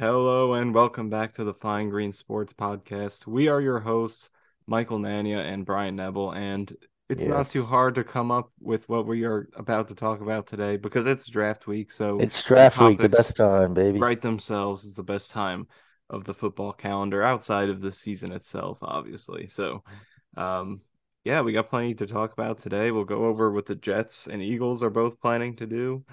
Hello 0.00 0.54
and 0.54 0.72
welcome 0.72 1.10
back 1.10 1.34
to 1.34 1.42
the 1.42 1.54
Fine 1.54 1.88
Green 1.88 2.12
Sports 2.12 2.52
Podcast. 2.52 3.26
We 3.26 3.48
are 3.48 3.60
your 3.60 3.80
hosts, 3.80 4.30
Michael 4.68 5.00
Nania 5.00 5.44
and 5.44 5.66
Bryan 5.66 5.96
Nebel, 5.96 6.30
and 6.34 6.72
it's 7.08 7.24
not 7.24 7.50
too 7.50 7.64
hard 7.64 7.96
to 7.96 8.04
come 8.04 8.30
up 8.30 8.52
with 8.60 8.88
what 8.88 9.08
we 9.08 9.24
are 9.24 9.48
about 9.56 9.88
to 9.88 9.96
talk 9.96 10.20
about 10.20 10.46
today 10.46 10.76
because 10.76 11.04
it's 11.08 11.26
draft 11.26 11.66
week. 11.66 11.90
So 11.90 12.20
It's 12.20 12.40
draft 12.44 12.78
week, 12.78 13.00
the 13.00 13.08
best 13.08 13.36
time, 13.36 13.74
baby. 13.74 13.98
write 13.98 14.22
themselves. 14.22 14.84
is 14.84 14.94
the 14.94 15.02
best 15.02 15.32
time 15.32 15.66
of 16.08 16.22
the 16.22 16.34
football 16.34 16.72
calendar 16.72 17.24
outside 17.24 17.68
of 17.68 17.80
the 17.80 17.90
season 17.90 18.30
itself, 18.30 18.78
obviously. 18.82 19.48
So, 19.48 19.82
um, 20.36 20.80
yeah, 21.24 21.40
we 21.40 21.52
got 21.52 21.70
plenty 21.70 21.94
to 21.94 22.06
talk 22.06 22.32
about 22.32 22.60
today. 22.60 22.92
We'll 22.92 23.02
go 23.02 23.24
over 23.24 23.50
what 23.50 23.66
the 23.66 23.74
Jets 23.74 24.28
and 24.28 24.40
Eagles 24.42 24.80
are 24.84 24.90
both 24.90 25.20
planning 25.20 25.56
to 25.56 25.66
do 25.66 26.04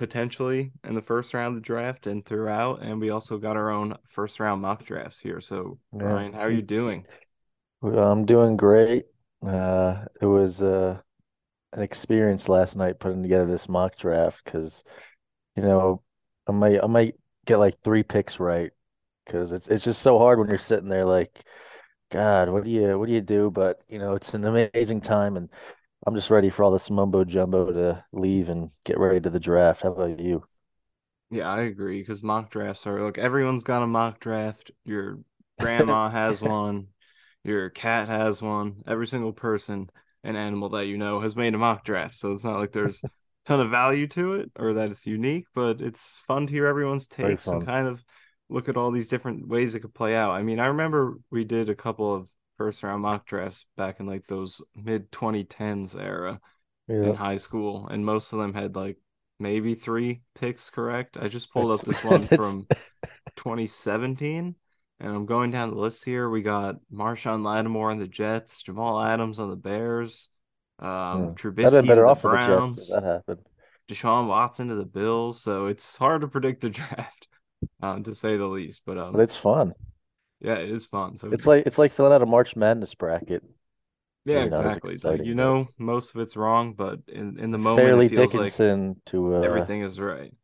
potentially 0.00 0.72
in 0.82 0.94
the 0.94 1.02
first 1.02 1.34
round 1.34 1.48
of 1.48 1.62
the 1.62 1.66
draft 1.66 2.06
and 2.06 2.24
throughout. 2.24 2.82
And 2.82 2.98
we 2.98 3.10
also 3.10 3.36
got 3.36 3.58
our 3.58 3.70
own 3.70 3.94
first 4.08 4.40
round 4.40 4.62
mock 4.62 4.82
drafts 4.82 5.20
here. 5.20 5.42
So, 5.42 5.78
Yeah. 5.92 5.98
Bryan, 5.98 6.32
how 6.32 6.40
are 6.40 6.50
you 6.50 6.62
doing? 6.62 7.04
Well, 7.82 8.10
I'm 8.10 8.24
doing 8.24 8.56
great. 8.56 9.04
Uh, 9.46 10.06
it 10.18 10.24
was 10.24 10.62
uh, 10.62 10.98
an 11.74 11.82
experience 11.82 12.48
last 12.48 12.76
night 12.76 12.98
putting 12.98 13.22
together 13.22 13.44
this 13.44 13.68
mock 13.68 13.96
draft 13.96 14.42
because, 14.42 14.84
you 15.54 15.62
know, 15.62 16.02
I 16.46 16.52
might 16.52 16.82
I 16.82 16.86
might 16.86 17.16
get 17.44 17.58
like 17.58 17.78
three 17.84 18.02
picks 18.02 18.40
right 18.40 18.70
because 19.26 19.52
it's 19.52 19.68
it's 19.68 19.84
just 19.84 20.00
so 20.00 20.18
hard 20.18 20.38
when 20.38 20.48
you're 20.48 20.56
sitting 20.56 20.88
there 20.88 21.04
like, 21.04 21.42
God, 22.10 22.48
what 22.48 22.64
do 22.64 22.70
you 22.70 22.98
what 22.98 23.06
do 23.06 23.12
you 23.12 23.20
do? 23.20 23.50
But 23.50 23.80
you 23.86 23.98
know, 23.98 24.14
it's 24.14 24.32
an 24.32 24.46
amazing 24.46 25.02
time 25.02 25.36
and 25.36 25.50
I'm 26.06 26.14
just 26.14 26.30
ready 26.30 26.50
for 26.50 26.64
all 26.64 26.70
this 26.70 26.90
mumbo 26.90 27.24
jumbo 27.24 27.72
to 27.72 28.04
leave 28.12 28.48
and 28.48 28.70
get 28.84 28.98
ready 28.98 29.20
to 29.20 29.30
the 29.30 29.40
draft. 29.40 29.82
How 29.82 29.92
about 29.92 30.18
you? 30.18 30.44
Yeah, 31.30 31.48
I 31.48 31.60
agree 31.62 32.00
because 32.00 32.22
mock 32.22 32.50
drafts 32.50 32.86
are 32.86 33.00
like 33.04 33.18
everyone's 33.18 33.64
got 33.64 33.82
a 33.82 33.86
mock 33.86 34.18
draft. 34.18 34.70
Your 34.84 35.20
grandma 35.60 36.08
has 36.10 36.42
one, 36.42 36.88
your 37.44 37.70
cat 37.70 38.08
has 38.08 38.42
one. 38.42 38.82
Every 38.86 39.06
single 39.06 39.32
person 39.32 39.90
and 40.24 40.36
animal 40.36 40.70
that 40.70 40.86
you 40.86 40.98
know 40.98 41.20
has 41.20 41.36
made 41.36 41.54
a 41.54 41.58
mock 41.58 41.84
draft. 41.84 42.16
So 42.16 42.32
it's 42.32 42.44
not 42.44 42.58
like 42.58 42.72
there's 42.72 43.04
a 43.04 43.48
ton 43.48 43.60
of 43.60 43.70
value 43.70 44.08
to 44.08 44.34
it 44.34 44.50
or 44.58 44.74
that 44.74 44.90
it's 44.90 45.06
unique, 45.06 45.46
but 45.54 45.80
it's 45.80 46.18
fun 46.26 46.46
to 46.46 46.52
hear 46.52 46.66
everyone's 46.66 47.06
takes 47.06 47.52
and 47.52 47.64
kind 47.64 47.86
of 47.86 48.04
look 48.48 48.68
at 48.68 48.76
all 48.76 48.90
these 48.90 49.08
different 49.08 49.46
ways 49.48 49.74
it 49.74 49.80
could 49.80 49.94
play 49.94 50.16
out. 50.16 50.32
I 50.32 50.42
mean, 50.42 50.58
I 50.58 50.66
remember 50.66 51.18
we 51.30 51.44
did 51.44 51.70
a 51.70 51.76
couple 51.76 52.12
of 52.12 52.28
first 52.60 52.82
round 52.82 53.00
mock 53.00 53.24
drafts 53.26 53.64
back 53.78 54.00
in 54.00 54.06
like 54.06 54.26
those 54.26 54.60
mid 54.76 55.10
2010s 55.10 55.98
era 55.98 56.38
in 56.88 57.14
high 57.14 57.36
school, 57.36 57.88
and 57.88 58.04
most 58.04 58.34
of 58.34 58.38
them 58.38 58.52
had 58.52 58.76
like 58.76 58.98
maybe 59.38 59.74
three 59.74 60.20
picks 60.34 60.68
correct. 60.68 61.16
I 61.18 61.28
just 61.28 61.50
pulled 61.54 61.70
That's 61.70 61.80
up 61.80 61.86
this 61.86 62.04
one 62.04 62.20
that's 62.26 62.36
from 62.36 62.66
2017, 63.36 64.54
and 65.00 65.10
I'm 65.10 65.24
going 65.24 65.52
down 65.52 65.70
the 65.70 65.76
list 65.76 66.04
here. 66.04 66.28
We 66.28 66.42
got 66.42 66.76
Marshon 66.92 67.42
Lattimore 67.42 67.90
on 67.90 67.98
the 67.98 68.06
Jets, 68.06 68.62
Jamal 68.62 69.00
Adams 69.00 69.38
on 69.38 69.48
the 69.48 69.56
Bears, 69.56 70.28
um, 70.80 71.22
been 71.24 71.34
Trubisky 71.34 71.70
to 71.80 71.82
better 71.82 72.06
the 72.06 72.06
off 72.06 72.20
the 72.20 72.28
Jets 72.28 72.76
if 72.76 72.76
Browns, 72.76 72.88
that 72.88 73.04
happened. 73.04 73.40
Deshaun 73.88 74.26
Watson 74.28 74.68
to 74.68 74.74
the 74.74 74.84
Bills. 74.84 75.40
So 75.42 75.64
it's 75.64 75.96
hard 75.96 76.20
to 76.20 76.28
predict 76.28 76.60
the 76.60 76.68
draft, 76.80 77.26
um, 77.80 78.02
to 78.04 78.14
say 78.14 78.36
the 78.36 78.44
least. 78.46 78.82
But 78.84 78.98
But 79.10 79.18
um, 79.18 79.20
it's 79.22 79.36
fun. 79.36 79.74
Yeah, 80.40 80.56
it 80.58 80.70
is 80.70 80.86
fun. 80.86 81.16
So 81.18 81.30
It's 81.30 81.46
like 81.46 81.66
it's 81.66 81.78
like 81.78 81.92
filling 81.92 82.12
out 82.12 82.22
a 82.22 82.26
March 82.26 82.56
Madness 82.56 82.94
bracket, 82.94 83.42
yeah, 84.24 84.44
not 84.44 84.66
as 84.66 84.78
exactly. 84.78 84.94
It's 84.94 85.04
like 85.04 85.24
you 85.24 85.34
know 85.34 85.68
most 85.78 86.14
of 86.14 86.20
it's 86.20 86.36
wrong, 86.36 86.74
but 86.74 87.00
in 87.08 87.38
in 87.38 87.50
the 87.50 87.58
moment 87.58 87.96
it 87.96 88.04
Fairleigh 88.04 88.08
feels 88.08 88.34
like 88.34 88.56
Dickinson 88.56 89.00
to 89.06 89.34
uh 89.34 89.66
everything 89.66 89.82
is 89.82 90.00
right. 90.00 90.34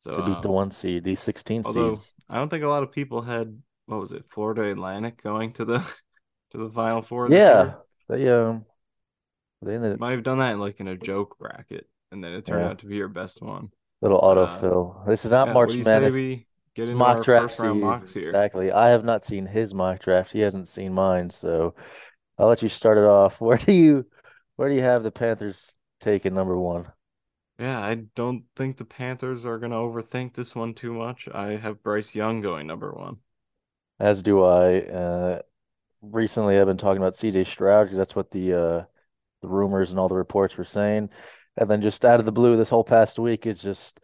So 0.00 0.12
to 0.12 0.20
beat 0.20 0.42
the 0.42 0.50
um. 0.50 0.50
one 0.50 0.72
seed, 0.72 1.04
these 1.04 1.20
16 1.20 1.62
Although 1.64 2.02
seeds. 2.02 2.12
I 2.30 2.36
don't 2.36 2.48
think 2.48 2.64
a 2.64 2.68
lot 2.68 2.82
of 2.82 2.92
people 2.92 3.20
had 3.22 3.60
what 3.86 4.00
was 4.00 4.12
it, 4.12 4.24
Florida 4.30 4.70
Atlantic 4.70 5.22
going 5.22 5.52
to 5.54 5.64
the 5.66 5.78
to 6.52 6.58
the 6.58 6.70
Final 6.70 7.02
Four 7.02 7.30
this 7.30 7.52
Yeah, 7.52 7.52
year. 7.52 7.76
they 8.08 8.28
um 8.30 8.64
they 9.62 9.74
ended 9.74 9.98
Might 9.98 10.12
have 10.12 10.22
done 10.22 10.38
that 10.38 10.52
in 10.52 10.60
like 10.60 10.78
in 10.80 10.88
a 10.88 10.96
joke 10.96 11.38
bracket, 11.38 11.88
and 12.12 12.22
then 12.22 12.32
it 12.32 12.44
turned 12.46 12.62
yeah, 12.62 12.68
out 12.68 12.78
to 12.80 12.86
be 12.86 12.96
your 12.96 13.08
best 13.08 13.42
one. 13.42 13.72
little 14.00 14.20
uh, 14.34 14.64
autofill. 14.64 15.06
This 15.06 15.24
is 15.24 15.30
not 15.30 15.48
yeah, 15.48 15.52
March 15.52 15.78
Madness. 15.78 16.24
we 16.24 16.46
get 16.76 16.88
It's 16.88 16.90
into 16.90 16.98
mock 16.98 17.12
our 17.12 17.24
draft 17.24 17.50
first 17.50 17.58
round 17.58 17.80
mocks 17.80 18.14
here? 18.14 18.30
Exactly. 18.32 18.72
I 18.72 18.88
have 18.90 19.04
not 19.04 19.24
seen 19.24 19.46
his 19.46 19.74
mock 19.74 20.00
draft. 20.00 20.32
He 20.32 20.40
hasn't 20.40 20.68
seen 20.68 20.92
mine, 20.92 21.30
so 21.30 21.74
I'll 22.38 22.48
let 22.48 22.62
you 22.62 22.68
start 22.68 22.98
it 22.98 23.04
off. 23.04 23.40
Where 23.42 23.58
do 23.58 23.72
you 23.72 24.06
where 24.56 24.68
do 24.70 24.74
you 24.74 24.82
have 24.82 25.02
the 25.02 25.10
Panthers 25.12 25.74
taking 26.00 26.34
number 26.34 26.58
one? 26.58 26.86
Yeah, 27.58 27.78
I 27.80 27.96
don't 27.96 28.44
think 28.56 28.78
the 28.78 28.86
Panthers 28.86 29.44
are 29.44 29.58
gonna 29.58 29.76
overthink 29.76 30.32
this 30.32 30.54
one 30.54 30.72
too 30.72 30.94
much. 30.94 31.28
I 31.28 31.56
have 31.56 31.82
Bryce 31.82 32.14
Young 32.14 32.40
going 32.40 32.66
number 32.66 32.90
one. 32.92 33.18
As 33.98 34.22
do 34.22 34.42
I. 34.44 34.80
Uh 34.80 35.42
recently 36.02 36.58
I've 36.58 36.66
been 36.66 36.78
talking 36.78 37.02
about 37.02 37.16
CJ 37.16 37.44
Stroud 37.44 37.86
because 37.86 37.98
that's 37.98 38.16
what 38.16 38.30
the 38.30 38.54
uh 38.54 38.84
the 39.42 39.48
rumors 39.48 39.90
and 39.90 40.00
all 40.00 40.08
the 40.08 40.16
reports 40.16 40.56
were 40.58 40.64
saying. 40.64 41.10
And 41.56 41.70
then 41.70 41.82
just 41.82 42.04
out 42.04 42.20
of 42.20 42.26
the 42.26 42.32
blue 42.32 42.56
this 42.56 42.70
whole 42.70 42.84
past 42.84 43.18
week, 43.18 43.46
it's 43.46 43.62
just 43.62 44.00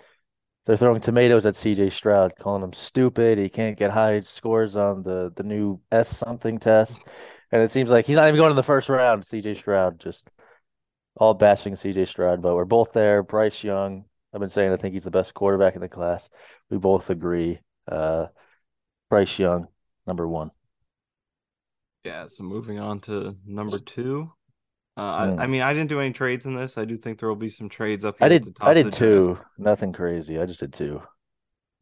they're 0.64 0.76
throwing 0.76 1.00
tomatoes 1.00 1.46
at 1.46 1.54
CJ 1.56 1.90
Stroud, 1.90 2.34
calling 2.38 2.62
him 2.62 2.72
stupid. 2.72 3.38
He 3.38 3.48
can't 3.48 3.76
get 3.76 3.90
high 3.90 4.20
scores 4.20 4.76
on 4.76 5.02
the 5.02 5.32
the 5.34 5.42
new 5.42 5.80
S 5.90 6.08
something 6.16 6.58
test. 6.58 7.00
And 7.50 7.62
it 7.62 7.70
seems 7.70 7.90
like 7.90 8.06
he's 8.06 8.16
not 8.16 8.28
even 8.28 8.38
going 8.38 8.50
in 8.50 8.56
the 8.56 8.62
first 8.62 8.88
round, 8.88 9.24
CJ 9.24 9.56
Stroud, 9.56 10.00
just 10.00 10.30
all 11.16 11.34
bashing 11.34 11.74
CJ 11.74 12.06
Stroud, 12.08 12.42
but 12.42 12.54
we're 12.54 12.64
both 12.64 12.92
there. 12.92 13.22
Bryce 13.22 13.62
Young, 13.64 14.04
I've 14.32 14.40
been 14.40 14.50
saying 14.50 14.72
I 14.72 14.76
think 14.76 14.94
he's 14.94 15.04
the 15.04 15.10
best 15.10 15.34
quarterback 15.34 15.74
in 15.74 15.80
the 15.80 15.88
class. 15.88 16.30
We 16.70 16.78
both 16.78 17.10
agree. 17.10 17.60
Uh 17.90 18.26
Bryce 19.10 19.38
Young, 19.38 19.68
number 20.06 20.26
one. 20.28 20.50
Yeah, 22.04 22.26
so 22.26 22.42
moving 22.42 22.80
on 22.80 23.00
to 23.02 23.36
number 23.46 23.78
two. 23.78 24.32
Uh, 24.96 25.30
I, 25.38 25.44
I 25.44 25.46
Mm. 25.46 25.48
mean, 25.48 25.62
I 25.62 25.72
didn't 25.74 25.88
do 25.88 26.00
any 26.00 26.12
trades 26.12 26.46
in 26.46 26.54
this. 26.54 26.76
I 26.78 26.84
do 26.84 26.96
think 26.96 27.18
there 27.18 27.28
will 27.28 27.36
be 27.36 27.48
some 27.48 27.68
trades 27.68 28.04
up 28.04 28.18
I 28.20 28.28
here 28.28 28.34
at 28.34 28.42
the 28.42 28.50
did 28.50 28.56
I 28.62 28.72
top 28.72 28.78
of 28.78 28.84
the 28.84 28.90
did 28.90 28.92
draft. 28.92 29.28
two. 29.30 29.38
Nothing 29.58 29.92
crazy. 29.92 30.38
I 30.40 30.46
just 30.46 30.60
did 30.60 30.72
two. 30.72 31.02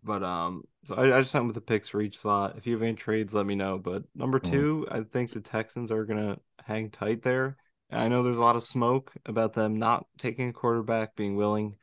But 0.03 0.23
um, 0.23 0.65
so 0.85 0.95
I, 0.95 1.19
I 1.19 1.21
just 1.21 1.35
went 1.35 1.47
with 1.47 1.55
the 1.55 1.61
picks 1.61 1.89
for 1.89 2.01
each 2.01 2.19
slot. 2.19 2.57
If 2.57 2.67
you 2.67 2.73
have 2.75 2.83
any 2.83 2.95
trades, 2.95 3.35
let 3.35 3.47
me 3.47 3.55
know. 3.55 3.79
But 3.79 4.05
number 4.15 4.39
Mm. 4.43 4.67
two, 4.67 4.87
I 4.91 5.03
think 5.03 5.33
the 5.33 5.41
Texans 5.41 5.91
are 5.91 6.05
gonna 6.05 6.39
hang 6.65 6.91
tight 6.91 7.23
there. 7.23 7.57
And 7.91 8.01
I 8.01 8.09
know 8.09 8.23
there's 8.23 8.39
a 8.39 8.43
lot 8.43 8.57
of 8.57 8.65
smoke 8.65 9.13
about 9.27 9.53
them 9.53 9.79
not 9.79 10.07
taking 10.19 10.49
a 10.49 10.53
quarterback, 10.53 11.17
being 11.17 11.37
willing 11.37 11.77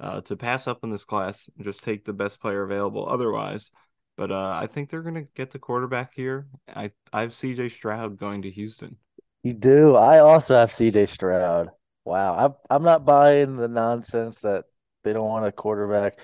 uh, 0.00 0.22
to 0.22 0.36
pass 0.36 0.66
up 0.66 0.82
in 0.82 0.90
this 0.90 1.04
class 1.04 1.48
and 1.56 1.64
just 1.64 1.82
take 1.84 2.04
the 2.04 2.12
best 2.12 2.40
player 2.40 2.62
available 2.62 3.08
otherwise. 3.08 3.70
But 4.16 4.32
uh, 4.32 4.58
I 4.60 4.66
think 4.66 4.90
they're 4.90 5.02
gonna 5.02 5.22
get 5.34 5.52
the 5.52 5.58
quarterback 5.58 6.14
here. 6.14 6.48
I 6.68 6.90
I 7.12 7.20
have 7.22 7.34
CJ 7.34 7.68
Stroud 7.68 8.18
going 8.18 8.42
to 8.42 8.50
Houston. 8.50 8.96
You 9.42 9.54
do. 9.54 9.96
I 9.96 10.18
also 10.18 10.56
have 10.56 10.70
CJ 10.70 11.08
Stroud. 11.08 11.70
Wow. 12.04 12.34
I'm 12.36 12.54
I'm 12.68 12.82
not 12.82 13.04
buying 13.04 13.56
the 13.56 13.68
nonsense 13.68 14.40
that 14.40 14.64
they 15.04 15.12
don't 15.12 15.28
want 15.28 15.46
a 15.46 15.52
quarterback. 15.52 16.18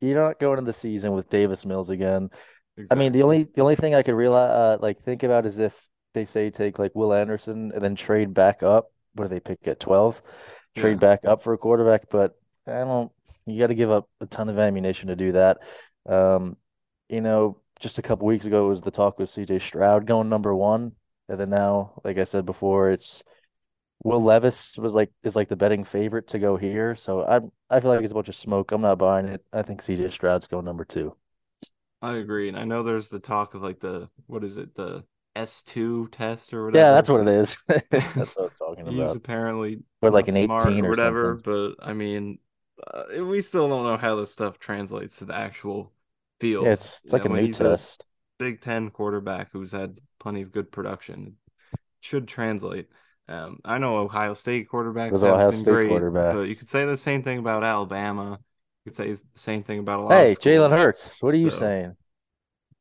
You're 0.00 0.20
not 0.20 0.38
going 0.38 0.58
into 0.58 0.68
the 0.68 0.72
season 0.72 1.12
with 1.12 1.28
Davis 1.28 1.64
Mills 1.64 1.90
again. 1.90 2.30
I 2.90 2.94
mean, 2.94 3.12
the 3.12 3.22
only 3.22 3.44
the 3.44 3.62
only 3.62 3.76
thing 3.76 3.94
I 3.94 4.02
could 4.02 4.14
realize 4.14 4.50
uh, 4.50 4.78
like 4.80 5.02
think 5.02 5.22
about 5.22 5.46
is 5.46 5.58
if 5.58 5.74
they 6.14 6.24
say 6.24 6.50
take 6.50 6.78
like 6.78 6.94
Will 6.94 7.12
Anderson 7.12 7.72
and 7.74 7.82
then 7.82 7.94
trade 7.94 8.34
back 8.34 8.62
up. 8.62 8.90
What 9.14 9.24
do 9.24 9.28
they 9.28 9.40
pick 9.40 9.66
at 9.66 9.78
12? 9.78 10.22
Yeah. 10.74 10.82
Trade 10.82 11.00
back 11.00 11.24
up 11.24 11.42
for 11.42 11.52
a 11.52 11.58
quarterback, 11.58 12.08
but 12.10 12.36
I 12.66 12.80
don't 12.80 13.12
you 13.46 13.58
got 13.60 13.66
to 13.66 13.74
give 13.74 13.90
up 13.90 14.08
a 14.20 14.26
ton 14.26 14.48
of 14.48 14.58
ammunition 14.58 15.08
to 15.08 15.16
do 15.16 15.32
that. 15.32 15.58
Um, 16.08 16.56
you 17.08 17.20
know, 17.20 17.60
just 17.78 17.98
a 17.98 18.02
couple 18.02 18.26
weeks 18.26 18.46
ago 18.46 18.66
it 18.66 18.70
was 18.70 18.80
the 18.80 18.90
talk 18.90 19.18
with 19.18 19.30
CJ 19.30 19.60
Stroud 19.60 20.06
going 20.06 20.28
number 20.28 20.54
one. 20.54 20.92
And 21.28 21.40
then 21.40 21.50
now, 21.50 22.00
like 22.04 22.18
I 22.18 22.24
said 22.24 22.44
before, 22.46 22.90
it's 22.90 23.24
Will 24.04 24.22
Levis 24.22 24.78
was 24.78 24.94
like 24.94 25.12
is 25.24 25.36
like 25.36 25.48
the 25.48 25.56
betting 25.56 25.84
favorite 25.84 26.28
to 26.28 26.38
go 26.40 26.56
here. 26.56 26.96
So 26.96 27.24
I 27.26 27.40
I 27.76 27.80
feel 27.80 27.90
like 27.92 28.02
it's 28.02 28.12
a 28.12 28.14
bunch 28.16 28.28
of 28.30 28.36
smoke. 28.36 28.72
I'm 28.72 28.82
not 28.82 28.98
buying 28.98 29.28
it. 29.28 29.44
I 29.52 29.62
think 29.62 29.82
CJ 29.82 30.10
Stroud's 30.10 30.46
going 30.48 30.64
number 30.66 30.84
two. 30.86 31.16
I 32.02 32.16
agree. 32.16 32.48
And 32.48 32.58
I 32.58 32.64
know 32.64 32.82
there's 32.82 33.08
the 33.08 33.18
talk 33.18 33.54
of 33.54 33.62
like 33.62 33.80
the 33.80 34.10
what 34.26 34.44
is 34.44 34.56
it, 34.58 34.74
the 34.74 35.04
S2 35.36 36.08
test 36.08 36.52
or 36.52 36.64
whatever. 36.64 36.88
Yeah, 36.88 36.92
that's 36.92 37.08
what 37.08 37.20
it 37.22 37.28
is. 37.28 37.56
That's 38.16 38.34
what 38.34 38.42
I 38.42 38.44
was 38.44 38.56
talking 38.56 38.88
He's 38.88 39.14
about. 39.14 39.16
He's 39.16 39.16
apparently 39.16 39.82
Or 40.02 40.10
like 40.10 40.28
an 40.28 40.36
18 40.36 40.84
or 40.84 40.86
or 40.86 40.94
whatever, 40.94 41.34
something. 41.34 41.42
but 41.44 41.76
I 41.80 41.92
mean, 41.94 42.38
uh, 42.86 43.04
we 43.24 43.40
still 43.42 43.68
don't 43.68 43.84
know 43.86 43.96
how 43.96 44.16
this 44.16 44.32
stuff 44.32 44.58
translates 44.58 45.18
to 45.18 45.24
the 45.26 45.34
actual 45.36 45.92
Yeah, 46.58 46.72
field. 46.72 46.72
it's 46.72 47.00
it's 47.04 47.12
like 47.12 47.24
know, 47.24 47.24
a 47.24 47.28
new 47.28 47.48
a 47.60 47.76
test. 47.76 48.04
Big 48.38 48.60
Ten 48.62 48.90
quarterback 48.90 49.50
who's 49.52 49.72
had 49.72 50.00
plenty 50.24 50.42
of 50.42 50.52
good 50.52 50.72
production, 50.72 51.36
it 51.72 51.76
should 52.00 52.28
translate. 52.28 52.88
Um, 53.28 53.60
I 53.64 53.78
know 53.78 53.98
Ohio 53.98 54.34
State 54.34 54.68
quarterbacks 54.68 55.22
have 55.22 55.34
Ohio 55.34 55.50
been 55.50 55.60
State 55.60 55.88
great, 55.88 56.02
but 56.30 56.48
you 56.48 56.56
could 56.56 56.68
say 56.68 56.86
the 56.86 56.96
same 56.96 57.22
thing 57.22 57.38
about 57.38 57.64
Alabama. 57.64 58.40
You 58.84 58.90
could 58.92 58.96
say 58.96 59.12
the 59.12 59.22
same 59.36 59.62
thing 59.64 59.80
about 59.80 60.00
a 60.00 60.02
lot 60.02 60.22
of 60.22 60.26
Hey, 60.26 60.34
Jalen. 60.36 60.70
Hurts, 60.70 61.22
what 61.22 61.34
are 61.34 61.38
you 61.38 61.50
So 61.50 61.60
saying? 61.60 61.96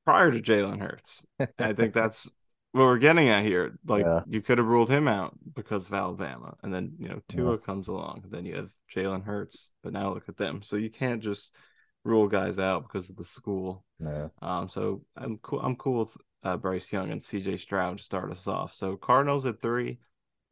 prior 0.06 0.32
to 0.32 0.42
Jalen 0.42 0.80
Hurts. 0.80 1.26
I 1.60 1.74
think 1.74 1.94
that's 1.94 2.26
what 2.72 2.84
we're 2.84 2.98
getting 2.98 3.30
at 3.30 3.44
here. 3.44 3.78
Like 3.86 4.06
Yeah, 4.06 4.24
you 4.26 4.42
could 4.42 4.58
have 4.58 4.68
ruled 4.68 4.90
him 4.90 5.08
out 5.08 5.38
because 5.56 5.88
of 5.88 5.94
Alabama, 5.94 6.56
and 6.64 6.74
then 6.74 6.94
you 7.00 7.10
know 7.10 7.22
yeah. 7.34 7.36
Tua 7.36 7.58
comes 7.58 7.88
along, 7.88 8.26
then 8.30 8.46
you 8.46 8.56
have 8.56 8.72
Jalen 8.94 9.24
Hurts, 9.24 9.72
but 9.84 9.94
now 9.94 10.14
look 10.14 10.28
at 10.30 10.38
them. 10.38 10.62
So 10.64 10.76
you 10.76 10.90
can't 10.90 11.22
just 11.22 11.54
rule 12.04 12.28
guys 12.28 12.60
out 12.60 12.84
because 12.84 13.10
of 13.10 13.16
the 13.16 13.26
school. 13.26 13.86
No. 14.00 14.32
Um, 14.42 14.70
so 14.70 15.04
I'm 15.16 15.38
cool. 15.40 15.62
I'm 15.62 15.76
cool 15.76 16.00
with 16.02 16.18
uh, 16.44 16.58
Bryce 16.58 16.92
Young 16.92 17.12
and 17.12 17.24
C.J. 17.24 17.58
Stroud 17.58 17.98
to 17.98 18.04
start 18.04 18.32
us 18.32 18.48
off. 18.48 18.74
So 18.74 18.96
Cardinals 18.98 19.46
at 19.46 19.62
three. 19.62 20.00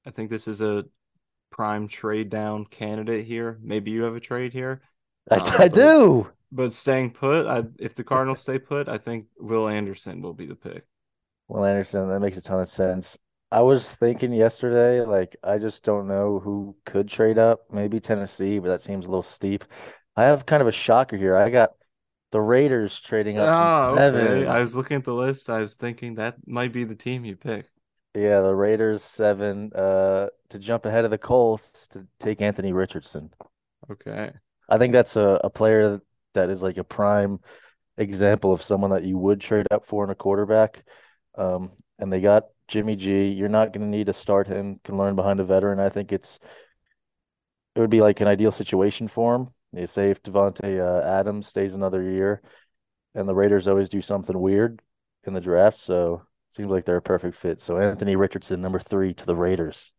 I 0.06 0.12
think 0.12 0.30
this 0.30 0.48
is 0.48 0.62
a 0.62 0.86
prime 1.52 1.88
trade 1.88 2.30
down 2.30 2.66
candidate 2.66 3.26
here. 3.26 3.60
Maybe 3.62 3.92
you 3.92 4.04
have 4.04 4.16
a 4.16 4.20
trade 4.22 4.54
here. 4.54 4.82
I, 5.30 5.36
Um, 5.36 5.42
I 5.46 5.58
but- 5.58 5.74
do. 5.74 6.30
But 6.54 6.74
staying 6.74 7.12
put, 7.12 7.48
I, 7.48 7.64
if 7.80 7.96
the 7.96 8.04
Cardinals 8.04 8.42
stay 8.42 8.60
put, 8.60 8.90
I 8.90 8.98
think 8.98 9.28
Will 9.40 9.70
Anderson 9.70 10.22
will 10.22 10.34
be 10.34 10.46
the 10.46 10.56
pick. 10.56 10.84
Will 11.48 11.64
Anderson, 11.64 12.10
that 12.10 12.20
makes 12.20 12.38
a 12.38 12.42
ton 12.42 12.60
of 12.60 12.68
sense. 12.68 13.18
I 13.54 13.62
was 13.62 13.94
thinking 13.96 14.34
yesterday, 14.34 15.00
like, 15.06 15.38
I 15.44 15.60
just 15.60 15.86
don't 15.86 16.10
know 16.10 16.40
who 16.40 16.76
could 16.86 17.08
trade 17.08 17.38
up. 17.38 17.62
Maybe 17.72 18.02
Tennessee, 18.02 18.60
but 18.60 18.68
that 18.68 18.82
seems 18.82 19.06
a 19.06 19.10
little 19.10 19.24
steep. 19.24 19.64
I 20.18 20.24
have 20.24 20.46
kind 20.46 20.62
of 20.62 20.68
a 20.68 20.74
shocker 20.74 21.16
here. 21.16 21.38
I 21.38 21.50
got 21.50 21.72
the 22.32 22.42
Raiders 22.42 23.00
trading 23.00 23.40
up 23.40 23.48
Oh, 23.48 23.96
seven. 23.96 24.22
okay. 24.22 24.48
I 24.48 24.60
was 24.60 24.76
looking 24.76 24.98
at 24.98 25.04
the 25.06 25.14
list. 25.14 25.50
I 25.50 25.60
was 25.60 25.76
thinking 25.76 26.16
that 26.16 26.36
might 26.48 26.74
be 26.74 26.84
the 26.86 26.96
team 26.96 27.26
you 27.26 27.36
pick. 27.36 27.68
Yeah, 28.14 28.42
the 28.42 28.54
Raiders 28.56 29.04
seven 29.04 29.72
uh 29.74 30.28
to 30.50 30.60
jump 30.60 30.86
ahead 30.86 31.06
of 31.06 31.12
the 31.12 31.18
Colts 31.18 31.88
to 31.90 32.06
take 32.20 32.42
Anthony 32.42 32.74
Richardson. 32.74 33.32
Okay. 33.90 34.32
I 34.68 34.78
think 34.78 34.94
that's 34.94 35.16
a, 35.16 35.40
a 35.44 35.50
player 35.50 36.02
that 36.34 36.50
is 36.50 36.62
like 36.62 36.78
a 36.78 36.84
prime 36.84 37.40
example 37.98 38.54
of 38.54 38.64
someone 38.64 38.92
that 38.92 39.04
you 39.06 39.18
would 39.18 39.42
trade 39.42 39.68
up 39.72 39.86
for 39.86 40.04
in 40.04 40.10
a 40.10 40.16
quarterback. 40.16 40.84
Um, 41.38 41.72
and 42.00 42.12
they 42.12 42.22
got 42.22 42.46
Jimmy 42.68 42.96
G. 42.96 43.28
You're 43.30 43.50
not 43.50 43.74
going 43.74 43.82
to 43.90 43.98
need 43.98 44.08
to 44.08 44.14
start 44.14 44.48
him. 44.48 44.80
Can 44.84 44.98
learn 44.98 45.16
behind 45.16 45.40
a 45.40 45.46
veteran. 45.46 45.80
I 45.80 45.90
think 45.90 46.12
it's 46.12 46.40
it 47.76 47.80
would 47.80 47.90
be 47.90 48.02
like 48.02 48.22
an 48.22 48.28
ideal 48.28 48.52
situation 48.52 49.08
for 49.08 49.36
him. 49.36 49.48
They 49.74 49.86
say 49.86 50.10
if 50.10 50.22
Davante 50.22 50.80
uh, 50.80 51.06
Adams 51.08 51.48
stays 51.48 51.74
another 51.74 52.04
year, 52.04 52.42
and 53.16 53.28
the 53.28 53.36
Raiders 53.36 53.68
always 53.68 53.90
do 53.90 54.02
something 54.02 54.40
weird 54.40 54.82
in 55.24 55.34
the 55.34 55.42
draft, 55.42 55.80
so 55.80 56.16
it 56.50 56.56
seems 56.56 56.70
like 56.72 56.86
they're 56.86 56.98
a 56.98 57.02
perfect 57.02 57.36
fit. 57.36 57.62
So 57.62 57.78
Anthony 57.78 58.16
Richardson, 58.16 58.62
number 58.62 58.80
three 58.80 59.14
to 59.14 59.26
the 59.26 59.36
Raiders. 59.36 59.94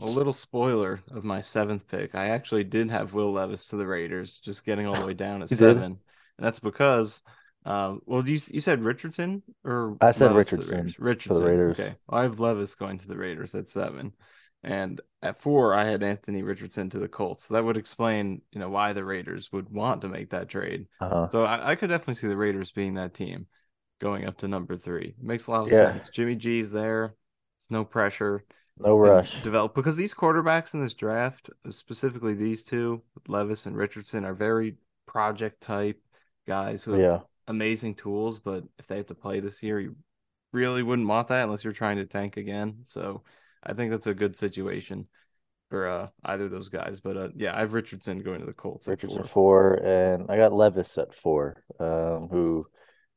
A 0.00 0.06
little 0.06 0.32
spoiler 0.32 1.00
of 1.12 1.22
my 1.24 1.40
seventh 1.40 1.86
pick. 1.86 2.14
I 2.16 2.28
actually 2.30 2.64
did 2.64 2.90
have 2.90 3.14
Will 3.14 3.32
Levis 3.32 3.66
to 3.68 3.76
the 3.76 3.86
Raiders, 3.86 4.38
just 4.38 4.64
getting 4.64 4.86
all 4.86 4.94
the 4.94 5.06
way 5.06 5.14
down 5.14 5.42
at 5.42 5.50
You 5.50 5.56
did? 5.56 5.76
seven. 5.76 6.00
And 6.38 6.46
that's 6.46 6.58
because, 6.58 7.22
um, 7.64 8.00
well, 8.04 8.28
you 8.28 8.38
you 8.50 8.60
said 8.60 8.82
Richardson 8.82 9.42
or 9.64 9.98
I 10.00 10.12
said 10.12 10.32
Levis 10.32 10.52
Richardson 10.52 10.94
for 11.26 11.34
the 11.34 11.40
Richardson. 11.40 11.44
Raiders. 11.44 11.76
Okay. 11.78 11.94
Well, 12.08 12.20
I 12.20 12.24
have 12.24 12.40
Levis 12.40 12.74
going 12.74 12.98
to 12.98 13.06
the 13.08 13.16
Raiders 13.16 13.54
at 13.54 13.68
seven, 13.68 14.12
and 14.64 15.00
at 15.22 15.38
four 15.40 15.74
I 15.74 15.84
had 15.84 16.02
Anthony 16.02 16.42
Richardson 16.42 16.90
to 16.90 16.98
the 16.98 17.08
Colts. 17.08 17.44
So 17.44 17.54
that 17.54 17.64
would 17.64 17.76
explain, 17.76 18.42
you 18.52 18.60
know, 18.60 18.70
why 18.70 18.92
the 18.92 19.04
Raiders 19.04 19.52
would 19.52 19.68
want 19.70 20.02
to 20.02 20.08
make 20.08 20.30
that 20.30 20.48
trade. 20.48 20.86
Uh-huh. 21.00 21.28
So 21.28 21.44
I, 21.44 21.72
I 21.72 21.74
could 21.74 21.88
definitely 21.88 22.16
see 22.16 22.28
the 22.28 22.36
Raiders 22.36 22.70
being 22.70 22.94
that 22.94 23.14
team 23.14 23.46
going 24.00 24.26
up 24.26 24.38
to 24.38 24.48
number 24.48 24.76
three. 24.76 25.14
Makes 25.20 25.46
a 25.46 25.50
lot 25.52 25.66
of 25.66 25.72
Yeah. 25.72 25.92
sense. 25.92 26.08
Jimmy 26.08 26.34
G's 26.34 26.70
there. 26.70 27.14
It's 27.60 27.70
no 27.70 27.84
pressure 27.84 28.44
No 28.78 28.96
rush. 28.98 29.40
develop 29.42 29.74
because 29.74 29.96
these 29.96 30.14
quarterbacks 30.14 30.74
in 30.74 30.80
this 30.80 30.94
draft, 30.94 31.50
specifically 31.70 32.34
these 32.34 32.62
two, 32.64 33.02
Levis 33.28 33.66
and 33.66 33.76
Richardson, 33.76 34.24
are 34.24 34.34
very 34.34 34.76
project 35.06 35.60
type 35.60 36.00
guys 36.46 36.82
who 36.82 36.92
have 36.92 37.00
Yeah. 37.00 37.20
amazing 37.46 37.94
tools. 37.94 38.38
But 38.38 38.64
if 38.78 38.86
they 38.86 38.96
have 38.98 39.06
to 39.06 39.14
play 39.14 39.40
this 39.40 39.62
year, 39.62 39.80
you 39.80 39.96
really 40.52 40.82
wouldn't 40.82 41.08
want 41.08 41.28
that 41.28 41.44
unless 41.44 41.64
you're 41.64 41.72
trying 41.72 41.96
to 41.96 42.06
tank 42.06 42.36
again. 42.36 42.78
So 42.84 43.22
I 43.64 43.72
think 43.74 43.90
that's 43.90 44.06
a 44.06 44.14
good 44.14 44.36
situation 44.36 45.06
for 45.70 45.88
uh, 45.88 46.08
either 46.24 46.44
of 46.44 46.50
those 46.50 46.68
guys. 46.68 47.00
But 47.00 47.16
uh, 47.16 47.28
yeah, 47.34 47.56
I 47.56 47.60
have 47.60 47.72
Richardson 47.72 48.22
going 48.22 48.40
to 48.40 48.46
the 48.46 48.52
Colts. 48.52 48.86
at 48.86 48.92
Richardson 48.92 49.22
four. 49.22 49.78
four, 49.78 49.86
and 49.86 50.30
I 50.30 50.36
got 50.36 50.52
Levis 50.52 50.96
at 50.98 51.14
four, 51.14 51.64
um, 51.80 52.28
who, 52.30 52.66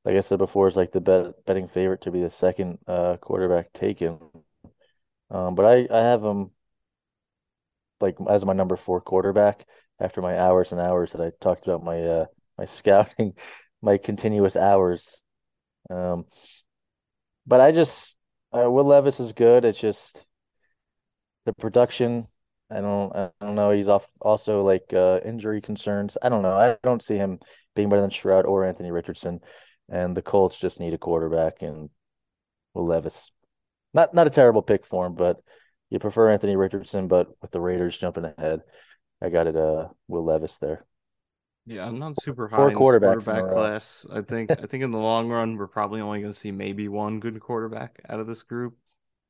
like 0.06 0.16
I 0.16 0.22
said 0.22 0.40
before, 0.40 0.68
is 0.68 0.78
like 0.78 0.92
the 0.92 1.02
bet 1.02 1.46
betting 1.46 1.68
favorite 1.68 2.02
to 2.02 2.12
be 2.12 2.22
the 2.22 2.30
second 2.30 2.80
uh 2.88 3.18
quarterback 3.18 3.74
taken. 3.74 4.20
Um, 5.30 5.56
but 5.56 5.66
I 5.66 5.88
I 5.92 6.00
have 6.04 6.24
him 6.24 6.52
like 8.00 8.16
as 8.30 8.46
my 8.46 8.54
number 8.54 8.76
four 8.76 9.02
quarterback 9.02 9.66
after 10.00 10.22
my 10.22 10.40
hours 10.40 10.72
and 10.72 10.80
hours 10.80 11.12
that 11.12 11.22
I 11.22 11.32
talked 11.42 11.68
about 11.68 11.84
my 11.84 12.02
uh 12.02 12.26
my 12.58 12.66
scouting, 12.66 13.34
my 13.82 13.98
continuous 13.98 14.56
hours. 14.56 15.22
Um, 15.90 16.26
but 17.46 17.62
I 17.62 17.72
just 17.72 18.18
uh, 18.54 18.70
Will 18.70 18.86
Levis 18.86 19.20
is 19.20 19.34
good. 19.34 19.66
It's 19.66 19.80
just 19.80 20.26
the 21.48 21.54
production. 21.54 22.28
I 22.70 22.82
don't 22.82 23.16
I 23.16 23.32
don't 23.42 23.56
know. 23.56 23.72
He's 23.72 23.88
off 23.88 24.08
also 24.22 24.64
like 24.64 24.94
uh 24.94 25.22
injury 25.26 25.62
concerns. 25.62 26.18
I 26.22 26.30
don't 26.30 26.44
know. 26.44 26.52
I 26.52 26.78
don't 26.84 27.02
see 27.02 27.16
him 27.16 27.40
being 27.76 27.90
better 27.90 28.02
than 28.02 28.12
Stroud 28.12 28.46
or 28.46 28.66
Anthony 28.66 28.92
Richardson. 28.92 29.40
And 29.90 30.16
the 30.16 30.22
Colts 30.22 30.60
just 30.60 30.80
need 30.80 30.94
a 30.94 30.98
quarterback 30.98 31.62
and 31.62 31.90
Will 32.74 32.86
Levis. 32.86 33.32
Not 33.94 34.14
not 34.14 34.28
a 34.28 34.30
terrible 34.30 34.62
pick 34.62 34.86
for 34.86 35.06
him, 35.06 35.16
but 35.16 35.38
you 35.90 35.98
prefer 36.00 36.30
Anthony 36.30 36.58
Richardson, 36.58 37.08
but 37.08 37.30
with 37.42 37.52
the 37.52 37.62
Raiders 37.62 37.98
jumping 37.98 38.26
ahead, 38.26 38.60
I 39.22 39.30
got 39.30 39.48
it 39.48 39.56
uh 39.56 39.88
Will 40.10 40.26
Levis 40.26 40.58
there. 40.58 40.86
Yeah, 41.66 41.86
I'm 41.88 42.00
not 42.00 42.22
super 42.22 42.50
high 42.50 42.58
Four 42.58 42.70
in 42.70 42.78
quarterbacks 42.78 43.26
quarterback 43.26 43.54
class. 43.54 44.06
I 44.12 44.22
think 44.22 44.52
I 44.52 44.56
think 44.68 44.84
in 44.84 44.92
the 44.92 44.98
long 44.98 45.30
run, 45.30 45.56
we're 45.56 45.68
probably 45.68 46.02
only 46.02 46.20
going 46.20 46.34
to 46.34 46.38
see 46.38 46.52
maybe 46.52 46.90
one 46.90 47.22
good 47.22 47.40
quarterback 47.40 48.02
out 48.10 48.20
of 48.20 48.28
this 48.28 48.44
group. 48.44 48.76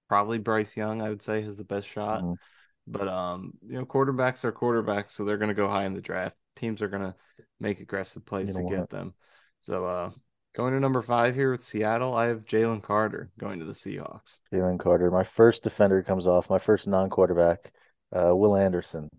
Probably 0.07 0.38
Bryce 0.38 0.75
Young, 0.77 1.01
I 1.01 1.09
would 1.09 1.21
say, 1.21 1.42
has 1.42 1.57
the 1.57 1.63
best 1.63 1.88
shot. 1.88 2.24
Mhm. 2.24 2.36
But 2.88 3.07
um, 3.07 3.54
you 3.68 3.74
know, 3.74 3.86
quarterbacks 3.86 4.45
are 4.45 4.51
quarterbacks, 4.51 5.12
so 5.12 5.25
they're 5.25 5.38
going 5.38 5.50
to 5.50 5.56
go 5.56 5.68
high 5.68 5.86
in 5.86 5.94
the 5.94 6.01
draft. 6.01 6.36
Teams 6.56 6.81
are 6.81 6.88
going 6.88 7.04
to 7.04 7.15
make 7.59 7.81
aggressive 7.81 8.25
plays 8.25 8.56
to 8.56 8.63
get 8.63 8.80
what? 8.80 8.89
them. 8.89 9.13
So 9.62 9.86
uh, 9.86 10.12
going 10.56 10.74
to 10.74 10.80
number 10.80 11.01
five 11.01 11.36
here 11.36 11.51
with 11.51 11.63
Seattle, 11.63 12.15
I 12.15 12.27
have 12.27 12.45
Jalen 12.45 12.81
Carter 12.81 13.30
going 13.38 13.59
to 13.59 13.65
the 13.65 13.74
Seahawks. 13.74 14.39
Jalen 14.54 14.80
Carter. 14.80 15.12
My 15.12 15.24
first 15.24 15.63
defender 15.63 16.01
comes 16.01 16.27
off, 16.27 16.50
my 16.50 16.59
first 16.59 16.88
non-quarterback, 16.88 17.71
uh, 18.15 18.36
Will 18.36 18.56
Anderson. 18.56 19.09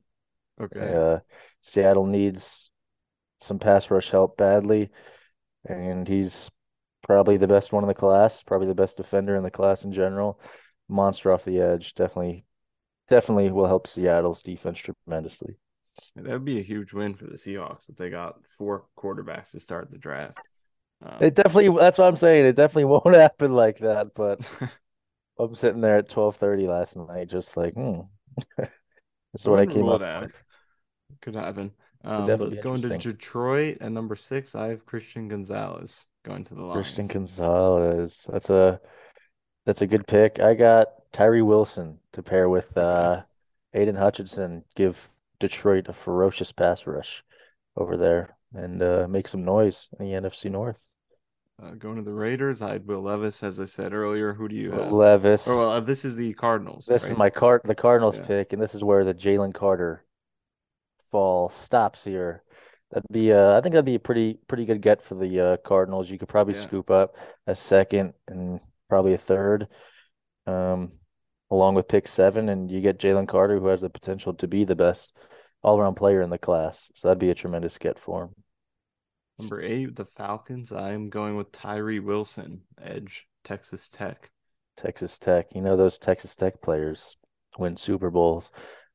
Okay. 0.61 0.94
Uh, 0.94 1.19
Seattle 1.62 2.06
needs 2.06 2.70
some 3.40 3.58
pass 3.58 3.90
rush 3.90 4.11
help 4.11 4.37
badly, 4.37 4.90
and 5.69 6.08
he's 6.08 6.50
probably 7.06 7.37
the 7.37 7.46
best 7.46 7.73
one 7.73 7.85
in 7.85 7.88
the 7.88 7.94
class, 7.94 8.43
probably 8.43 8.67
the 8.67 8.75
best 8.75 8.96
defender 8.96 9.37
in 9.37 9.43
the 9.43 9.50
class 9.50 9.85
in 9.85 9.93
general. 9.93 10.40
Monster 10.88 11.32
off 11.32 11.44
the 11.44 11.61
edge, 11.61 11.94
definitely, 11.94 12.44
definitely 13.08 13.50
will 13.50 13.67
help 13.67 13.87
Seattle's 13.87 14.43
defense 14.43 14.79
tremendously. 14.79 15.56
That 16.17 16.26
would 16.32 16.44
be 16.44 16.61
a 16.61 16.62
huge 16.62 16.93
win 16.93 17.14
for 17.14 17.25
the 17.25 17.35
Seahawks 17.35 17.88
if 17.88 17.96
they 17.96 18.08
got 18.08 18.37
four 18.56 18.85
quarterbacks 18.96 19.50
to 19.50 19.61
start 19.61 19.90
the 19.90 19.99
draft. 19.99 20.38
Um, 21.05 21.17
It 21.20 21.35
definitely, 21.35 21.76
that's 21.79 21.99
what 21.99 22.06
I'm 22.06 22.17
saying. 22.17 22.46
It 22.46 22.56
definitely 22.56 22.85
won't 23.05 23.14
happen 23.14 23.52
like 23.52 23.78
that, 23.78 24.14
but 24.14 24.50
I'm 25.38 25.54
sitting 25.54 25.80
there 25.80 25.99
at 25.99 26.09
12:30 26.09 26.68
last 26.68 26.97
night, 26.97 27.28
just 27.28 27.57
like, 27.57 27.75
hmm. 27.75 28.00
This 29.33 29.42
is 29.42 29.49
what 29.49 29.61
I 29.61 29.66
came 29.66 29.88
up 29.88 30.00
out. 30.00 30.23
with. 30.23 30.42
Could 31.21 31.35
happen. 31.35 31.73
Um, 32.04 32.26
definitely 32.26 32.59
going 32.59 32.80
to. 32.83 32.97
Detroit 32.97 33.78
at 33.80 33.92
number 33.92 34.16
six, 34.16 34.54
I 34.54 34.68
have 34.68 34.87
Christian 34.87 35.28
Gonzalez 35.28 36.07
going 36.25 36.45
to 36.45 36.54
the 36.54 36.62
Lions. 36.62 36.75
Christian 36.75 37.07
Gonzalez. 37.07 38.26
That's 38.33 38.50
a 38.50 38.80
that's 39.69 39.83
a 39.83 39.87
good 39.87 40.07
pick. 40.07 40.41
I 40.41 40.55
got 40.55 40.89
Tyree 41.13 41.43
Wilson 41.43 41.99
to 42.13 42.23
pair 42.23 42.49
with 42.49 42.75
uh 42.79 43.21
Aidan 43.75 43.97
Hutchinson. 43.97 44.65
Give 44.75 45.11
Detroit 45.41 45.89
a 45.89 45.93
ferocious 45.93 46.53
pass 46.53 46.87
rush 46.87 47.23
over 47.77 47.99
there 47.99 48.35
and 48.55 48.83
uh, 48.83 49.07
make 49.11 49.29
some 49.29 49.45
noise 49.45 49.91
in 50.01 50.07
the 50.07 50.13
NFC 50.13 50.51
North. 50.51 50.89
Uh, 51.63 51.73
going 51.73 51.97
to 51.97 52.03
the 52.03 52.15
Raiders, 52.15 52.63
I 52.63 52.73
had 52.73 52.87
Will 52.87 53.03
Levis, 53.03 53.43
as 53.43 53.61
I 53.61 53.67
said 53.67 53.93
earlier. 53.93 54.33
Who 54.33 54.49
do 54.49 54.57
you 54.57 54.71
have? 54.71 54.91
Levis. 54.91 55.47
Oh, 55.47 55.59
well, 55.59 55.83
this 55.83 56.07
is 56.07 56.17
the 56.17 56.33
Cardinals. 56.33 56.87
This 56.87 57.05
is 57.05 57.15
my 57.15 57.29
card 57.29 57.61
the 57.65 57.75
Cardinals 57.75 58.17
Yeah. 58.17 58.25
pick, 58.27 58.55
and 58.55 58.63
this 58.63 58.75
is 58.75 58.83
where 58.83 59.05
the 59.05 59.13
Jalen 59.13 59.53
Carter 59.53 60.03
fall 61.11 61.51
stops 61.51 62.05
here. 62.05 62.43
That'd 62.91 63.05
be 63.13 63.35
uh 63.35 63.59
I 63.59 63.61
think 63.61 63.73
that'd 63.75 63.85
be 63.85 63.97
a 63.97 64.01
pretty 64.01 64.39
pretty 64.49 64.65
good 64.65 64.81
get 64.81 65.03
for 65.03 65.15
the 65.15 65.41
uh 65.41 65.57
Cardinals. 65.59 66.11
You 66.11 66.19
could 66.19 66.29
probably 66.29 66.55
Yeah. 66.55 66.61
scoop 66.61 66.91
up 66.91 67.17
a 67.47 67.55
second 67.55 68.15
and 68.29 68.61
probably 68.88 69.14
a 69.14 69.18
third. 69.18 69.68
Um 70.47 70.92
along 71.50 71.75
with 71.75 71.88
pick 71.88 72.07
seven, 72.07 72.49
and 72.49 72.71
you 72.71 72.80
get 72.80 72.99
Jalen 72.99 73.28
Carter, 73.28 73.59
who 73.59 73.68
has 73.68 73.80
the 73.80 73.90
potential 73.90 74.35
to 74.35 74.47
be 74.47 74.64
the 74.64 74.76
best 74.76 75.16
all 75.62 75.78
around 75.78 75.95
player 75.95 76.23
in 76.23 76.30
the 76.30 76.38
class. 76.38 76.90
So 76.95 77.09
that'd 77.09 77.18
be 77.18 77.30
a 77.30 77.35
tremendous 77.35 77.78
get 77.78 77.99
for 77.99 78.25
him. 78.25 78.30
Number 79.38 79.62
eight, 79.62 79.95
the 79.95 80.04
Falcons. 80.04 80.73
I 80.73 80.92
am 80.92 81.11
going 81.11 81.37
with 81.37 81.52
Tyree 81.52 82.00
Wilson, 82.00 82.62
edge, 82.83 83.26
Texas 83.45 83.88
Tech. 83.88 84.30
Texas 84.76 85.18
Tech. 85.18 85.54
You 85.54 85.62
know 85.62 85.76
those 85.76 85.99
Texas 85.99 86.35
Tech 86.35 86.61
players 86.61 87.16
win 87.57 87.76
Super 87.76 88.11
Bowls. 88.11 88.50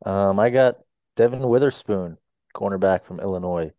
Um, 0.06 0.40
I 0.40 0.50
got 0.50 0.76
Devon 1.16 1.48
Witherspoon, 1.48 2.18
cornerback 2.56 3.06
from 3.06 3.20
Illinois. 3.20 3.72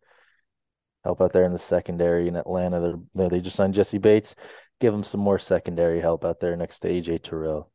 Help 1.03 1.21
out 1.21 1.33
there 1.33 1.43
in 1.43 1.53
the 1.53 1.59
secondary 1.59 2.27
in 2.27 2.35
Atlanta. 2.35 2.81
They're, 2.81 3.27
they 3.27 3.37
they 3.37 3.41
just 3.41 3.55
signed 3.55 3.75
Jessie 3.75 3.99
Bates. 3.99 4.35
Give 4.79 4.93
him 4.93 5.03
some 5.03 5.21
more 5.21 5.39
secondary 5.39 6.01
help 6.01 6.25
out 6.25 6.39
there 6.39 6.55
next 6.55 6.79
to 6.79 6.89
AJ 6.89 7.23
Terrell. 7.23 7.71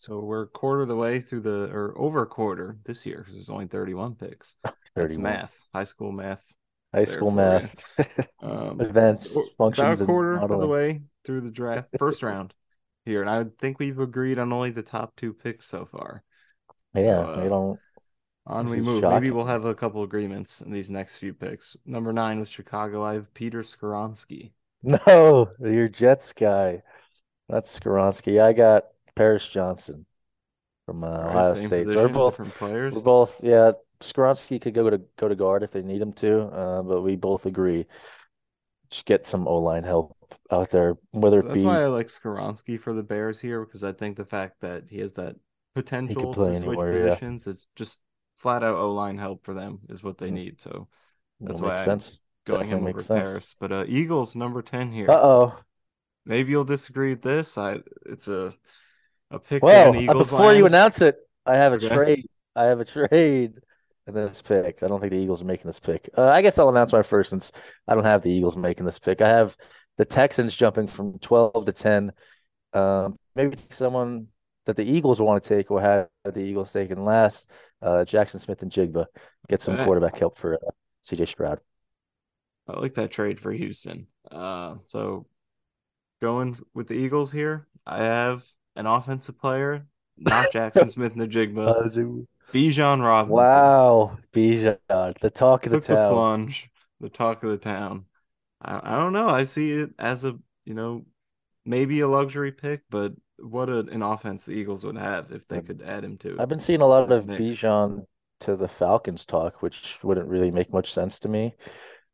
So 0.00 0.18
we're 0.18 0.46
quarter 0.46 0.82
of 0.82 0.88
the 0.88 0.96
way 0.96 1.20
through 1.20 1.42
the, 1.42 1.70
or 1.72 1.96
over 1.96 2.22
a 2.22 2.26
quarter 2.26 2.76
this 2.84 3.06
year 3.06 3.18
because 3.18 3.34
there's 3.34 3.50
only 3.50 3.66
31 3.68 4.16
picks. 4.16 4.56
That's 4.96 5.16
math, 5.16 5.56
high 5.72 5.84
school 5.84 6.10
math. 6.10 6.44
High 6.92 7.04
school 7.04 7.30
math. 7.30 7.84
Um, 8.42 8.80
Advanced 8.80 9.30
about 9.30 9.44
functions 9.56 10.00
a 10.00 10.04
quarter 10.04 10.34
of 10.36 10.48
the 10.50 10.66
way 10.66 11.02
through 11.24 11.42
the 11.42 11.52
draft, 11.52 11.88
first 11.96 12.22
round 12.24 12.52
here, 13.04 13.20
and 13.20 13.30
I 13.30 13.44
think 13.60 13.78
we've 13.78 14.00
agreed 14.00 14.40
on 14.40 14.52
only 14.52 14.72
the 14.72 14.82
top 14.82 15.14
two 15.16 15.32
picks 15.32 15.68
so 15.68 15.86
far. 15.86 16.24
So 16.96 17.00
Yeah, 17.00 17.20
uh, 17.20 17.40
we 17.40 17.48
don't. 17.48 17.78
on 18.46 18.66
we 18.66 18.80
move. 18.80 19.04
Maybe 19.04 19.30
we'll 19.30 19.46
have 19.46 19.64
a 19.64 19.74
couple 19.76 20.02
agreements 20.02 20.60
in 20.60 20.72
these 20.72 20.90
next 20.90 21.16
few 21.16 21.32
picks. 21.32 21.76
Number 21.86 22.12
nine 22.12 22.40
with 22.40 22.48
Chicago, 22.48 23.04
I 23.04 23.14
have 23.14 23.32
Peter 23.32 23.62
Skoronski. 23.62 24.50
No, 24.82 25.50
you're 25.60 25.88
Jets 25.88 26.32
guy. 26.32 26.82
That's 27.48 27.78
Skoronski. 27.78 28.40
I 28.42 28.52
got 28.52 28.86
Paris 29.14 29.46
Johnson 29.48 30.06
from 30.86 31.04
uh, 31.04 31.08
right, 31.08 31.26
Ohio 31.30 31.54
State. 31.54 31.88
So 31.90 32.02
we're 32.02 32.08
both 32.08 32.34
different 32.34 32.54
players. 32.54 32.94
we're 32.94 33.00
both 33.02 33.42
yeah. 33.42 33.72
Skoronski 34.00 34.60
could 34.60 34.74
go 34.74 34.90
to 34.90 34.98
go 35.18 35.28
to 35.28 35.36
guard 35.36 35.62
if 35.62 35.70
they 35.70 35.82
need 35.82 36.02
him 36.02 36.12
to, 36.14 36.42
uh, 36.46 36.82
but 36.82 37.02
we 37.02 37.16
both 37.16 37.46
agree 37.46 37.86
just 38.90 39.06
get 39.06 39.26
some 39.26 39.48
O 39.48 39.58
line 39.58 39.84
help 39.84 40.16
out 40.50 40.70
there, 40.70 40.96
whether 41.12 41.40
it 41.40 41.46
That's 41.46 41.54
be 41.54 41.62
why 41.62 41.82
I 41.82 41.86
like 41.86 42.08
Skoronski 42.08 42.80
for 42.80 42.92
the 42.92 43.02
Bears 43.02 43.40
here 43.40 43.64
because 43.64 43.84
I 43.84 43.92
think 43.92 44.16
the 44.16 44.24
fact 44.24 44.60
that 44.60 44.84
he 44.88 44.98
has 44.98 45.12
that 45.14 45.36
potential 45.74 46.34
to 46.34 46.54
switch 46.54 46.56
anywhere, 46.62 46.92
yeah. 47.06 47.16
positions, 47.16 47.46
it's 47.46 47.66
just 47.76 48.00
flat 48.36 48.62
out 48.62 48.76
O 48.76 48.92
line 48.92 49.18
help 49.18 49.44
for 49.44 49.54
them 49.54 49.80
is 49.88 50.02
what 50.02 50.18
they 50.18 50.30
Mm. 50.30 50.34
need. 50.34 50.60
So 50.60 50.88
It'll 51.40 51.54
that's 51.54 51.60
make 51.60 51.66
why 51.68 51.86
I'm 51.86 52.00
sense. 52.00 52.20
Going 52.46 52.72
over 52.72 53.02
sense. 53.02 53.30
Paris. 53.30 53.54
But 53.58 53.72
uh, 53.72 53.84
Eagles 53.86 54.34
number 54.34 54.62
ten 54.62 54.90
here. 54.92 55.10
Uh-oh. 55.10 55.58
Maybe 56.24 56.50
you'll 56.50 56.64
disagree 56.64 57.10
with 57.10 57.22
this. 57.22 57.58
I 57.58 57.80
it's 58.06 58.28
a 58.28 58.54
a 59.30 59.38
pick 59.38 59.62
Well, 59.62 59.94
in 59.94 60.08
uh, 60.08 60.14
before 60.14 60.52
you 60.52 60.66
announce 60.66 61.00
it, 61.00 61.16
I 61.46 61.56
have 61.56 61.72
a 61.72 61.76
Okay. 61.76 61.88
trade. 61.88 62.26
I 62.54 62.64
have 62.64 62.80
a 62.80 62.84
trade 62.84 63.54
in 64.06 64.14
this 64.14 64.42
pick. 64.42 64.82
I 64.82 64.88
don't 64.88 65.00
think 65.00 65.12
the 65.12 65.18
Eagles 65.18 65.42
are 65.42 65.46
making 65.46 65.66
this 65.68 65.80
pick. 65.80 66.10
Uh, 66.16 66.28
I 66.28 66.42
guess 66.42 66.58
I'll 66.58 66.68
announce 66.68 66.92
my 66.92 67.02
first 67.02 67.30
since 67.30 67.50
I 67.88 67.94
don't 67.94 68.04
have 68.04 68.22
the 68.22 68.30
Eagles 68.30 68.56
making 68.56 68.84
this 68.86 68.98
pick. 68.98 69.20
I 69.22 69.28
have 69.28 69.56
the 69.96 70.04
Texans 70.04 70.54
jumping 70.54 70.86
from 70.86 71.18
12 71.18 71.64
to 71.64 71.72
10. 71.72 72.12
Um, 72.72 73.16
maybe 73.34 73.56
someone 73.70 74.28
that 74.66 74.76
the 74.76 74.84
Eagles 74.84 75.20
want 75.20 75.42
to 75.42 75.48
take 75.48 75.70
or 75.70 75.80
had 75.80 76.08
the 76.24 76.40
Eagles 76.40 76.72
taken 76.72 77.04
last. 77.04 77.50
Uh, 77.80 78.04
Jaxon 78.06 78.38
Smith-Njigba 78.40 79.06
get 79.48 79.60
some 79.60 79.76
quarterback 79.84 80.18
help 80.18 80.38
for 80.38 80.54
uh, 80.54 80.70
CJ 81.04 81.26
Stroud. 81.28 81.60
I 82.68 82.78
like 82.80 82.94
that 82.94 83.10
trade 83.10 83.40
for 83.40 83.52
Houston. 83.52 84.06
Uh, 84.30 84.76
so 84.86 85.26
going 86.20 86.58
with 86.74 86.88
the 86.88 86.94
Eagles 86.94 87.32
here, 87.32 87.66
I 87.86 88.02
have 88.04 88.44
an 88.76 88.86
offensive 88.86 89.38
player, 89.38 89.86
not 90.16 90.52
Jaxon 90.52 90.90
Smith-Njigba, 90.92 92.26
Bijan 92.52 93.04
Robinson. 93.04 93.32
wow, 93.32 94.16
Bijan, 94.32 94.78
the 95.20 95.30
talk 95.30 95.66
of 95.66 95.72
the 95.72 95.78
Took 95.78 95.86
the 95.86 95.94
town. 95.96 96.12
plunge, 96.12 96.70
the 97.00 97.08
talk 97.08 97.42
of 97.42 97.50
the 97.50 97.56
town. 97.58 98.04
I, 98.60 98.94
I 98.94 98.96
don't 98.98 99.12
know. 99.12 99.28
I 99.28 99.44
see 99.44 99.72
it 99.72 99.90
as 99.98 100.24
a, 100.24 100.38
you 100.64 100.74
know, 100.74 101.04
maybe 101.64 102.00
a 102.00 102.08
luxury 102.08 102.52
pick, 102.52 102.82
but 102.90 103.12
what 103.38 103.68
a, 103.68 103.78
an 103.78 104.02
offense 104.02 104.46
the 104.46 104.52
Eagles 104.52 104.84
would 104.84 104.96
have 104.96 105.32
if 105.32 105.48
they 105.48 105.60
could 105.60 105.82
add 105.82 106.04
him 106.04 106.16
to 106.18 106.34
it. 106.34 106.40
I've 106.40 106.48
been 106.48 106.60
seeing 106.60 106.82
a 106.82 106.86
lot 106.86 107.10
of. 107.10 107.24
Bijan 107.24 108.06
to 108.40 108.56
the 108.56 108.68
Falcons 108.68 109.24
talk, 109.24 109.62
which 109.62 109.98
wouldn't 110.02 110.28
really 110.28 110.50
make 110.50 110.72
much 110.72 110.92
sense 110.92 111.18
to 111.20 111.28
me 111.28 111.54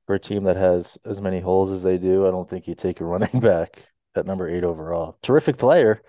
for 0.08 0.16
a 0.16 0.20
team 0.20 0.44
that 0.46 0.56
has 0.56 0.98
as 1.06 1.20
many 1.22 1.40
holes 1.40 1.70
as 1.70 1.84
they 1.84 1.98
do. 1.98 2.26
I 2.26 2.32
don't 2.32 2.50
think 2.50 2.68
you 2.68 2.74
take 2.74 3.00
a 3.02 3.06
running 3.06 3.40
back 3.40 3.84
at 4.16 4.26
number 4.26 4.48
eight 4.50 4.64
overall. 4.64 5.18
Terrific 5.22 5.58
player, 5.58 6.02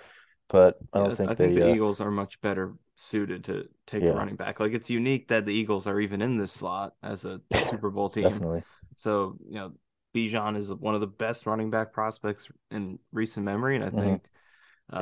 but 0.49 0.79
I 0.93 0.99
don't 0.99 1.11
Yeah, 1.11 1.15
think 1.15 1.31
I 1.31 1.35
think 1.35 1.53
they. 1.53 1.55
the 1.55 1.61
uh, 1.61 1.75
Eagles 1.75 2.01
are 2.01 2.11
much 2.11 2.41
better 2.41 2.73
suited 2.95 3.43
to 3.45 3.69
take 3.85 4.03
Yeah. 4.03 4.11
a 4.11 4.17
running 4.17 4.35
back. 4.35 4.59
Like 4.59 4.73
it's 4.73 4.89
unique 4.89 5.27
that 5.29 5.45
the 5.45 5.53
Eagles 5.53 5.87
are 5.87 5.99
even 5.99 6.21
in 6.21 6.37
this 6.37 6.51
slot 6.51 6.95
as 7.03 7.25
a 7.25 7.41
Super 7.59 7.89
Bowl 7.89 8.09
team. 8.09 8.43
definitely. 8.43 8.63
So, 8.95 9.37
you 9.47 9.55
know, 9.55 9.73
Bijan 10.15 10.57
is 10.57 10.73
one 10.73 10.95
of 10.95 11.01
the 11.01 11.07
best 11.07 11.45
running 11.45 11.69
back 11.69 11.93
prospects 11.93 12.47
in 12.71 12.99
recent 13.11 13.45
memory, 13.45 13.75
and 13.75 13.85
I 13.85 13.91
Mhm. 13.91 13.91
think 13.91 14.27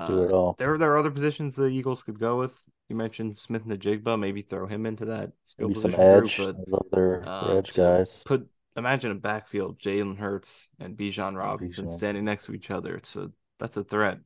Do 0.06 0.24
it 0.24 0.32
uh, 0.32 0.34
all. 0.34 0.58
there 0.58 0.78
there 0.78 0.94
are 0.94 0.98
other 0.98 1.12
positions 1.12 1.56
the 1.56 1.68
Eagles 1.68 2.04
could 2.04 2.20
go 2.20 2.38
with. 2.40 2.62
You 2.90 2.96
mentioned 2.96 3.38
Smith-Njigba, 3.38 4.20
maybe 4.20 4.42
throw 4.44 4.68
him 4.68 4.86
into 4.86 5.06
that 5.06 5.32
skill 5.44 5.70
Maybe 5.70 5.74
some 5.76 5.94
position 5.94 6.10
group, 6.10 6.36
edge. 6.36 6.38
but 6.38 6.58
I 6.58 6.64
love 6.68 6.88
their, 6.92 7.32
their 7.40 7.52
um, 7.52 7.58
edge 7.58 7.74
guys. 7.74 8.26
put 8.26 8.48
imagine 8.78 9.12
a 9.12 9.16
backfield, 9.16 9.80
Jalen 9.80 10.18
Hurts 10.18 10.70
and 10.80 10.98
Bijan 10.98 11.36
Robinson 11.38 11.90
standing 11.90 12.26
next 12.26 12.46
to 12.46 12.54
each 12.54 12.72
other. 12.72 12.96
It's 12.96 13.16
a 13.16 13.32
that's 13.60 13.78
a 13.78 13.84
threat 13.84 14.20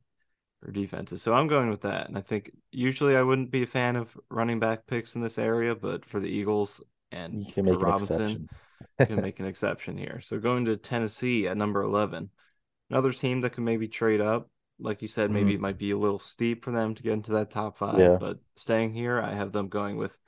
for 0.60 0.70
defenses. 0.72 1.22
So 1.22 1.34
I'm 1.34 1.48
going 1.48 1.70
with 1.70 1.82
that. 1.82 2.08
And 2.08 2.18
I 2.18 2.20
think 2.22 2.52
usually 2.70 3.16
I 3.16 3.22
wouldn't 3.22 3.50
be 3.50 3.62
a 3.64 3.66
fan 3.66 3.96
of 3.96 4.16
running 4.30 4.60
back 4.60 4.86
picks 4.86 5.14
in 5.16 5.22
this 5.22 5.38
area, 5.38 5.74
but 5.74 6.04
for 6.04 6.20
the 6.20 6.28
Eagles 6.28 6.80
and 7.12 7.42
You 7.46 7.52
can 7.52 7.64
make 7.64 7.80
Robinson, 7.80 8.48
you 8.98 9.06
can 9.06 9.20
make 9.20 9.40
an 9.40 9.46
exception 9.46 9.96
here. 9.96 10.20
So 10.22 10.38
going 10.38 10.64
to 10.66 10.76
Tennessee 10.76 11.46
at 11.48 11.56
number 11.56 11.82
11, 11.82 12.30
another 12.90 13.12
team 13.12 13.40
that 13.42 13.50
could 13.54 13.64
maybe 13.64 13.88
trade 13.88 14.20
up. 14.20 14.50
Like 14.78 15.02
you 15.02 15.08
said, 15.08 15.30
maybe 15.30 15.52
Mhm. 15.52 15.56
it 15.56 15.60
might 15.60 15.78
be 15.78 15.92
a 15.92 15.98
little 15.98 16.18
steep 16.18 16.64
for 16.64 16.72
them 16.72 16.94
to 16.94 17.02
get 17.02 17.12
into 17.12 17.32
that 17.32 17.50
top 17.50 17.78
five, 17.78 17.98
Yeah. 17.98 18.16
but 18.18 18.38
staying 18.56 18.92
here, 18.94 19.20
I 19.20 19.34
have 19.34 19.52
them 19.52 19.68
going 19.68 19.96
with 19.96 20.18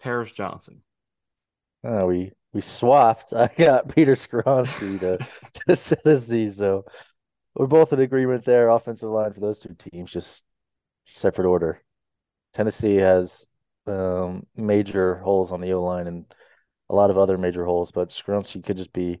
Paris 0.00 0.32
Johnson. 0.32 0.82
Uh, 1.84 2.04
we 2.06 2.32
we 2.52 2.60
swapped. 2.60 3.32
I 3.34 3.50
got 3.56 3.94
Peter 3.94 4.14
Skoronski 4.14 5.00
to, 5.00 5.18
to 5.74 5.96
Tennessee, 5.96 6.50
so 6.50 6.84
we're 7.54 7.66
both 7.66 7.92
in 7.92 8.00
agreement 8.00 8.44
there. 8.44 8.68
Offensive 8.68 9.10
line 9.10 9.32
for 9.32 9.40
those 9.40 9.58
two 9.58 9.74
teams, 9.74 10.10
just 10.10 10.44
separate 11.06 11.46
order. 11.46 11.82
Tennessee 12.52 12.96
has 12.96 13.46
um, 13.86 14.46
major 14.56 15.16
holes 15.16 15.52
on 15.52 15.60
the 15.60 15.72
O 15.72 15.82
line 15.82 16.06
and 16.06 16.24
a 16.88 16.94
lot 16.94 17.10
of 17.10 17.18
other 17.18 17.38
major 17.38 17.64
holes, 17.64 17.92
but 17.92 18.10
Skoronski 18.10 18.64
could 18.64 18.76
just 18.76 18.92
be 18.92 19.20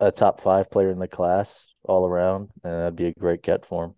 a 0.00 0.12
top 0.12 0.40
five 0.40 0.70
player 0.70 0.90
in 0.90 0.98
the 0.98 1.08
class 1.08 1.66
all 1.84 2.06
around, 2.06 2.50
and 2.62 2.72
that'd 2.72 2.96
be 2.96 3.06
a 3.06 3.12
great 3.12 3.42
get 3.42 3.64
for 3.64 3.86
him. 3.86 3.94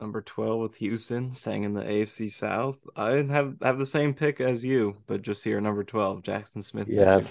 Number 0.00 0.20
12 0.20 0.60
with 0.60 0.76
Houston, 0.76 1.32
staying 1.32 1.64
in 1.64 1.72
the 1.72 1.82
AFC 1.82 2.30
South. 2.30 2.78
I 2.94 3.12
have 3.12 3.56
have 3.62 3.78
the 3.78 3.86
same 3.86 4.12
pick 4.12 4.40
as 4.42 4.62
you, 4.62 4.96
but 5.06 5.22
just 5.22 5.42
here, 5.42 5.58
number 5.60 5.84
12, 5.84 6.22
Jaxon 6.22 6.64
Smith. 6.64 6.88
Yeah. 6.88 7.22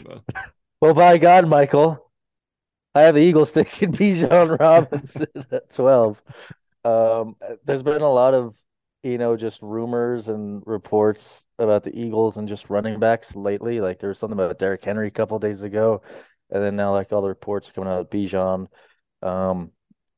Well, 0.81 0.93
by 0.93 1.17
God, 1.17 1.47
Michael, 1.47 2.11
I 2.93 3.03
have 3.03 3.15
the 3.15 3.21
Eagles 3.21 3.51
taking 3.53 3.91
Bijan 3.91 4.59
Robinson 4.59 5.25
at 5.51 5.73
12. 5.73 6.21
Um, 6.83 7.35
there's 7.63 7.81
been 7.81 8.01
a 8.01 8.11
lot 8.11 8.33
of, 8.33 8.55
you 9.01 9.17
know, 9.17 9.37
just 9.37 9.61
rumors 9.61 10.27
and 10.27 10.61
reports 10.65 11.45
about 11.57 11.83
the 11.83 11.97
Eagles 11.97 12.37
and 12.37 12.47
just 12.47 12.69
running 12.69 12.99
backs 12.99 13.35
lately. 13.35 13.79
Like 13.79 13.99
there 13.99 14.09
was 14.09 14.19
something 14.19 14.37
about 14.37 14.59
Derrick 14.59 14.83
Henry 14.83 15.07
a 15.07 15.11
couple 15.11 15.39
days 15.39 15.61
ago, 15.63 16.01
and 16.51 16.61
then 16.61 16.75
now 16.75 16.91
like 16.91 17.11
all 17.11 17.21
the 17.21 17.29
reports 17.29 17.69
are 17.69 17.73
coming 17.73 17.89
out 17.89 18.01
of 18.01 18.09
Bijan. 18.09 18.67
Um, 19.21 19.71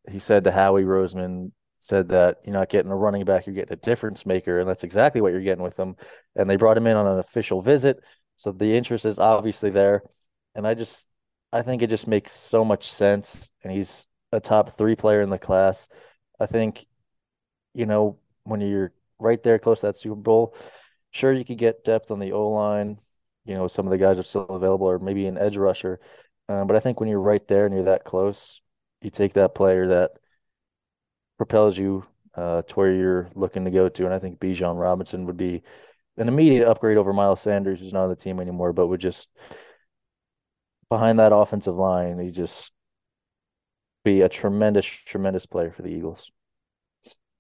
he 0.10 0.20
said 0.20 0.44
to 0.44 0.52
Howie 0.52 0.84
Roseman, 0.84 1.52
said 1.88 2.10
that 2.10 2.38
you're 2.44 2.54
not 2.54 2.70
getting 2.70 2.92
a 2.92 2.96
running 2.96 3.24
back, 3.24 3.46
you're 3.46 3.56
getting 3.56 3.74
a 3.74 3.78
difference 3.78 4.26
maker, 4.26 4.60
and 4.60 4.68
that's 4.70 4.84
exactly 4.84 5.22
what 5.22 5.32
you're 5.32 5.42
getting 5.42 5.64
with 5.64 5.80
him. 5.80 5.96
And 6.36 6.50
they 6.50 6.58
brought 6.58 6.78
him 6.78 6.88
in 6.88 6.98
on 6.98 7.08
an 7.08 7.20
official 7.20 7.62
visit, 7.62 8.04
so 8.36 8.52
the 8.52 8.76
interest 8.76 9.06
is 9.06 9.20
obviously 9.20 9.70
there. 9.70 10.04
And 10.54 10.68
I 10.68 10.74
just, 10.74 11.08
I 11.54 11.62
think 11.62 11.82
it 11.82 11.90
just 11.90 12.08
makes 12.08 12.32
so 12.34 12.66
much 12.66 12.92
sense. 12.92 13.50
And 13.64 13.72
he's 13.72 14.06
a 14.32 14.40
top 14.40 14.78
three 14.78 14.96
player 14.96 15.22
in 15.22 15.30
the 15.30 15.40
class. 15.40 15.88
I 16.40 16.46
think, 16.46 16.86
you 17.74 17.86
know, 17.86 18.18
when 18.44 18.62
you're 18.62 18.92
right 19.20 19.42
there 19.42 19.60
close 19.60 19.82
to 19.82 19.88
that 19.88 19.98
Super 19.98 20.16
Bowl, 20.16 20.56
sure 21.12 21.32
you 21.32 21.46
could 21.46 21.58
get 21.58 21.84
depth 21.84 22.12
on 22.12 22.20
the 22.20 22.34
O 22.34 22.50
line. 22.50 23.00
You 23.46 23.56
know, 23.56 23.68
some 23.68 23.88
of 23.88 23.92
the 23.92 23.98
guys 23.98 24.20
are 24.20 24.24
still 24.24 24.46
available, 24.46 24.88
or 24.88 25.00
maybe 25.00 25.26
an 25.26 25.38
edge 25.38 25.56
rusher. 25.56 26.00
Um, 26.50 26.68
but 26.68 26.76
I 26.76 26.80
think 26.80 27.00
when 27.00 27.10
you're 27.10 27.20
right 27.20 27.48
there 27.48 27.66
and 27.66 27.74
you're 27.74 27.86
that 27.86 28.04
close, 28.04 28.62
you 29.02 29.10
take 29.10 29.34
that 29.34 29.56
player 29.56 29.88
that 29.88 30.12
propels 31.38 31.78
you 31.78 32.06
uh, 32.36 32.62
to 32.64 32.76
where 32.76 32.92
you're 32.94 33.30
looking 33.36 33.66
to 33.66 33.72
go 33.72 33.90
to. 33.90 34.06
And 34.06 34.14
I 34.14 34.20
think 34.20 34.40
Bijan 34.40 34.80
Robinson 34.80 35.26
would 35.26 35.38
be 35.38 35.64
an 36.18 36.28
immediate 36.28 36.68
upgrade 36.68 36.98
over 36.98 37.14
Miles 37.14 37.42
Sanders, 37.42 37.80
who's 37.80 37.94
not 37.94 38.04
on 38.06 38.10
the 38.10 38.16
team 38.16 38.40
anymore, 38.40 38.74
but 38.74 38.88
would 38.88 39.02
just 39.02 39.30
behind 40.90 41.20
that 41.20 41.34
offensive 41.34 41.76
line, 41.76 42.20
he 42.20 42.32
just 42.32 42.72
be 44.04 44.22
a 44.22 44.30
tremendous, 44.30 44.86
tremendous 44.86 45.46
player 45.46 45.72
for 45.72 45.82
the 45.84 45.90
Eagles. 45.90 46.32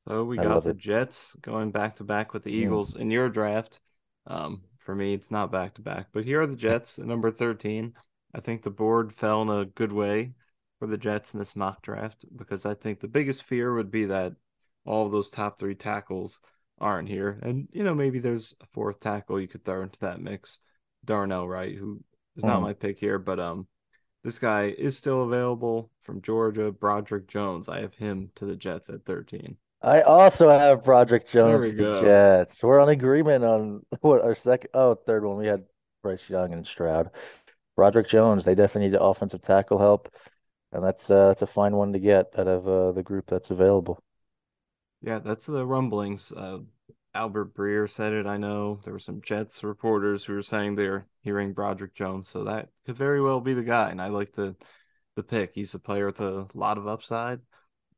So 0.08 0.24
we 0.24 0.38
I 0.38 0.46
got 0.46 0.66
the 0.66 0.74
it. 0.74 0.78
Jets 0.78 1.36
going 1.42 1.72
back 1.72 1.98
to 1.98 2.04
back 2.04 2.34
with 2.34 2.44
the 2.44 2.52
Mm. 2.54 2.54
Eagles 2.54 2.96
in 2.96 3.12
your 3.12 3.30
draft. 3.30 3.80
Um, 4.26 4.64
for 4.80 4.96
me, 4.96 5.14
it's 5.14 5.32
not 5.32 5.52
back 5.52 5.76
to 5.76 5.82
back, 5.82 6.08
but 6.14 6.24
here 6.24 6.42
are 6.42 6.48
the 6.48 6.56
Jets 6.56 6.98
at 7.00 7.06
number 7.06 7.30
13. 7.32 7.94
I 8.34 8.40
think 8.40 8.64
the 8.64 8.70
board 8.70 9.14
fell 9.14 9.42
in 9.42 9.50
a 9.50 9.66
good 9.66 9.92
way 9.92 10.34
for 10.80 10.88
the 10.88 10.98
Jets 10.98 11.34
in 11.34 11.40
this 11.40 11.56
mock 11.56 11.82
draft 11.82 12.26
because 12.36 12.66
I 12.66 12.74
think 12.74 13.00
the 13.00 13.08
biggest 13.08 13.44
fear 13.44 13.74
would 13.74 13.92
be 13.92 14.06
that 14.06 14.34
all 14.86 15.06
of 15.06 15.12
those 15.12 15.30
top 15.30 15.60
three 15.60 15.76
tackles 15.76 16.40
aren't 16.80 17.10
here. 17.10 17.40
And, 17.42 17.68
you 17.72 17.84
know, 17.84 17.96
maybe 17.96 18.20
there's 18.20 18.56
a 18.62 18.66
fourth 18.74 19.00
tackle 19.00 19.40
you 19.40 19.48
could 19.48 19.66
throw 19.66 19.82
into 19.82 20.00
that 20.00 20.22
mix. 20.22 20.60
Darnell 21.06 21.48
Wright, 21.48 21.76
who 21.76 22.04
is 22.36 22.44
not 22.44 22.60
Mhm. 22.60 22.64
my 22.64 22.74
pick 22.74 23.00
here, 23.00 23.18
but 23.20 23.40
um, 23.40 23.68
this 24.24 24.40
guy 24.40 24.66
is 24.66 24.98
still 24.98 25.24
available 25.24 25.90
from 26.04 26.22
Georgia. 26.22 26.72
Broderick 26.72 27.28
Jones, 27.28 27.70
I 27.70 27.82
have 27.82 27.96
him 27.96 28.32
to 28.36 28.46
the 28.46 28.56
Jets 28.56 28.90
at 28.90 29.06
13. 29.06 29.58
I 29.82 30.02
also 30.02 30.50
have 30.50 30.84
Broderick 30.84 31.28
Jones, 31.28 31.66
we 31.74 31.84
the. 31.84 32.02
Jets. 32.02 32.64
We're 32.64 32.80
on 32.80 32.90
agreement 32.90 33.44
on 33.44 33.86
what 34.02 34.22
our 34.22 34.36
second, 34.36 34.70
oh, 34.74 34.96
third 34.96 35.24
one. 35.24 35.38
We 35.38 35.48
had 35.48 35.66
Bryce 36.04 36.30
Young 36.30 36.54
and 36.54 36.66
Stroud. 36.66 37.12
Broderick 37.76 38.08
Jones, 38.08 38.44
they 38.44 38.56
definitely 38.56 38.90
need 38.90 38.98
offensive 39.00 39.42
tackle 39.42 39.78
help, 39.78 40.10
and 40.72 40.84
that's 40.84 41.10
uh, 41.10 41.28
that's 41.28 41.42
a 41.42 41.48
fine 41.48 41.76
one 41.76 41.94
to 41.94 42.00
get 42.00 42.34
out 42.38 42.48
of 42.48 42.68
uh, 42.68 42.92
the 42.92 43.04
group 43.04 43.26
that's 43.28 43.52
available. 43.52 44.00
Yeah, 45.02 45.20
that's 45.20 45.46
the 45.46 45.66
rumblings. 45.66 46.32
Uh, 46.32 46.60
Albert 47.14 47.56
Breer 47.56 47.90
said 47.90 48.14
it. 48.14 48.26
I 48.26 48.38
know 48.38 48.80
there 48.84 48.94
were 48.94 49.00
some 49.00 49.22
Jets 49.22 49.64
reporters 49.64 50.24
who 50.24 50.34
were 50.34 50.42
saying 50.42 50.76
they're 50.76 51.08
hearing 51.22 51.54
Broderick 51.54 51.94
Jones, 51.94 52.30
so 52.30 52.44
that 52.44 52.70
could 52.86 52.96
very 52.96 53.22
well 53.22 53.40
be 53.40 53.54
the 53.54 53.64
guy. 53.64 53.90
And 53.90 54.02
I 54.02 54.08
like 54.08 54.34
the 54.34 54.56
the 55.16 55.24
pick. 55.24 55.52
He's 55.54 55.74
a 55.74 55.80
player 55.80 56.06
with 56.06 56.22
a 56.22 56.48
lot 56.54 56.78
of 56.78 56.88
upside. 56.88 57.40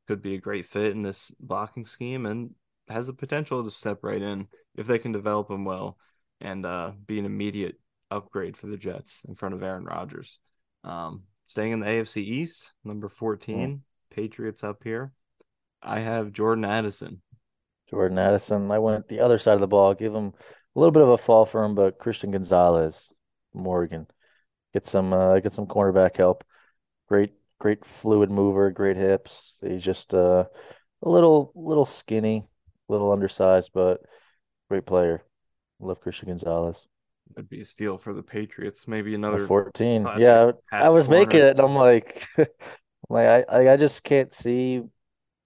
Could 0.08 0.22
be 0.22 0.34
a 0.34 0.40
great 0.40 0.66
fit 0.66 0.92
in 0.92 1.02
this 1.02 1.30
blocking 1.38 1.86
scheme, 1.86 2.26
and 2.26 2.54
has 2.88 3.06
the 3.06 3.12
potential 3.12 3.62
to 3.62 3.70
step 3.70 4.00
right 4.02 4.20
in 4.20 4.48
if 4.76 4.86
they 4.86 4.98
can 4.98 5.12
develop 5.12 5.50
him 5.50 5.64
well 5.64 5.96
and 6.40 6.64
uh, 6.64 6.92
be 7.06 7.18
an 7.18 7.26
immediate 7.26 7.78
upgrade 8.10 8.56
for 8.56 8.66
the 8.66 8.76
Jets 8.76 9.22
in 9.28 9.34
front 9.34 9.54
of 9.54 9.62
Aaron 9.62 9.84
Rodgers. 9.84 10.38
Um, 10.82 11.24
staying 11.50 11.72
in 11.72 11.80
the 11.80 11.86
AFC 11.86 12.18
East, 12.18 12.72
number 12.84 13.08
14, 13.08 13.56
mm. 13.56 13.80
Patriots 14.14 14.62
up 14.62 14.84
here. 14.84 15.12
I 15.82 15.98
have 15.98 16.32
Jordan 16.32 16.64
Addison. 16.64 17.22
Jordan 17.88 18.18
Addison. 18.18 18.70
I 18.70 18.78
went 18.78 19.08
the 19.08 19.18
other 19.18 19.38
side 19.38 19.54
of 19.54 19.60
the 19.60 19.66
ball, 19.66 19.94
give 19.94 20.14
him 20.14 20.32
a 20.76 20.78
little 20.78 20.92
bit 20.92 21.02
of 21.02 21.08
a 21.08 21.18
fall 21.18 21.44
for 21.44 21.64
him, 21.64 21.74
but 21.74 21.98
Christian 21.98 22.30
Gonzalez, 22.30 23.12
Morgan, 23.52 24.06
get 24.72 24.86
some 24.86 25.12
uh, 25.12 25.40
get 25.40 25.52
some 25.52 25.66
cornerback 25.66 26.16
help. 26.16 26.44
Great, 27.08 27.32
great 27.58 27.84
fluid 27.84 28.30
mover, 28.30 28.70
great 28.70 28.96
hips. 28.96 29.58
He's 29.60 29.82
just 29.82 30.14
uh, 30.14 30.44
a 31.02 31.08
little 31.08 31.50
little 31.56 31.86
skinny, 31.86 32.46
little 32.88 33.10
undersized, 33.10 33.72
but 33.74 34.00
great 34.68 34.86
player. 34.86 35.24
Love 35.80 36.00
Christian 36.00 36.28
Gonzalez. 36.28 36.86
That'd 37.34 37.48
be 37.48 37.60
a 37.60 37.64
steal 37.64 37.98
for 37.98 38.12
the 38.12 38.22
Patriots. 38.22 38.88
Maybe 38.88 39.14
another 39.14 39.46
14. 39.46 40.08
Yeah, 40.18 40.52
I 40.72 40.88
was 40.88 41.06
corner. 41.06 41.20
making 41.20 41.40
it 41.40 41.50
and 41.50 41.60
I'm 41.60 41.74
like 41.74 42.26
like 43.08 43.48
I 43.48 43.72
I 43.72 43.76
just 43.76 44.02
can't 44.02 44.32
see 44.32 44.82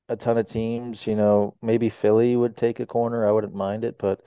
a 0.08 0.16
ton 0.16 0.38
of 0.38 0.46
teams, 0.46 1.06
you 1.06 1.16
know, 1.16 1.56
maybe 1.62 1.88
Philly 1.88 2.36
would 2.36 2.56
take 2.56 2.80
a 2.80 2.86
corner. 2.86 3.26
I 3.26 3.32
wouldn't 3.32 3.54
mind 3.54 3.84
it, 3.84 3.98
but 3.98 4.20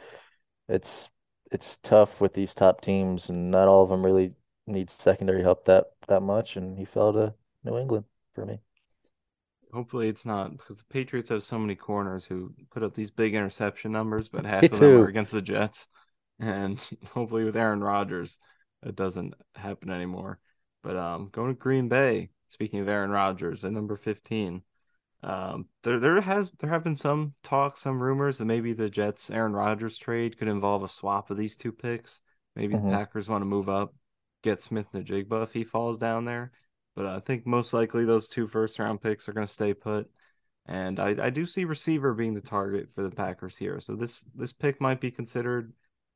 it's 0.69 1.09
it's 1.51 1.77
tough 1.77 2.19
with 2.21 2.33
these 2.33 2.53
top 2.53 2.81
teams 2.81 3.29
and 3.29 3.51
not 3.51 3.67
all 3.67 3.83
of 3.83 3.89
them 3.89 4.05
really 4.05 4.33
need 4.65 4.89
secondary 4.89 5.41
help 5.41 5.65
that 5.65 5.85
that 6.07 6.21
much 6.21 6.57
and 6.57 6.77
he 6.77 6.85
fell 6.85 7.13
to 7.13 7.33
New 7.63 7.77
England 7.77 8.05
for 8.33 8.45
me. 8.45 8.59
Hopefully 9.73 10.07
it's 10.07 10.25
not 10.25 10.51
because 10.57 10.79
the 10.79 10.85
Patriots 10.85 11.29
have 11.29 11.43
so 11.43 11.59
many 11.59 11.75
corners 11.75 12.25
who 12.25 12.53
put 12.71 12.83
up 12.83 12.93
these 12.95 13.11
big 13.11 13.35
interception 13.35 13.91
numbers, 13.91 14.29
but 14.29 14.45
half 14.45 14.61
me 14.61 14.67
of 14.71 14.71
too. 14.71 14.79
them 14.79 15.01
are 15.01 15.07
against 15.07 15.31
the 15.31 15.41
Jets. 15.41 15.87
And 16.39 16.79
hopefully 17.13 17.43
with 17.43 17.57
Aaron 17.57 17.81
Rodgers, 17.81 18.37
it 18.83 18.95
doesn't 18.95 19.33
happen 19.55 19.89
anymore. 19.89 20.39
But 20.83 20.95
um, 20.95 21.29
going 21.31 21.53
to 21.53 21.59
Green 21.59 21.89
Bay. 21.89 22.29
Speaking 22.49 22.79
of 22.79 22.87
Aaron 22.87 23.11
Rodgers 23.11 23.65
at 23.65 23.73
number 23.73 23.97
fifteen, 23.97 24.61
um, 25.23 25.67
there 25.83 25.99
there 25.99 26.21
has 26.21 26.51
there 26.59 26.69
have 26.69 26.83
been 26.83 26.95
some 26.95 27.33
talk, 27.43 27.75
some 27.75 28.01
rumors 28.01 28.37
that 28.37 28.45
maybe 28.45 28.71
the 28.71 28.89
Jets 28.89 29.29
Aaron 29.29 29.53
Rodgers 29.53 29.97
trade 29.97 30.37
could 30.37 30.47
involve 30.47 30.83
a 30.83 30.87
swap 30.87 31.29
of 31.29 31.37
these 31.37 31.57
two 31.57 31.73
picks. 31.73 32.21
Maybe 32.55 32.75
mm-hmm. 32.75 32.89
the 32.89 32.95
Packers 32.95 33.27
want 33.27 33.41
to 33.41 33.45
move 33.45 33.67
up, 33.67 33.93
get 34.43 34.61
Smith-Njigba 34.61 35.43
if 35.43 35.51
he 35.51 35.63
falls 35.63 35.97
down 35.97 36.25
there. 36.25 36.51
But 36.95 37.05
I 37.05 37.19
think 37.19 37.45
most 37.45 37.73
likely 37.73 38.05
those 38.05 38.27
two 38.27 38.47
first 38.47 38.79
round 38.79 39.01
picks 39.01 39.27
are 39.27 39.33
going 39.33 39.45
to 39.45 39.53
stay 39.53 39.73
put. 39.73 40.09
And 40.65 40.99
I, 40.99 41.15
I 41.25 41.29
do 41.29 41.45
see 41.45 41.65
receiver 41.65 42.13
being 42.13 42.33
the 42.33 42.41
target 42.41 42.89
for 42.95 43.03
the 43.03 43.15
Packers 43.15 43.57
here. 43.57 43.79
So 43.79 43.95
this 43.95 44.23
this 44.35 44.53
pick 44.53 44.81
might 44.81 45.01
be 45.01 45.11
considered 45.11 45.73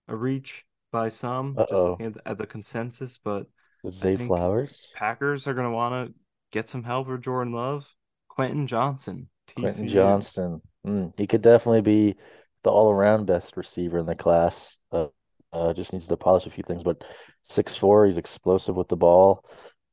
a 0.07 0.15
reach 0.15 0.65
by 0.91 1.09
some, 1.09 1.55
Uh-oh. 1.57 1.65
just 1.69 1.83
looking 1.83 2.15
at 2.25 2.37
the, 2.37 2.45
consensus. 2.45 3.19
But 3.23 3.47
Zay 3.87 4.17
Flowers, 4.17 4.91
Packers 4.95 5.47
are 5.47 5.53
going 5.53 5.69
to 5.69 5.75
want 5.75 6.07
to 6.07 6.13
get 6.51 6.69
some 6.69 6.83
help 6.83 7.07
for 7.07 7.17
Jordan 7.17 7.53
Love, 7.53 7.85
Quentin 8.29 8.67
Johnston, 8.67 9.29
TCU. 9.47 9.61
Quentin 9.61 9.87
Johnston. 9.87 10.61
Mm, 10.85 11.13
he 11.17 11.27
could 11.27 11.41
definitely 11.41 11.81
be 11.81 12.15
the 12.63 12.71
all 12.71 12.91
around 12.91 13.25
best 13.25 13.57
receiver 13.57 13.99
in 13.99 14.05
the 14.05 14.15
class. 14.15 14.77
Uh, 14.91 15.07
uh, 15.53 15.73
just 15.73 15.93
needs 15.93 16.07
to 16.07 16.17
polish 16.17 16.45
a 16.45 16.49
few 16.49 16.63
things, 16.63 16.83
but 16.83 17.03
six 17.41 17.75
four, 17.75 18.05
he's 18.05 18.17
explosive 18.17 18.75
with 18.75 18.87
the 18.87 18.97
ball. 18.97 19.45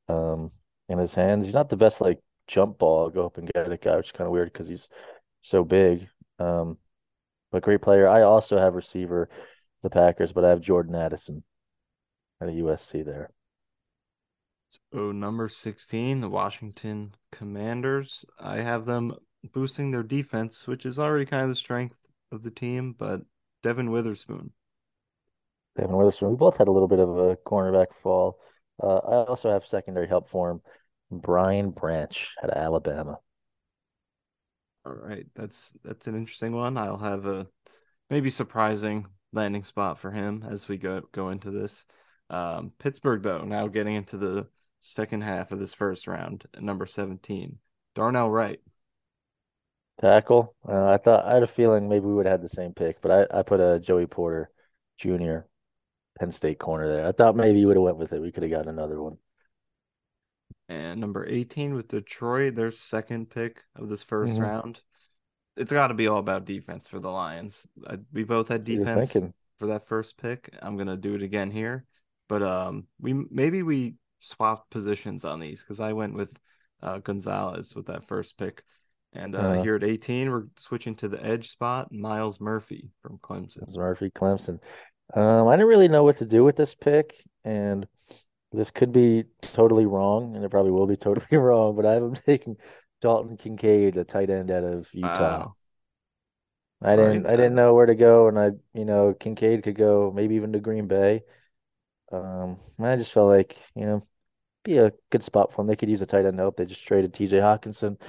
Um, 0.08 0.52
in 0.88 0.98
his 0.98 1.14
hands. 1.14 1.44
He's 1.44 1.54
not 1.54 1.68
the 1.68 1.76
best 1.76 2.00
like 2.00 2.18
jump 2.46 2.78
ball, 2.78 3.10
go 3.10 3.26
up 3.26 3.38
and 3.38 3.50
get 3.52 3.70
a 3.70 3.76
guy, 3.76 3.96
which 3.96 4.06
is 4.06 4.12
kind 4.12 4.26
of 4.26 4.32
weird 4.32 4.52
because 4.52 4.68
he's 4.68 4.88
so 5.42 5.64
big. 5.64 6.08
Um, 6.38 6.78
but 7.50 7.62
great 7.62 7.82
player. 7.82 8.08
I 8.08 8.22
also 8.22 8.58
have 8.58 8.74
receiver 8.74 9.28
the 9.82 9.90
Packers, 9.90 10.32
but 10.32 10.44
I 10.44 10.50
have 10.50 10.60
Jordan 10.60 10.94
Addison 10.94 11.44
at 12.40 12.48
a 12.48 12.52
USC 12.52 13.04
there. 13.04 13.30
So 14.92 15.12
number 15.12 15.48
16, 15.48 16.20
the 16.20 16.28
Washington 16.28 17.14
Commanders. 17.32 18.24
I 18.38 18.56
have 18.56 18.84
them 18.84 19.14
boosting 19.52 19.90
their 19.90 20.02
defense, 20.02 20.66
which 20.66 20.84
is 20.84 20.98
already 20.98 21.24
kind 21.24 21.42
of 21.42 21.48
the 21.48 21.54
strength 21.54 21.96
of 22.32 22.42
the 22.42 22.50
team, 22.50 22.94
but 22.98 23.22
Devon 23.62 23.90
Witherspoon. 23.90 24.52
Devon 25.76 25.96
Witherspoon. 25.96 26.30
We 26.30 26.36
both 26.36 26.58
had 26.58 26.68
a 26.68 26.72
little 26.72 26.88
bit 26.88 26.98
of 26.98 27.16
a 27.16 27.36
cornerback 27.36 27.94
fall. 28.02 28.38
Uh, 28.82 28.96
I 28.96 29.24
also 29.24 29.50
have 29.50 29.66
secondary 29.66 30.06
help 30.06 30.28
for 30.28 30.50
him. 30.50 30.60
Brian 31.10 31.70
Branch 31.70 32.34
at 32.42 32.50
Alabama. 32.50 33.18
All 34.84 34.94
right, 34.94 35.26
that's 35.34 35.72
that's 35.84 36.06
an 36.06 36.14
interesting 36.14 36.54
one. 36.54 36.76
I'll 36.76 36.98
have 36.98 37.26
a 37.26 37.46
maybe 38.10 38.30
surprising 38.30 39.06
landing 39.32 39.64
spot 39.64 39.98
for 39.98 40.10
him 40.10 40.44
as 40.48 40.68
we 40.68 40.76
go 40.76 41.02
go 41.12 41.30
into 41.30 41.50
this. 41.50 41.84
Um, 42.30 42.72
Pittsburgh, 42.78 43.22
though, 43.22 43.44
now 43.44 43.66
getting 43.68 43.94
into 43.94 44.16
the 44.16 44.46
second 44.80 45.22
half 45.22 45.52
of 45.52 45.58
this 45.58 45.74
first 45.74 46.06
round, 46.06 46.44
number 46.58 46.86
seventeen, 46.86 47.58
Darnell 47.94 48.30
Wright. 48.30 48.60
Tackle. 50.00 50.54
Uh, 50.66 50.86
I 50.90 50.96
thought 50.96 51.26
I 51.26 51.34
had 51.34 51.42
a 51.42 51.48
feeling 51.48 51.88
maybe 51.88 52.06
we 52.06 52.14
would 52.14 52.26
have 52.26 52.40
had 52.40 52.42
the 52.42 52.48
same 52.48 52.72
pick, 52.72 53.00
but 53.00 53.10
I, 53.10 53.38
I 53.38 53.42
put 53.42 53.60
a 53.60 53.80
Joey 53.80 54.06
Porter 54.06 54.50
Jr. 54.96 55.38
Penn 56.18 56.30
State 56.30 56.58
corner 56.58 56.88
there. 56.88 57.06
I 57.06 57.12
thought 57.12 57.36
maybe 57.36 57.58
you 57.60 57.66
would 57.66 57.76
have 57.76 57.82
went 57.82 57.98
with 57.98 58.12
it. 58.12 58.20
We 58.20 58.30
could 58.30 58.44
have 58.44 58.52
got 58.52 58.68
another 58.68 59.00
one. 59.02 59.18
And 60.68 61.00
number 61.00 61.26
18 61.26 61.74
with 61.74 61.88
Detroit, 61.88 62.54
their 62.54 62.70
second 62.70 63.30
pick 63.30 63.64
of 63.74 63.88
this 63.88 64.04
1st 64.04 64.32
mm-hmm. 64.32 64.42
round. 64.42 64.80
It's 65.58 65.72
got 65.72 65.88
to 65.88 65.94
be 65.94 66.06
all 66.06 66.18
about 66.18 66.44
defense 66.44 66.88
for 66.88 67.00
the 67.00 67.10
Lions. 67.10 67.66
I, 67.86 67.98
we 68.12 68.24
both 68.24 68.48
had 68.48 68.64
defense 68.64 69.16
for 69.58 69.66
that 69.66 69.86
first 69.86 70.18
pick. 70.18 70.54
I'm 70.62 70.76
gonna 70.76 70.96
do 70.96 71.14
it 71.14 71.22
again 71.22 71.50
here, 71.50 71.84
but 72.28 72.42
um, 72.42 72.86
we 73.00 73.12
maybe 73.30 73.62
we 73.62 73.96
swapped 74.18 74.70
positions 74.70 75.24
on 75.24 75.40
these 75.40 75.60
because 75.60 75.80
I 75.80 75.92
went 75.92 76.14
with 76.14 76.30
uh, 76.82 76.98
Gonzalez 76.98 77.74
with 77.74 77.86
that 77.86 78.06
first 78.06 78.38
pick, 78.38 78.62
and 79.12 79.34
uh, 79.34 79.38
uh, 79.38 79.62
here 79.62 79.74
at 79.74 79.84
18 79.84 80.30
we're 80.30 80.46
switching 80.56 80.94
to 80.96 81.08
the 81.08 81.24
edge 81.24 81.50
spot. 81.50 81.92
Myles 81.92 82.40
Murphy 82.40 82.90
from 83.02 83.18
Clemson. 83.18 83.62
Myles 83.62 83.78
Murphy, 83.78 84.10
Clemson. 84.10 84.60
Um, 85.14 85.48
I 85.48 85.56
didn't 85.56 85.68
really 85.68 85.88
know 85.88 86.04
what 86.04 86.18
to 86.18 86.26
do 86.26 86.44
with 86.44 86.56
this 86.56 86.74
pick, 86.74 87.24
and 87.44 87.86
this 88.52 88.70
could 88.70 88.92
be 88.92 89.24
totally 89.42 89.86
wrong, 89.86 90.36
and 90.36 90.44
it 90.44 90.50
probably 90.50 90.70
will 90.72 90.86
be 90.86 90.96
totally 90.96 91.26
wrong. 91.36 91.76
But 91.76 91.86
I 91.86 91.94
have 91.94 92.02
him 92.02 92.14
taking 92.26 92.56
Dalton 93.00 93.36
Kincaid, 93.36 93.96
a 93.96 94.04
tight 94.04 94.30
end 94.30 94.50
out 94.50 94.64
of 94.64 94.88
Utah. 94.92 95.38
Wow. 95.38 95.54
I 96.80 96.96
didn't 96.96 97.24
right. 97.24 97.32
I 97.32 97.36
didn't 97.36 97.56
know 97.56 97.74
where 97.74 97.86
to 97.86 97.94
go, 97.94 98.28
and 98.28 98.38
I 98.38 98.50
you 98.72 98.84
know 98.84 99.14
Kincaid 99.14 99.64
could 99.64 99.76
go 99.76 100.12
maybe 100.14 100.36
even 100.36 100.52
to 100.52 100.60
Green 100.60 100.86
Bay. 100.86 101.22
Um, 102.12 102.58
I 102.78 102.96
just 102.96 103.12
felt 103.12 103.28
like 103.28 103.60
you 103.74 103.84
know 103.84 104.06
be 104.64 104.78
a 104.78 104.92
good 105.10 105.24
spot 105.24 105.50
for 105.52 105.58
them. 105.58 105.66
They 105.66 105.76
could 105.76 105.90
use 105.90 106.02
a 106.02 106.06
tight 106.06 106.24
end 106.24 106.38
help. 106.38 106.56
They 106.56 106.66
just 106.66 106.86
traded 106.86 107.14
T.J. 107.14 107.38
Hockenson. 107.38 108.00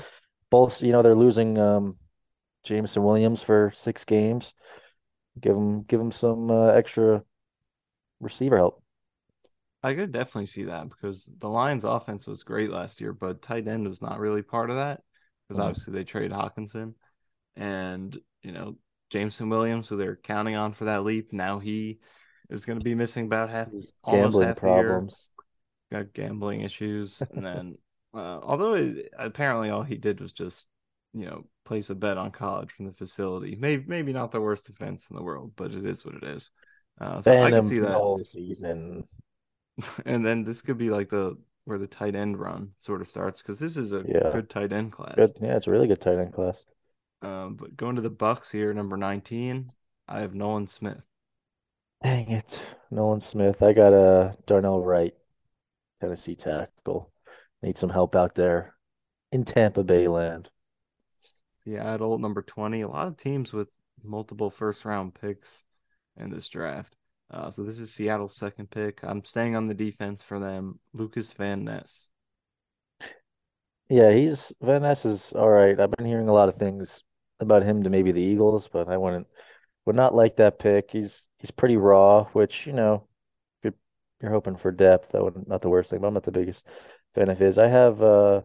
Both 0.49 0.83
you 0.83 0.91
know 0.91 1.01
they're 1.01 1.15
losing 1.15 1.57
um, 1.57 1.97
Jameson 2.63 3.03
Williams 3.03 3.41
for 3.41 3.71
six 3.73 4.05
games. 4.05 4.53
Give 5.39 5.55
him 5.55 5.83
give 5.83 5.99
him 5.99 6.11
some 6.11 6.51
uh, 6.51 6.67
extra 6.67 7.23
receiver 8.19 8.57
help. 8.57 8.83
I 9.81 9.93
could 9.93 10.11
definitely 10.11 10.47
see 10.47 10.65
that 10.65 10.89
because 10.89 11.29
the 11.39 11.47
Lions' 11.47 11.85
offense 11.85 12.27
was 12.27 12.43
great 12.43 12.69
last 12.69 12.99
year, 12.99 13.13
but 13.13 13.41
tight 13.41 13.67
end 13.67 13.87
was 13.87 14.01
not 14.01 14.19
really 14.19 14.41
part 14.41 14.69
of 14.69 14.75
that 14.75 15.01
because 15.47 15.61
mm. 15.61 15.65
obviously 15.65 15.93
they 15.93 16.03
traded 16.03 16.31
Hockenson 16.31 16.93
and 17.55 18.17
you 18.41 18.51
know 18.51 18.75
Jameson 19.09 19.49
Williams, 19.49 19.87
who 19.87 19.97
they're 19.97 20.17
counting 20.17 20.55
on 20.55 20.73
for 20.73 20.85
that 20.85 21.03
leap. 21.03 21.31
Now 21.33 21.59
he 21.59 21.99
is 22.49 22.65
going 22.65 22.79
to 22.79 22.83
be 22.83 22.95
missing 22.95 23.25
about 23.25 23.49
half, 23.49 23.71
his 23.71 23.93
almost 24.03 24.41
half 24.41 24.57
problems. 24.57 25.27
Got 25.91 26.13
gambling 26.13 26.61
issues, 26.61 27.21
and 27.33 27.45
then 27.45 27.77
uh, 28.13 28.39
although 28.41 28.73
it, 28.73 29.09
apparently 29.17 29.69
all 29.69 29.83
he 29.83 29.97
did 29.97 30.19
was 30.19 30.33
just 30.33 30.67
you 31.13 31.25
know 31.25 31.45
place 31.65 31.89
a 31.89 31.95
bet 31.95 32.17
on 32.17 32.31
college 32.31 32.71
from 32.71 32.85
the 32.85 32.93
facility. 32.93 33.55
Maybe 33.59 33.83
maybe 33.87 34.13
not 34.13 34.31
the 34.31 34.41
worst 34.41 34.65
defense 34.65 35.07
in 35.09 35.15
the 35.15 35.23
world, 35.23 35.53
but 35.55 35.71
it 35.71 35.85
is 35.85 36.05
what 36.05 36.15
it 36.15 36.23
is. 36.23 36.51
Uh, 36.99 37.21
so 37.21 37.43
I 37.43 37.49
can 37.49 37.65
see 37.65 37.79
that 37.79 37.93
whole 37.93 38.21
season. 38.23 39.07
and 40.05 40.25
then 40.25 40.43
this 40.43 40.61
could 40.61 40.77
be 40.77 40.89
like 40.89 41.09
the 41.09 41.37
where 41.65 41.77
the 41.77 41.87
tight 41.87 42.15
end 42.15 42.39
run 42.39 42.71
sort 42.79 43.01
of 43.01 43.07
starts 43.07 43.41
because 43.41 43.59
this 43.59 43.77
is 43.77 43.93
a 43.93 44.03
yeah. 44.07 44.31
good 44.31 44.49
tight 44.49 44.73
end 44.73 44.91
class. 44.91 45.15
Good. 45.15 45.37
Yeah, 45.41 45.55
it's 45.55 45.67
a 45.67 45.71
really 45.71 45.87
good 45.87 46.01
tight 46.01 46.17
end 46.17 46.33
class. 46.33 46.63
Um, 47.21 47.55
but 47.55 47.75
going 47.75 47.95
to 47.95 48.01
the 48.01 48.09
Bucks 48.09 48.51
here, 48.51 48.73
number 48.73 48.97
nineteen, 48.97 49.71
I 50.07 50.19
have 50.19 50.33
Nolan 50.33 50.67
Smith. 50.67 51.01
Dang 52.01 52.31
it, 52.31 52.61
Nolan 52.91 53.19
Smith. 53.19 53.61
I 53.61 53.73
got 53.73 53.93
a 53.93 54.35
Darnell 54.45 54.81
Wright. 54.81 55.13
Tennessee 55.99 56.35
tackle. 56.35 57.11
Need 57.61 57.77
some 57.77 57.89
help 57.89 58.15
out 58.15 58.35
there 58.35 58.75
in 59.31 59.43
Tampa 59.43 59.83
Bay 59.83 60.07
land. 60.07 60.49
Seattle, 61.63 62.13
at 62.13 62.21
number 62.21 62.41
20. 62.41 62.81
A 62.81 62.87
lot 62.87 63.07
of 63.07 63.17
teams 63.17 63.51
with 63.51 63.67
multiple 64.03 64.49
first 64.49 64.85
round 64.85 65.13
picks 65.13 65.65
in 66.17 66.29
this 66.29 66.47
draft. 66.47 66.95
Uh, 67.31 67.51
so 67.51 67.63
this 67.63 67.77
is 67.77 67.93
Seattle's 67.93 68.35
second 68.35 68.71
pick. 68.71 68.99
I'm 69.03 69.23
staying 69.23 69.55
on 69.55 69.67
the 69.67 69.73
defense 69.75 70.21
for 70.21 70.39
them. 70.39 70.79
Lukas 70.93 71.31
Van 71.33 71.63
Ness. 71.63 72.09
Yeah, 73.89 74.11
he's 74.11 74.53
Van 74.61 74.83
Ness 74.83 75.05
is 75.05 75.33
all 75.33 75.49
right. 75.49 75.79
I've 75.79 75.91
been 75.91 76.05
hearing 76.05 76.29
a 76.29 76.33
lot 76.33 76.49
of 76.49 76.55
things 76.55 77.03
about 77.39 77.63
him 77.63 77.83
to 77.83 77.89
maybe 77.89 78.11
the 78.11 78.21
Eagles, 78.21 78.67
but 78.67 78.87
I 78.87 78.97
wouldn't 78.97 79.27
would 79.85 79.95
not 79.95 80.15
like 80.15 80.37
that 80.37 80.59
pick. 80.59 80.91
He's 80.91 81.27
he's 81.39 81.51
pretty 81.51 81.77
raw, 81.77 82.25
which 82.33 82.67
you 82.67 82.73
know, 82.73 83.07
if 83.59 83.65
you're, 83.65 83.73
you're 84.21 84.31
hoping 84.31 84.57
for 84.57 84.71
depth, 84.71 85.11
that 85.11 85.23
would 85.23 85.47
not 85.47 85.61
the 85.61 85.69
worst 85.69 85.89
thing. 85.89 85.99
But 86.01 86.07
I'm 86.07 86.13
not 86.13 86.23
the 86.23 86.31
biggest 86.31 86.67
fan 87.15 87.29
of 87.29 87.39
his. 87.39 87.57
I 87.57 87.67
have 87.67 88.01
uh 88.01 88.41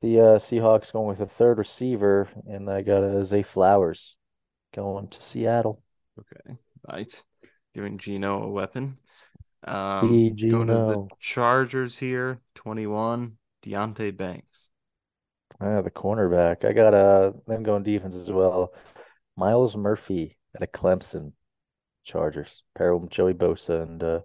the 0.00 0.20
uh, 0.20 0.38
Seahawks 0.38 0.92
going 0.92 1.08
with 1.08 1.20
a 1.20 1.26
third 1.26 1.58
receiver, 1.58 2.28
and 2.46 2.70
I 2.70 2.82
got 2.82 3.02
a 3.02 3.24
Zay 3.24 3.42
Flowers 3.42 4.16
going 4.74 5.08
to 5.08 5.22
Seattle. 5.22 5.82
Okay, 6.18 6.56
right. 6.88 7.22
Giving 7.78 7.98
Geno 7.98 8.42
a 8.42 8.48
weapon. 8.48 8.98
Um, 9.62 10.08
Hey, 10.08 10.30
going 10.30 10.66
to 10.66 10.74
the 10.74 11.08
Chargers 11.20 11.96
here, 11.96 12.40
21. 12.56 13.38
Deonte 13.64 14.16
Banks. 14.16 14.68
Ah, 15.60 15.80
the 15.80 15.92
cornerback. 15.92 16.64
I 16.64 16.72
got 16.72 16.92
uh 16.92 17.34
them 17.46 17.62
going 17.62 17.84
defense 17.84 18.16
as 18.16 18.32
well. 18.32 18.74
Myles 19.36 19.76
Murphy 19.76 20.36
at 20.56 20.62
a 20.64 20.66
Clemson 20.66 21.34
Chargers. 22.02 22.64
Pair 22.76 22.96
with 22.96 23.10
Joey 23.10 23.34
Bosa 23.34 23.80
and 23.82 24.02
uh 24.02 24.20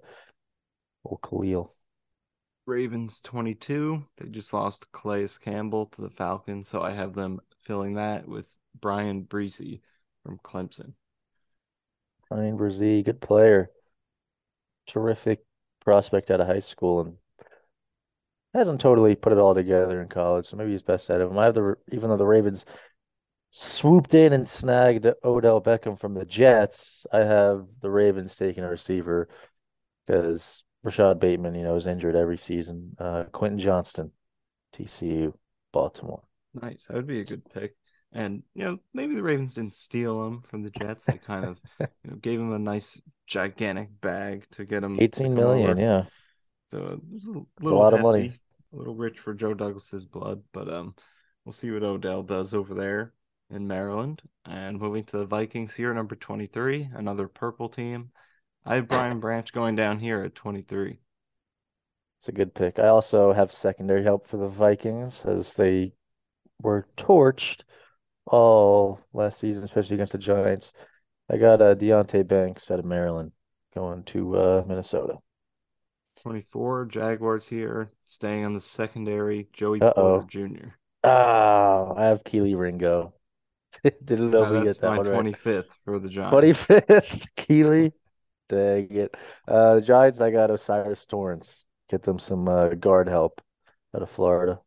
old 1.06 1.22
Khalil. 1.22 1.76
Ravens 2.66 3.22
22. 3.22 4.04
They 4.18 4.30
just 4.30 4.52
lost 4.52 4.92
Calais 4.92 5.28
Campbell 5.40 5.86
to 5.88 6.02
the 6.02 6.10
Falcons, 6.10 6.70
so 6.70 6.82
I 6.82 6.90
have 6.90 7.14
them 7.14 7.40
filling 7.62 7.94
that 7.96 8.28
with 8.28 8.48
Bryan 8.80 9.26
Bresee 9.26 9.82
from 10.24 10.40
Clemson. 10.40 10.94
Ryan 12.34 12.58
Bresee, 12.58 13.04
good 13.04 13.22
player. 13.22 13.70
Terrific 14.88 15.46
prospect 15.82 16.32
out 16.32 16.42
of 16.42 16.48
high 16.48 16.60
school 16.60 17.02
and 17.02 17.18
hasn't 18.54 18.82
totally 18.82 19.16
put 19.16 19.34
it 19.34 19.40
all 19.40 19.56
together 19.56 20.02
in 20.02 20.10
college, 20.10 20.46
so 20.46 20.58
maybe 20.58 20.72
he's 20.72 20.84
best 20.84 21.10
out 21.10 21.22
of 21.22 21.32
him. 21.32 21.38
I 21.38 21.46
have 21.46 21.54
the 21.54 21.76
even 21.92 22.10
though 22.10 22.18
the 22.18 22.26
Ravens 22.26 22.66
swooped 23.50 24.14
in 24.14 24.34
and 24.34 24.48
snagged 24.48 25.08
Odell 25.24 25.62
Beckham 25.62 26.00
from 26.00 26.14
the 26.14 26.26
Jets, 26.26 27.06
I 27.12 27.20
have 27.20 27.68
the 27.82 27.90
Ravens 27.90 28.36
taking 28.36 28.64
a 28.64 28.70
receiver 28.70 29.30
because 30.06 30.64
Rashod 30.84 31.20
Bateman, 31.20 31.56
you 31.56 31.64
know, 31.64 31.76
is 31.76 31.88
injured 31.88 32.16
every 32.16 32.38
season. 32.38 32.96
Uh, 33.00 33.24
Quentin 33.32 33.60
Johnston, 33.60 34.12
TCU, 34.74 35.34
Baltimore. 35.72 36.24
Nice. 36.54 36.86
That 36.86 36.96
would 36.96 37.08
be 37.08 37.22
a 37.22 37.26
good 37.26 37.44
pick. 37.54 37.76
And, 38.14 38.44
you 38.54 38.64
know, 38.66 38.80
maybe 38.94 39.16
the 39.16 39.24
Ravens 39.24 39.56
didn't 39.56 39.76
steal 39.76 40.26
him 40.28 40.44
from 40.44 40.62
the 40.64 40.70
Jets. 40.70 41.06
They 41.06 41.18
kind 41.18 41.46
of 41.46 41.60
you 41.80 42.12
know, 42.12 42.18
gave 42.18 42.40
him 42.40 42.54
a 42.54 42.60
nice, 42.60 43.02
gigantic 43.28 43.90
bag 44.02 44.46
to 44.52 44.66
get 44.66 44.84
him 44.84 45.02
to 45.02 45.04
18 45.04 45.34
come 45.34 45.36
million, 45.36 45.72
over. 45.72 45.80
yeah. 45.80 46.06
So 46.72 46.78
it 46.88 47.00
was 47.12 47.26
a 47.26 47.42
It's 47.62 47.72
a 47.72 47.76
little 47.76 47.78
lot 47.78 47.94
of 47.94 48.02
money. 48.02 48.34
a 48.74 48.76
little 48.76 48.96
rich 48.96 49.20
for 49.20 49.34
Joe 49.34 49.54
Douglas's 49.54 50.06
blood, 50.06 50.44
but 50.52 50.72
um, 50.74 50.96
we'll 51.46 51.54
see 51.54 51.72
what 51.72 51.84
Odell 51.84 52.24
does 52.24 52.54
over 52.54 52.74
there 52.74 53.14
in 53.50 53.68
Maryland. 53.68 54.22
And 54.46 54.80
moving 54.80 55.04
to 55.06 55.18
the 55.20 55.26
Vikings 55.26 55.74
here, 55.74 55.94
number 55.94 56.16
23, 56.16 56.90
another 56.96 57.28
purple 57.28 57.70
team. 57.70 58.12
I 58.66 58.76
have 58.76 58.88
Brian 58.90 59.20
Branch 59.20 59.52
going 59.54 59.76
down 59.76 60.00
here 60.00 60.24
at 60.24 60.36
23. 60.36 61.00
It's 62.18 62.30
a 62.30 62.32
good 62.32 62.54
pick. 62.56 62.80
I 62.80 62.88
also 62.88 63.34
have 63.34 63.52
secondary 63.52 64.04
help 64.04 64.26
for 64.28 64.38
the 64.38 64.48
Vikings 64.48 65.26
as 65.26 65.54
they 65.56 65.94
were 66.62 66.88
torched 66.98 67.64
all 68.26 69.00
last 69.14 69.40
season, 69.40 69.64
especially 69.64 69.96
against 69.96 70.14
the 70.14 70.20
Giants. 70.20 70.74
I 71.30 71.38
got 71.38 71.62
uh, 71.62 71.76
Deonte 71.76 72.28
Banks 72.28 72.70
out 72.72 72.80
of 72.80 72.86
Maryland 72.86 73.32
going 73.74 74.04
to 74.04 74.38
uh, 74.38 74.64
Minnesota. 74.68 75.18
24, 76.22 76.86
Jaguars 76.86 77.48
here, 77.48 77.92
staying 78.06 78.46
on 78.46 78.54
the 78.54 78.62
secondary, 78.62 79.48
Joey 79.54 79.82
Uh-oh. 79.82 80.22
Porter 80.22 80.28
Jr. 80.28 80.68
Ah, 81.04 81.94
I 81.96 82.06
have 82.06 82.24
Kelee 82.24 82.56
Ringo. 82.56 83.14
Didn't 84.04 84.32
know 84.32 84.44
Uh, 84.44 84.52
we 84.60 84.62
get 84.64 84.80
that 84.82 84.88
my 84.88 84.98
one 84.98 85.08
right. 85.08 85.34
25th 85.34 85.68
for 85.84 86.00
the 86.00 86.10
Giants. 86.10 86.32
25th, 86.32 87.28
Kelee. 87.36 87.92
Dang 88.50 88.92
it. 88.92 89.16
Uh, 89.48 89.76
the 89.76 89.82
Giants, 89.82 90.22
I 90.22 90.32
got 90.32 90.52
O'Cyrus 90.52 91.06
Torrence. 91.06 91.66
Get 91.90 92.04
them 92.04 92.20
some 92.20 92.48
uh, 92.48 92.70
guard 92.70 93.08
help 93.08 93.42
out 93.96 94.02
of 94.02 94.10
Florida. 94.10 94.60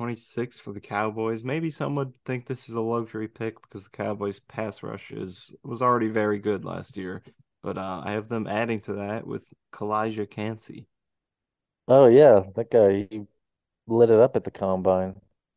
26 0.00 0.58
for 0.58 0.72
the 0.72 0.80
Cowboys. 0.80 1.44
Maybe 1.44 1.70
some 1.70 1.94
would 1.96 2.14
think 2.24 2.46
this 2.46 2.70
is 2.70 2.74
a 2.74 2.80
luxury 2.80 3.28
pick 3.28 3.60
because 3.60 3.84
the 3.84 3.90
Cowboys 3.90 4.38
pass 4.38 4.82
rush 4.82 5.10
is 5.10 5.54
was 5.62 5.82
already 5.82 6.08
very 6.08 6.38
good 6.38 6.64
last 6.64 6.96
year. 6.96 7.22
But 7.62 7.76
uh, 7.76 8.00
I 8.02 8.12
have 8.12 8.30
them 8.30 8.46
adding 8.46 8.80
to 8.82 8.94
that 8.94 9.26
with 9.26 9.42
Calijah 9.74 10.30
Kancey. 10.30 10.86
Oh 11.86 12.06
yeah, 12.06 12.44
that 12.56 12.70
guy 12.70 13.08
he 13.10 13.26
lit 13.86 14.08
it 14.08 14.18
up 14.18 14.36
at 14.36 14.44
the 14.44 14.50
combine. 14.50 15.16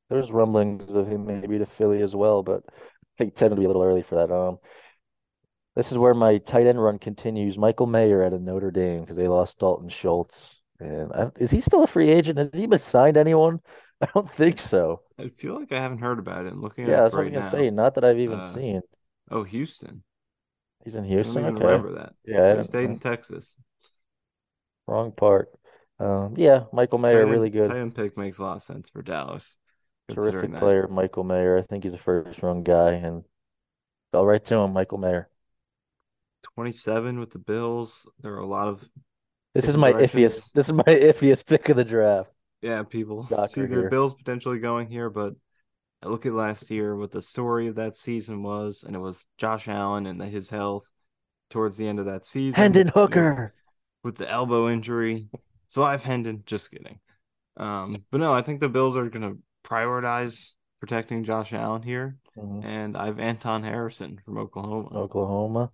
There's 0.10 0.30
rumblings 0.30 0.94
of 0.94 1.08
him 1.08 1.26
maybe 1.26 1.58
to 1.60 1.66
Philly 1.66 2.02
as 2.02 2.14
well, 2.14 2.44
but 2.44 2.64
I 2.68 2.74
think 3.18 3.36
tended 3.36 3.56
to 3.56 3.62
be 3.62 3.64
a 3.64 3.70
little 3.70 3.84
early 3.84 4.04
for 4.04 4.16
that. 4.16 4.30
Um, 4.30 4.58
this 5.78 5.90
is 5.90 5.98
where 5.98 6.14
my 6.14 6.40
tight 6.40 6.68
end 6.68 6.84
run 6.84 7.00
continues. 7.00 7.58
Michael 7.58 7.88
Mayer 7.88 8.22
at 8.22 8.34
of 8.34 8.42
Notre 8.42 8.72
Dame 8.72 9.00
because 9.00 9.16
they 9.16 9.30
lost 9.30 9.60
Dalton 9.60 9.88
Schultz. 9.88 10.60
And 10.82 11.14
I, 11.14 11.32
is 11.40 11.50
he 11.50 11.62
still 11.62 11.86
a 11.86 11.88
free 11.88 12.10
agent? 12.10 12.40
Has 12.40 12.50
he 12.54 12.68
been 12.68 12.78
signed 12.78 13.16
anyone? 13.16 13.62
I 14.02 14.08
don't 14.14 14.30
think 14.30 14.60
so. 14.60 15.02
I 15.18 15.28
feel 15.30 15.60
like 15.60 15.72
I 15.72 15.82
haven't 15.82 16.00
heard 16.00 16.20
about 16.20 16.46
it. 16.46 16.54
I'm 16.54 16.62
looking 16.62 16.86
Yeah, 16.86 17.02
that's 17.02 17.16
what 17.16 17.22
I 17.22 17.24
was 17.24 17.30
gonna 17.30 17.42
now. 17.42 17.50
say. 17.50 17.70
Not 17.70 17.96
that 17.96 18.04
I've 18.06 18.20
even 18.20 18.40
Uh, 18.40 18.42
seen. 18.42 18.82
Oh, 19.32 19.44
Houston. 19.44 20.04
He's 20.84 20.96
in 20.96 21.04
I 21.22 21.26
don't 21.26 21.34
Houston. 21.34 21.40
even 21.40 21.56
Okay. 21.56 21.66
remember 21.66 21.94
that. 21.94 22.14
Yeah, 22.26 22.54
I 22.54 22.58
he 22.58 22.64
stayed 22.64 22.90
in 22.90 23.00
Texas. 23.00 23.56
wrong 24.88 25.12
part. 25.12 25.50
Um, 26.00 26.34
yeah, 26.38 26.66
Michael 26.74 26.98
Mayer, 27.00 27.26
Tight 27.26 27.28
really 27.28 27.50
good. 27.50 27.70
tight 27.70 27.78
end 27.78 27.96
pick 27.96 28.18
makes 28.18 28.40
a 28.40 28.44
lot 28.44 28.58
of 28.58 28.62
sense 28.62 28.90
for 28.90 29.02
Dallas, 29.02 29.56
Terrific 30.08 30.56
player, 30.56 30.88
Michael 30.88 31.26
Mayer. 31.26 31.58
I 31.58 31.62
think 31.62 31.84
he's 31.84 31.92
a 31.92 31.98
first 31.98 32.42
round 32.42 32.64
guy 32.64 32.92
and 32.94 33.26
fell 34.12 34.26
right 34.26 34.44
to 34.46 34.56
him, 34.58 34.74
Michael 34.74 35.00
Mayer. 35.00 35.30
27 36.42 37.20
with 37.20 37.32
the 37.32 37.40
Bills. 37.40 38.08
There 38.20 38.34
are 38.34 38.40
a 38.40 38.46
lot 38.48 38.68
of 38.68 38.90
This 39.54 39.68
is 39.68 39.78
my 39.78 39.94
iffiest. 39.94 40.52
This 40.54 40.68
is 40.68 40.74
my 40.74 40.84
iffiest 40.88 41.46
pick 41.46 41.70
of 41.70 41.78
the 41.78 41.84
draft. 41.84 42.32
Yeah, 42.64 42.84
people 42.84 43.28
see 43.50 43.62
the 43.62 43.68
here. 43.68 43.90
Bills 43.90 44.14
potentially 44.14 44.60
going 44.60 44.88
here, 44.88 45.10
but 45.10 45.34
I 46.02 46.08
look 46.08 46.26
at 46.26 46.34
last 46.34 46.72
year 46.72 46.96
what 46.96 47.12
the 47.12 47.22
story 47.22 47.68
of 47.68 47.76
that 47.76 47.96
season 47.96 48.42
was, 48.42 48.84
and 48.84 48.96
it 48.96 49.00
was 49.00 49.26
Josh 49.38 49.68
Allen 49.68 50.08
and 50.08 50.22
his 50.22 50.50
health 50.50 50.90
towards 51.50 51.78
the 51.78 51.88
end 51.88 52.00
of 52.00 52.06
that 52.06 52.26
season. 52.26 52.56
Hendon 52.60 52.88
Hooker. 52.88 53.54
with 54.04 54.16
the 54.16 54.30
elbow 54.30 54.70
injury. 54.70 55.30
So 55.68 55.84
I've 55.84 56.04
Hendon, 56.04 56.44
just 56.46 56.72
kidding. 56.72 57.00
Um, 57.58 57.96
but 58.12 58.20
no, 58.20 58.34
I 58.34 58.42
think 58.42 58.62
the 58.62 58.70
Bills 58.70 58.98
are 58.98 59.10
gonna 59.10 59.34
prioritize 59.64 60.52
protecting 60.80 61.24
Josh 61.24 61.54
Allen 61.54 61.82
here, 61.84 62.18
Mhm. 62.38 62.66
and 62.66 62.98
I've 62.98 63.20
Anton 63.20 63.64
Harrison 63.64 64.20
from 64.26 64.38
Oklahoma. 64.38 64.90
Oklahoma. 64.98 65.72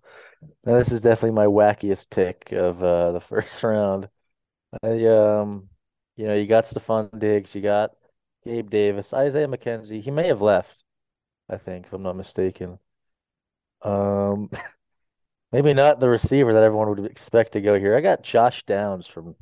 Now, 0.64 0.78
this 0.78 0.92
is 0.92 1.00
definitely 1.00 1.32
my 1.36 1.46
wackiest 1.46 2.10
pick 2.10 2.52
of 2.52 2.82
uh, 2.82 3.12
the 3.12 3.20
first 3.32 3.62
round. 3.62 4.08
I 4.82 5.06
um, 5.06 5.69
you 6.20 6.26
know, 6.26 6.34
you 6.34 6.46
got 6.46 6.64
Stefon 6.64 7.18
Diggs, 7.18 7.54
you 7.54 7.62
got 7.62 7.92
Gabe 8.44 8.68
Davis, 8.68 9.14
Isaiah 9.14 9.48
McKenzie. 9.48 10.02
He 10.02 10.10
may 10.10 10.26
have 10.26 10.42
left, 10.42 10.84
I 11.48 11.56
think, 11.56 11.86
if 11.86 11.94
I'm 11.94 12.02
not 12.02 12.14
mistaken. 12.14 12.78
Um, 13.80 14.50
maybe 15.52 15.72
not 15.72 15.98
the 15.98 16.10
receiver 16.10 16.52
that 16.52 16.62
everyone 16.62 16.90
would 16.90 17.06
expect 17.10 17.52
to 17.52 17.62
go 17.62 17.78
here. 17.78 17.96
I 17.96 18.02
got 18.02 18.22
Josh 18.22 18.64
Downs 18.64 19.06
from 19.06 19.34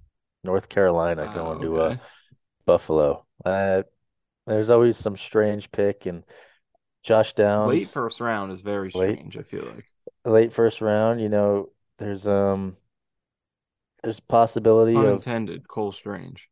North 0.45 0.69
Carolina 0.69 1.27
Wow, 1.27 1.35
going 1.35 1.61
to 1.63 1.81
uh. 1.81 1.97
Buffalo. 2.65 3.27
Uh, 3.45 3.83
there's 4.47 4.71
always 4.71 4.97
some 4.97 5.17
strange 5.17 5.73
pick, 5.73 6.07
and 6.07 6.23
Josh 7.03 7.33
Downs 7.33 7.71
Late 7.71 7.89
first 7.89 8.21
round 8.21 8.53
is 8.53 8.61
very 8.61 8.93
Late. 8.95 9.19
strange, 9.19 9.37
I 9.37 9.43
feel 9.43 9.65
like. 9.65 9.85
late 10.25 10.53
first 10.53 10.81
round. 10.81 11.21
You 11.21 11.29
know, 11.29 11.71
there's 11.99 12.29
um, 12.29 12.77
there's 14.05 14.21
possibility 14.21 14.95
Pun 14.95 15.07
of 15.07 15.15
intended, 15.15 15.67
Cole 15.67 15.91
Strange. 15.91 16.49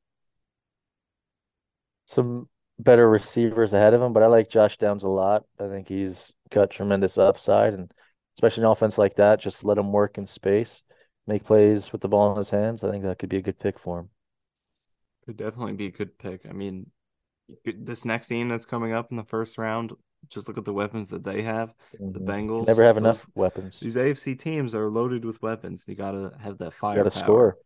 Some 2.06 2.48
better 2.78 3.08
receivers 3.08 3.72
ahead 3.72 3.94
of 3.94 4.02
him, 4.02 4.12
but 4.12 4.22
I 4.22 4.26
like 4.26 4.48
Josh 4.48 4.78
Downs 4.78 5.04
a 5.04 5.08
lot. 5.08 5.44
I 5.60 5.68
think 5.68 5.88
he's 5.88 6.32
got 6.50 6.70
tremendous 6.70 7.18
upside, 7.18 7.74
and 7.74 7.92
especially 8.36 8.64
an 8.64 8.70
offense 8.70 8.98
like 8.98 9.14
that, 9.16 9.40
just 9.40 9.64
let 9.64 9.78
him 9.78 9.92
work 9.92 10.18
in 10.18 10.26
space, 10.26 10.82
make 11.26 11.44
plays 11.44 11.92
with 11.92 12.00
the 12.00 12.08
ball 12.08 12.32
in 12.32 12.38
his 12.38 12.50
hands. 12.50 12.84
I 12.84 12.90
think 12.90 13.04
that 13.04 13.18
could 13.18 13.28
be 13.28 13.38
a 13.38 13.42
good 13.42 13.58
pick 13.58 13.78
for 13.78 14.00
him. 14.00 14.08
Could 15.26 15.36
definitely 15.36 15.72
be 15.72 15.86
a 15.86 15.90
good 15.90 16.16
pick. 16.18 16.46
I 16.48 16.52
mean, 16.52 16.86
this 17.64 18.04
next 18.04 18.28
team 18.28 18.48
that's 18.48 18.66
coming 18.66 18.92
up 18.92 19.10
in 19.10 19.16
the 19.16 19.24
first 19.24 19.58
round, 19.58 19.92
just 20.28 20.48
look 20.48 20.58
at 20.58 20.64
the 20.64 20.72
weapons 20.72 21.10
that 21.10 21.24
they 21.24 21.42
have. 21.42 21.72
The 21.92 22.20
Mhm. 22.20 22.24
Bengals 22.26 22.66
Never 22.66 22.84
have 22.84 22.96
those- 22.96 23.02
enough 23.02 23.26
weapons. 23.34 23.80
These 23.80 23.96
AFC 23.96 24.34
teams 24.36 24.74
are 24.74 24.88
loaded 24.90 25.24
with 25.24 25.40
weapons. 25.42 25.84
You 25.88 25.94
gotta 25.94 26.36
have 26.40 26.58
that 26.58 26.72
fire. 26.74 26.92
You 26.92 26.96
firepower. 26.96 27.04
got 27.04 27.12
to 27.12 27.18
score. 27.18 27.58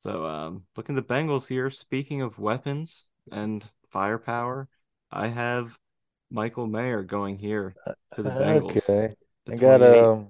So 0.00 0.24
um, 0.26 0.64
looking 0.76 0.96
at 0.96 1.06
the 1.06 1.14
Bengals 1.14 1.46
here. 1.48 1.68
Speaking 1.70 2.22
of 2.22 2.38
weapons 2.38 3.06
and 3.30 3.64
firepower, 3.90 4.68
I 5.10 5.28
have 5.28 5.78
Michael 6.30 6.66
Mayer 6.66 7.02
going 7.02 7.38
here 7.38 7.76
to 8.14 8.22
the 8.22 8.30
Bengals. 8.32 8.88
Okay. 8.88 9.14
I 9.48 9.56
got 9.56 9.82
um 9.82 10.28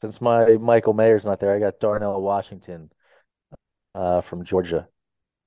since 0.00 0.20
my 0.20 0.56
Michael 0.58 0.92
Mayer's 0.94 1.24
not 1.26 1.40
there, 1.40 1.54
I 1.54 1.58
got 1.60 1.80
Darnell 1.80 2.20
Washington 2.20 2.90
uh 3.94 4.20
from 4.20 4.44
Georgia, 4.44 4.88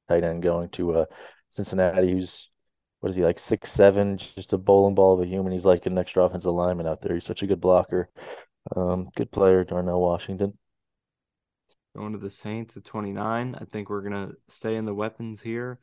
tight 0.07 0.23
end 0.23 0.43
going 0.43 0.69
to 0.71 0.93
uh 0.99 1.05
Cincinnati, 1.49 2.11
who's 2.11 2.49
what 2.99 3.09
is 3.09 3.15
he 3.15 3.23
like 3.23 3.39
six 3.39 3.71
seven, 3.71 4.17
just 4.17 4.53
a 4.53 4.57
bowling 4.57 4.95
ball 4.95 5.13
of 5.15 5.21
a 5.21 5.25
human. 5.25 5.53
He's 5.53 5.65
like 5.65 5.85
an 5.85 5.97
extra 5.97 6.23
offensive 6.23 6.53
lineman 6.53 6.87
out 6.87 7.01
there. 7.01 7.13
He's 7.13 7.25
such 7.25 7.43
a 7.43 7.47
good 7.47 7.61
blocker. 7.61 8.09
Um, 8.75 9.09
good 9.15 9.31
player, 9.31 9.63
Darnell 9.63 10.01
Washington. 10.01 10.57
going 11.95 12.13
to 12.13 12.17
the 12.19 12.29
Saints 12.29 12.77
at 12.77 12.83
29. 12.85 13.55
I 13.55 13.65
think 13.65 13.89
we're 13.89 14.01
gonna 14.01 14.31
stay 14.47 14.75
in 14.75 14.85
the 14.85 14.93
weapons 14.93 15.41
here. 15.41 15.79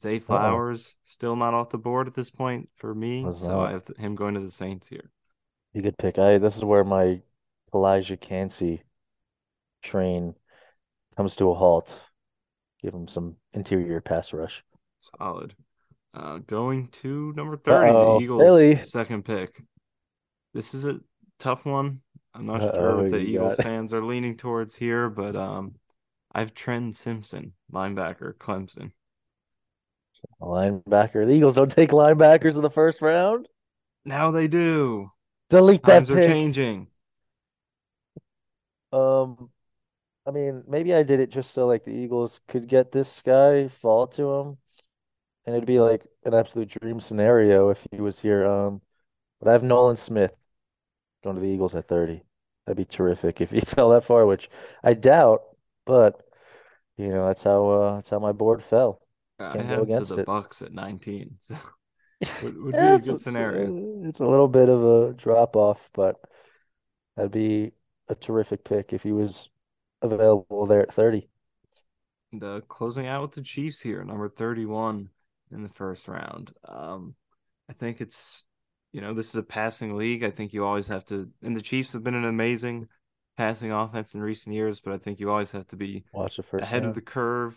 Zay 0.00 0.16
Uh-oh. 0.16 0.20
Flowers 0.20 0.96
still 1.04 1.36
not 1.36 1.54
off 1.54 1.70
the 1.70 1.78
board 1.78 2.06
at 2.06 2.14
this 2.14 2.30
point 2.30 2.68
for 2.76 2.94
me, 2.94 3.26
so 3.32 3.60
I 3.60 3.72
have 3.72 3.86
him 3.98 4.14
going 4.14 4.34
to 4.34 4.40
the 4.40 4.50
Saints 4.50 4.88
here. 4.88 5.10
You 5.72 5.82
good 5.82 5.98
pick. 5.98 6.18
I 6.18 6.38
this 6.38 6.56
is 6.56 6.64
where 6.64 6.84
my 6.84 7.20
Elijah 7.74 8.16
Kancey 8.16 8.82
train 9.82 10.34
comes 11.16 11.36
to 11.36 11.50
a 11.50 11.54
halt. 11.54 12.00
Give 12.82 12.94
him 12.94 13.08
some 13.08 13.36
interior 13.52 14.00
pass 14.00 14.32
rush. 14.32 14.64
Solid. 14.98 15.54
Uh, 16.12 16.38
going 16.38 16.88
to 16.88 17.32
number 17.36 17.56
30, 17.56 17.92
the 17.92 17.98
Uh-oh, 17.98 18.20
Eagles' 18.20 18.40
Philly. 18.40 18.76
second 18.82 19.24
pick. 19.24 19.62
This 20.54 20.74
is 20.74 20.84
a 20.86 20.98
tough 21.38 21.64
one. 21.64 22.00
I'm 22.34 22.46
not 22.46 22.60
sure 22.62 22.90
Uh-oh, 22.92 23.02
what 23.02 23.10
the 23.12 23.18
Eagles 23.18 23.54
got- 23.56 23.64
fans 23.64 23.92
are 23.92 24.02
leaning 24.02 24.36
towards 24.36 24.74
here, 24.74 25.08
but 25.08 25.36
um, 25.36 25.74
I 26.32 26.40
have 26.40 26.54
Trent 26.54 26.96
Simpson, 26.96 27.52
linebacker, 27.72 28.34
Clemson. 28.34 28.90
A 30.40 30.44
linebacker. 30.44 31.26
The 31.26 31.32
Eagles 31.32 31.54
don't 31.54 31.70
take 31.70 31.90
linebackers 31.90 32.56
in 32.56 32.62
the 32.62 32.70
first 32.70 33.00
round. 33.00 33.48
Now 34.04 34.30
they 34.30 34.48
do. 34.48 35.12
Delete 35.48 35.82
that 35.84 36.06
Times 36.06 36.10
are 36.10 36.26
changing. 36.26 36.88
Um, 38.92 39.50
I 40.26 40.30
mean, 40.32 40.64
maybe 40.68 40.94
I 40.94 41.02
did 41.02 41.20
it 41.20 41.30
just 41.30 41.52
so 41.52 41.66
like 41.66 41.84
the 41.84 41.92
Eagles 41.92 42.40
could 42.48 42.68
get 42.68 42.92
this 42.92 43.22
guy, 43.24 43.68
fall 43.68 44.06
to 44.08 44.32
him, 44.34 44.58
and 45.46 45.56
it'd 45.56 45.66
be 45.66 45.80
like 45.80 46.06
an 46.24 46.34
absolute 46.34 46.68
dream 46.68 47.00
scenario 47.00 47.70
if 47.70 47.86
he 47.92 48.00
was 48.00 48.20
here. 48.20 48.46
Um, 48.46 48.82
but 49.40 49.48
I 49.50 49.52
have 49.52 49.62
Nolan 49.64 49.96
Smith 49.96 50.34
going 51.24 51.36
to 51.36 51.42
the 51.42 51.48
Eagles 51.48 51.74
at 51.74 51.88
30. 51.88 52.22
That'd 52.66 52.78
be 52.78 52.84
terrific 52.84 53.40
if 53.40 53.50
he 53.50 53.60
fell 53.62 53.90
that 53.90 54.04
far, 54.04 54.26
which 54.26 54.50
I 54.84 54.94
doubt, 54.94 55.42
but 55.86 56.22
you 56.96 57.08
know, 57.08 57.26
that's 57.26 57.44
how 57.44 57.70
uh 57.70 57.94
that's 57.96 58.10
how 58.10 58.18
my 58.20 58.32
board 58.32 58.62
fell. 58.62 59.02
I 59.40 59.56
Can't 59.56 59.68
go 59.68 59.82
have 59.82 59.92
to 59.92 59.92
against 59.94 60.06
the 60.06 60.18
it. 60.18 60.26
Bucks 60.26 60.62
at 60.62 60.72
19. 60.72 61.38
So 61.48 61.56
would, 62.40 62.56
would 62.62 62.78
be 62.78 62.86
Yeah, 62.86 62.94
a 62.94 63.00
good 63.00 63.16
it's, 63.16 63.24
scenario. 63.24 63.74
uh, 64.04 64.08
it's 64.08 64.20
a 64.20 64.26
little 64.26 64.48
bit 64.48 64.68
of 64.68 64.82
a 64.84 65.12
drop 65.14 65.56
off, 65.56 65.88
but 65.92 66.20
that'd 67.16 67.32
be 67.32 67.72
a 68.08 68.14
terrific 68.14 68.64
pick 68.64 68.92
if 68.92 69.02
he 69.04 69.12
was 69.12 69.48
available 70.02 70.66
there 70.66 70.82
at 70.82 70.92
30. 70.92 71.28
And 72.32 72.42
uh, 72.44 72.60
closing 72.68 73.06
out 73.06 73.22
with 73.22 73.32
the 73.32 73.42
Chiefs 73.42 73.80
here, 73.80 74.04
number 74.04 74.28
31 74.28 75.10
in 75.50 75.62
the 75.62 75.68
first 75.68 76.06
round. 76.06 76.52
Um, 76.64 77.14
I 77.68 77.72
think 77.72 78.00
it's, 78.00 78.44
you 78.92 79.00
know, 79.00 79.14
this 79.14 79.28
is 79.30 79.34
a 79.36 79.42
passing 79.42 79.96
league. 79.96 80.22
I 80.22 80.30
think 80.30 80.52
you 80.52 80.64
always 80.64 80.86
have 80.86 81.04
to, 81.06 81.28
and 81.42 81.56
the 81.56 81.62
Chiefs 81.62 81.92
have 81.92 82.04
been 82.04 82.14
an 82.14 82.24
amazing 82.24 82.88
passing 83.36 83.72
offense 83.72 84.14
in 84.14 84.20
recent 84.20 84.54
years, 84.54 84.80
but 84.80 84.92
I 84.92 84.98
think 84.98 85.18
you 85.18 85.30
always 85.30 85.50
have 85.52 85.66
to 85.68 85.76
be 85.76 86.04
Watch 86.12 86.36
the 86.36 86.42
first 86.44 86.64
ahead 86.64 86.84
of 86.84 86.94
the 86.94 87.00
curve, 87.00 87.56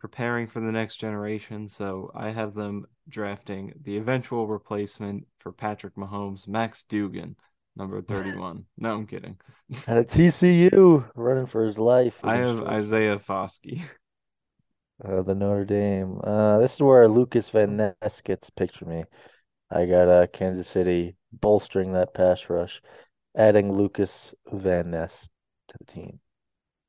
preparing 0.00 0.46
for 0.46 0.60
the 0.60 0.72
next 0.72 0.96
generation. 0.96 1.68
So 1.68 2.10
I 2.14 2.30
have 2.30 2.54
them 2.54 2.86
drafting 3.08 3.74
the 3.82 3.98
eventual 3.98 4.48
replacement 4.48 5.26
for 5.38 5.52
Patrick 5.52 5.94
Mahomes, 5.94 6.48
Max 6.48 6.82
Duggan, 6.84 7.36
number 7.76 8.00
31. 8.08 8.64
no, 8.78 8.94
I'm 8.94 9.06
kidding. 9.06 9.38
At 9.86 10.08
TCU, 10.08 11.08
running 11.14 11.46
for 11.46 11.64
his 11.64 11.78
life. 11.78 12.18
I 12.24 12.36
have 12.36 12.58
Georgia. 12.58 12.72
Isaiah 12.72 13.18
Foskey. 13.18 13.82
Uh, 15.02 15.22
the 15.22 15.34
Notre 15.34 15.64
Dame. 15.64 16.20
Uh, 16.22 16.58
this 16.58 16.74
is 16.74 16.82
where 16.82 17.08
Lukas 17.08 17.48
Van 17.48 17.74
Ness 17.74 18.20
gets 18.20 18.50
picked 18.50 18.76
for 18.76 18.84
me. 18.84 19.04
I 19.70 19.86
got 19.86 20.08
uh, 20.08 20.26
Kansas 20.26 20.68
City 20.68 21.16
bolstering 21.32 21.94
that 21.94 22.12
pass 22.12 22.50
rush, 22.50 22.82
adding 23.34 23.72
Lukas 23.72 24.34
Van 24.52 24.90
Ness 24.90 25.30
to 25.68 25.78
the 25.78 25.86
team. 25.86 26.20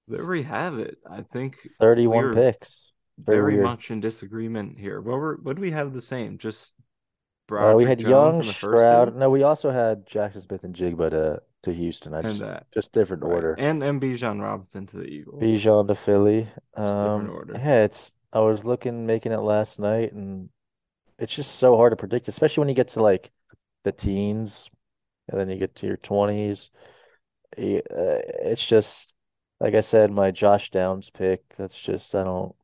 There 0.10 0.26
we 0.26 0.44
have 0.44 0.78
it. 0.78 0.98
I 1.10 1.22
think 1.22 1.56
31 1.80 2.18
we're 2.18 2.34
picks. 2.34 2.91
Very, 3.26 3.56
very 3.56 3.64
much 3.64 3.92
in 3.92 4.00
disagreement 4.00 4.80
here. 4.80 5.02
What 5.02 5.18
were 5.18 5.40
what 5.42 5.56
do 5.56 5.62
we 5.62 5.72
have 5.72 5.94
the 5.94 6.02
same? 6.02 6.38
Just 6.38 6.74
Uh, 7.52 7.74
we 7.76 7.84
had 7.84 8.00
Jones 8.00 8.40
Young, 8.40 8.54
Stroud. 8.54 9.16
No, 9.16 9.30
we 9.30 9.44
also 9.44 9.72
had 9.72 10.08
Jaxon 10.08 10.42
Smith-Njigba 10.42 11.10
to, 11.10 11.42
to 11.64 11.74
Houston. 11.74 12.14
I 12.14 12.22
just 12.22 12.40
that 12.40 12.68
just 12.72 12.94
different 12.94 13.24
right. 13.24 13.34
order. 13.34 13.54
And 13.60 13.84
and 13.84 14.02
Bijan 14.02 14.42
Robinson 14.42 14.88
to 14.88 14.98
the 14.98 15.06
Eagles. 15.06 15.42
Bijan 15.42 15.88
to 15.88 15.96
Philly. 15.96 16.48
different 16.76 17.30
Um, 17.30 17.30
order. 17.30 17.54
yeah, 17.56 17.84
it's 17.84 18.12
I 18.32 18.40
was 18.40 18.64
looking 18.64 19.06
making 19.06 19.34
it 19.34 19.42
last 19.42 19.80
night, 19.80 20.14
and 20.14 20.50
it's 21.20 21.36
just 21.36 21.56
so 21.56 21.76
hard 21.76 21.92
to 21.92 21.98
predict, 21.98 22.30
especially 22.30 22.62
when 22.62 22.70
you 22.70 22.76
get 22.76 22.88
to 22.90 23.04
like 23.04 23.32
the 23.84 23.92
teens, 23.92 24.70
and 25.28 25.40
then 25.40 25.50
you 25.50 25.58
get 25.58 25.76
to 25.76 25.88
your 25.88 25.98
twenties. 25.98 26.70
It's 27.58 28.66
just 28.66 29.14
like 29.60 29.76
I 29.76 29.82
said, 29.82 30.10
my 30.10 30.32
Josh 30.32 30.72
Downs 30.72 31.10
pick. 31.10 31.42
That's 31.58 31.78
just 31.78 32.16
I 32.16 32.24
don't 32.24 32.56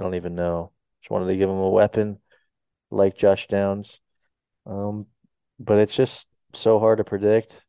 I 0.00 0.04
don't 0.04 0.16
even 0.16 0.36
know. 0.36 0.72
Just 1.02 1.12
wanted 1.12 1.28
to 1.28 1.36
give 1.38 1.50
him 1.50 1.58
a 1.58 1.70
weapon 1.70 2.20
like 2.90 3.16
Josh 3.18 3.48
Downs. 3.48 4.00
Um, 4.66 5.06
but 5.60 5.78
it's 5.78 5.96
just 5.96 6.28
so 6.54 6.78
hard 6.80 6.98
to 6.98 7.04
predict. 7.04 7.62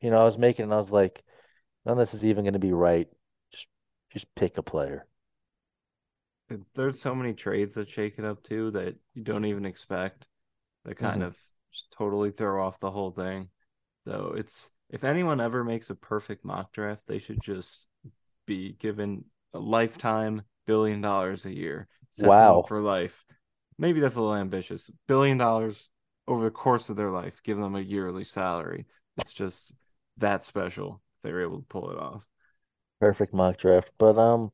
You 0.00 0.10
know, 0.10 0.18
I 0.20 0.24
was 0.24 0.38
making 0.38 0.64
it 0.64 0.66
and 0.66 0.74
I 0.74 0.78
was 0.78 0.90
like, 0.90 1.22
none 1.86 1.92
of 1.94 1.98
this 1.98 2.14
is 2.14 2.26
even 2.26 2.44
going 2.44 2.54
to 2.54 2.60
be 2.60 2.72
right. 2.74 3.08
Just 3.52 3.68
just 4.10 4.34
pick 4.36 4.58
a 4.58 4.64
player. 4.64 5.06
There's 6.74 7.00
so 7.00 7.14
many 7.14 7.34
trades 7.34 7.74
that 7.74 7.90
shake 7.90 8.18
it 8.18 8.24
up 8.24 8.42
too 8.42 8.70
that 8.72 8.96
you 9.14 9.22
don't 9.22 9.44
even 9.44 9.66
expect 9.66 10.26
that 10.84 10.96
kind 10.96 11.22
Mhm. 11.22 11.24
of 11.24 11.36
just 11.72 11.92
totally 11.92 12.30
throw 12.32 12.64
off 12.64 12.80
the 12.80 12.90
whole 12.90 13.12
thing. 13.12 13.50
So 14.06 14.34
it's 14.36 14.72
if 14.90 15.04
anyone 15.04 15.40
ever 15.40 15.64
makes 15.64 15.90
a 15.90 15.96
perfect 15.96 16.44
mock 16.44 16.72
draft, 16.72 17.02
they 17.06 17.18
should 17.20 17.42
just 17.42 17.88
be 18.46 18.74
given 18.74 19.24
a 19.54 19.60
lifetime 19.60 20.42
billion 20.68 21.00
dollars 21.00 21.46
a 21.46 21.52
year. 21.52 21.88
Wow. 22.20 22.64
for 22.68 22.80
life. 22.80 23.24
Maybe 23.78 24.00
that's 24.00 24.16
a 24.16 24.20
little 24.20 24.36
ambitious. 24.36 24.90
Billion 25.06 25.38
dollars 25.38 25.88
over 26.26 26.44
the 26.44 26.50
course 26.50 26.90
of 26.90 26.96
their 26.96 27.10
life, 27.10 27.40
give 27.42 27.56
them 27.56 27.74
a 27.74 27.80
yearly 27.80 28.24
salary. 28.24 28.86
It's 29.16 29.32
just 29.32 29.72
that 30.18 30.44
special 30.44 31.00
they 31.22 31.32
were 31.32 31.42
able 31.42 31.58
to 31.58 31.66
pull 31.68 31.90
it 31.90 31.98
off. 31.98 32.22
Perfect 33.00 33.32
mock 33.32 33.56
draft. 33.56 33.90
But 33.98 34.18
um, 34.18 34.52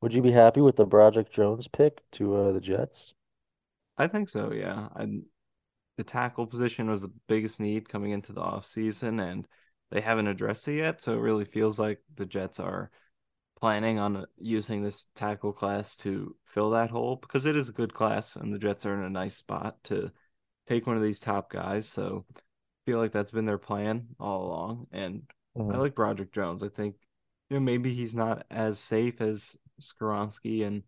would 0.00 0.12
you 0.12 0.22
be 0.22 0.32
happy 0.32 0.60
with 0.60 0.76
the 0.76 0.86
Broderick 0.86 1.30
Jones 1.30 1.68
pick 1.68 2.02
to 2.12 2.36
uh, 2.36 2.52
the 2.52 2.60
Jets? 2.60 3.14
I 3.96 4.08
think 4.08 4.28
so, 4.28 4.52
yeah. 4.52 4.88
I 4.96 5.06
the 5.96 6.04
tackle 6.04 6.46
position 6.46 6.90
was 6.90 7.02
the 7.02 7.12
biggest 7.28 7.60
need 7.60 7.88
coming 7.88 8.10
into 8.10 8.32
the 8.32 8.40
offseason 8.40 9.22
and 9.22 9.46
they 9.92 10.00
haven't 10.00 10.26
addressed 10.26 10.66
it 10.66 10.78
yet, 10.78 11.00
so 11.00 11.12
it 11.12 11.20
really 11.20 11.44
feels 11.44 11.78
like 11.78 12.00
the 12.16 12.26
Jets 12.26 12.58
are 12.58 12.90
planning 13.64 13.98
on 13.98 14.26
using 14.36 14.82
this 14.82 15.06
tackle 15.14 15.50
class 15.50 15.96
to 15.96 16.36
fill 16.44 16.68
that 16.68 16.90
hole 16.90 17.16
because 17.16 17.46
it 17.46 17.56
is 17.56 17.70
a 17.70 17.72
good 17.72 17.94
class 17.94 18.36
and 18.36 18.52
the 18.52 18.58
Jets 18.58 18.84
are 18.84 18.92
in 18.92 19.02
a 19.02 19.08
nice 19.08 19.36
spot 19.36 19.82
to 19.84 20.10
take 20.68 20.86
one 20.86 20.98
of 20.98 21.02
these 21.02 21.18
top 21.18 21.50
guys. 21.50 21.88
So 21.88 22.26
I 22.36 22.40
feel 22.84 22.98
like 22.98 23.10
that's 23.10 23.30
been 23.30 23.46
their 23.46 23.56
plan 23.56 24.08
all 24.20 24.44
along. 24.44 24.86
And 24.92 25.22
I 25.70 25.78
Mhm. 25.78 25.78
like 25.78 25.94
Broderick 25.94 26.30
Jones. 26.30 26.62
I 26.62 26.68
think 26.68 26.96
you 27.48 27.56
know 27.56 27.60
maybe 27.62 27.94
he's 27.94 28.14
not 28.14 28.44
as 28.50 28.78
safe 28.78 29.22
as 29.22 29.56
Skoronski 29.80 30.66
and 30.66 30.82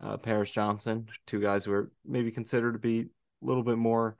uh, 0.00 0.16
Paris 0.16 0.50
Johnson, 0.50 1.06
two 1.28 1.40
guys 1.40 1.64
who 1.64 1.74
are 1.74 1.92
maybe 2.04 2.32
considered 2.32 2.72
to 2.72 2.80
be 2.80 3.02
a 3.02 3.46
little 3.46 3.62
bit 3.62 3.78
more 3.78 4.16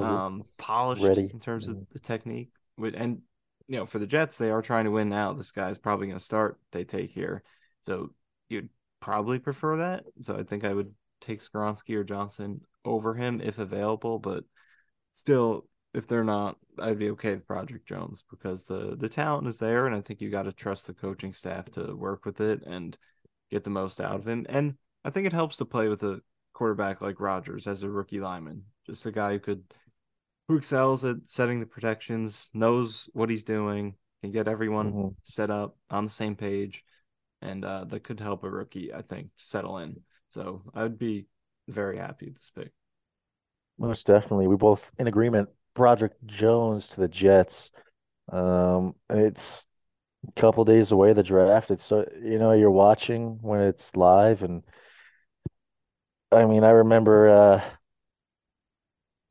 um 0.00 0.42
polished 0.58 1.04
Ready. 1.04 1.30
in 1.32 1.38
terms 1.38 1.68
of 1.68 1.76
Mhm. 1.76 1.86
the 1.92 2.00
technique. 2.00 2.50
And 2.82 3.22
you 3.68 3.78
know 3.78 3.86
for 3.86 3.98
the 3.98 4.06
Jets, 4.06 4.36
they 4.36 4.50
are 4.50 4.62
trying 4.62 4.84
to 4.84 4.90
win 4.90 5.08
now. 5.08 5.32
This 5.32 5.50
guy's 5.50 5.78
probably 5.78 6.06
going 6.06 6.18
to 6.18 6.24
start. 6.24 6.58
They 6.72 6.84
take 6.84 7.10
here, 7.10 7.42
so 7.82 8.10
you'd 8.48 8.68
probably 9.00 9.38
prefer 9.38 9.78
that. 9.78 10.04
So 10.22 10.36
I 10.36 10.42
think 10.42 10.64
I 10.64 10.72
would 10.72 10.92
take 11.20 11.40
Skoronski 11.40 11.94
or 11.94 12.04
Johnson 12.04 12.60
over 12.84 13.14
him 13.14 13.40
if 13.40 13.58
available, 13.58 14.18
but 14.18 14.44
still, 15.12 15.66
if 15.94 16.06
they're 16.06 16.24
not, 16.24 16.58
I'd 16.78 16.98
be 16.98 17.10
okay 17.10 17.34
with 17.34 17.46
Project 17.46 17.86
Jones 17.86 18.24
because 18.30 18.64
the 18.64 18.96
the 18.98 19.08
talent 19.08 19.48
is 19.48 19.58
there, 19.58 19.86
and 19.86 19.94
I 19.94 20.00
think 20.00 20.20
you 20.20 20.30
got 20.30 20.42
to 20.42 20.52
trust 20.52 20.86
the 20.86 20.94
coaching 20.94 21.32
staff 21.32 21.70
to 21.72 21.94
work 21.94 22.24
with 22.24 22.40
it 22.40 22.62
and 22.66 22.96
get 23.50 23.64
the 23.64 23.70
most 23.70 24.00
out 24.00 24.16
of 24.16 24.26
him. 24.26 24.46
And 24.48 24.74
I 25.04 25.10
think 25.10 25.26
it 25.26 25.32
helps 25.32 25.56
to 25.58 25.64
play 25.64 25.88
with 25.88 26.02
a 26.02 26.20
quarterback 26.52 27.00
like 27.00 27.20
Rodgers 27.20 27.66
as 27.66 27.82
a 27.82 27.90
rookie 27.90 28.20
lineman, 28.20 28.64
just 28.86 29.06
a 29.06 29.12
guy 29.12 29.32
who 29.32 29.38
could 29.38 29.64
who 30.48 30.56
excels 30.56 31.04
at 31.04 31.16
setting 31.26 31.60
the 31.60 31.66
protections, 31.66 32.50
knows 32.54 33.08
what 33.14 33.30
he's 33.30 33.44
doing, 33.44 33.94
can 34.22 34.32
get 34.32 34.48
everyone 34.48 34.86
Mhm. 34.90 35.14
set 35.22 35.50
up 35.50 35.76
on 35.90 36.04
the 36.04 36.10
same 36.10 36.36
page, 36.36 36.84
and 37.42 37.64
uh, 37.64 37.84
that 37.84 38.04
could 38.04 38.20
help 38.20 38.44
a 38.44 38.50
rookie, 38.50 38.92
I 38.92 39.02
think, 39.02 39.30
settle 39.36 39.78
in. 39.78 40.02
So 40.30 40.62
I 40.74 40.82
would 40.82 40.98
be 40.98 41.26
very 41.68 41.98
happy 41.98 42.26
with 42.26 42.36
this 42.36 42.50
pick. 42.54 42.72
Most 43.78 44.06
definitely. 44.06 44.46
We 44.46 44.56
both 44.56 44.90
in 44.98 45.06
agreement. 45.06 45.48
Broderick 45.74 46.12
Jones 46.26 46.88
to 46.88 47.00
the 47.00 47.08
Jets. 47.08 47.70
Um, 48.32 48.94
it's 49.10 49.66
a 50.28 50.32
couple 50.40 50.64
days 50.64 50.92
away 50.92 51.12
the 51.12 51.22
draft. 51.22 51.70
It's 51.70 51.84
so 51.84 52.06
you 52.22 52.38
know 52.38 52.52
you're 52.52 52.70
watching 52.70 53.38
when 53.42 53.60
it's 53.60 53.96
live, 53.96 54.42
and 54.42 54.62
I 56.32 56.44
mean 56.46 56.64
I 56.64 56.70
remember 56.70 57.28
uh, 57.28 57.62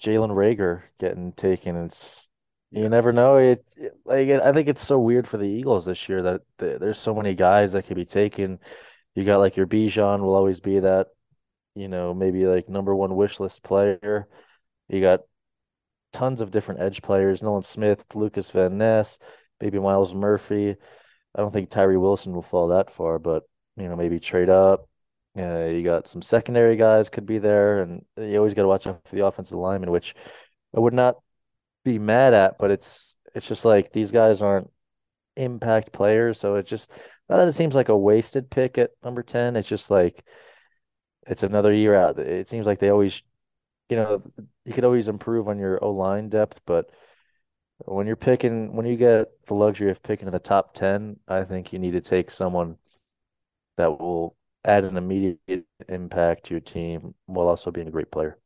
Jalen 0.03 0.31
Rager 0.31 0.83
getting 0.99 1.31
taken. 1.31 1.75
It's 1.85 2.29
you 2.71 2.89
never 2.89 3.13
know. 3.13 3.37
It, 3.37 3.65
it 3.77 3.93
like 4.05 4.29
I 4.29 4.51
think 4.51 4.67
it's 4.67 4.85
so 4.85 4.99
weird 4.99 5.27
for 5.27 5.37
the 5.37 5.47
Eagles 5.47 5.85
this 5.85 6.09
year 6.09 6.21
that 6.23 6.41
the, 6.57 6.77
there's 6.79 6.99
so 6.99 7.15
many 7.15 7.35
guys 7.35 7.71
that 7.71 7.85
could 7.87 7.95
be 7.95 8.05
taken. 8.05 8.59
You 9.15 9.23
got 9.23 9.39
like 9.39 9.55
your 9.57 9.67
Bijan 9.67 10.21
will 10.21 10.35
always 10.35 10.59
be 10.59 10.79
that, 10.79 11.07
you 11.75 11.87
know, 11.87 12.13
maybe 12.13 12.45
like 12.45 12.67
number 12.67 12.95
one 12.95 13.15
wish 13.15 13.39
list 13.39 13.63
player. 13.63 14.27
You 14.89 15.01
got 15.01 15.21
tons 16.11 16.41
of 16.41 16.51
different 16.51 16.81
edge 16.81 17.01
players: 17.01 17.41
Nolan 17.41 17.63
Smith, 17.63 18.05
Lukas 18.15 18.51
Van 18.51 18.77
Ness, 18.77 19.19
maybe 19.61 19.79
Myles 19.79 20.13
Murphy. 20.13 20.75
I 21.35 21.41
don't 21.41 21.51
think 21.51 21.69
Tyree 21.69 21.97
Wilson 21.97 22.33
will 22.33 22.41
fall 22.41 22.69
that 22.69 22.93
far, 22.93 23.19
but 23.19 23.43
you 23.77 23.87
know, 23.87 23.95
maybe 23.95 24.19
trade 24.19 24.49
up. 24.49 24.89
Yeah, 25.35 25.67
you 25.67 25.83
got 25.83 26.07
some 26.07 26.21
secondary 26.21 26.75
guys 26.75 27.09
could 27.09 27.25
be 27.25 27.39
there, 27.39 27.81
and 27.81 28.05
you 28.17 28.37
always 28.37 28.53
got 28.53 28.61
to 28.63 28.67
watch 28.67 28.85
out 28.85 29.01
for 29.07 29.15
the 29.15 29.25
offensive 29.25 29.57
lineman, 29.57 29.89
which 29.91 30.13
I 30.75 30.79
would 30.79 30.93
not 30.93 31.17
be 31.83 31.99
mad 31.99 32.33
at, 32.33 32.57
but 32.59 32.71
it's 32.71 33.15
it's 33.35 33.47
just 33.47 33.65
like 33.65 33.91
these 33.91 34.11
guys 34.11 34.41
aren't 34.41 34.71
impact 35.37 35.91
players, 35.93 36.39
so 36.39 36.55
it 36.55 36.67
just 36.67 36.91
not 37.29 37.37
that 37.37 37.47
it 37.47 37.53
seems 37.53 37.75
like 37.75 37.89
a 37.89 37.97
wasted 37.97 38.49
pick 38.51 38.77
at 38.77 38.91
number 39.03 39.23
10. 39.23 39.55
It's 39.57 39.67
just 39.69 39.91
like 39.91 40.25
it's 41.27 41.43
another 41.43 41.73
year 41.73 41.95
out. 41.95 42.19
It 42.19 42.47
seems 42.47 42.65
like 42.65 42.79
they 42.79 42.89
always 42.89 43.23
you 43.89 43.97
know, 43.97 44.23
you 44.65 44.73
could 44.73 44.85
always 44.85 45.07
improve 45.09 45.47
on 45.49 45.59
your 45.59 45.83
O 45.83 45.91
line 45.91 46.29
depth, 46.29 46.61
but 46.65 46.91
when 47.79 48.07
you're 48.07 48.15
picking, 48.17 48.75
when 48.75 48.85
you 48.85 48.97
get 48.97 49.27
the 49.47 49.55
luxury 49.55 49.91
of 49.91 50.03
picking 50.03 50.27
in 50.27 50.33
the 50.33 50.39
top 50.39 50.73
10, 50.75 51.19
I 51.27 51.43
think 51.45 51.73
you 51.73 51.79
need 51.79 51.91
to 51.93 52.01
take 52.01 52.31
someone 52.31 52.77
that 53.77 53.99
will 53.99 54.35
add 54.65 54.85
an 54.85 54.97
immediate 54.97 55.65
impact 55.89 56.45
to 56.45 56.53
your 56.55 56.61
team 56.61 57.15
while 57.25 57.47
also 57.47 57.71
being 57.71 57.87
a 57.87 57.91
great 57.91 58.11
player. 58.11 58.39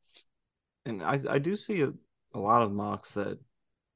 And 0.86 1.04
I, 1.04 1.20
I 1.30 1.38
do 1.40 1.56
see 1.56 1.82
a, 1.82 1.94
a 2.34 2.40
lot 2.40 2.62
of 2.64 2.72
mocks 2.72 3.14
that 3.14 3.40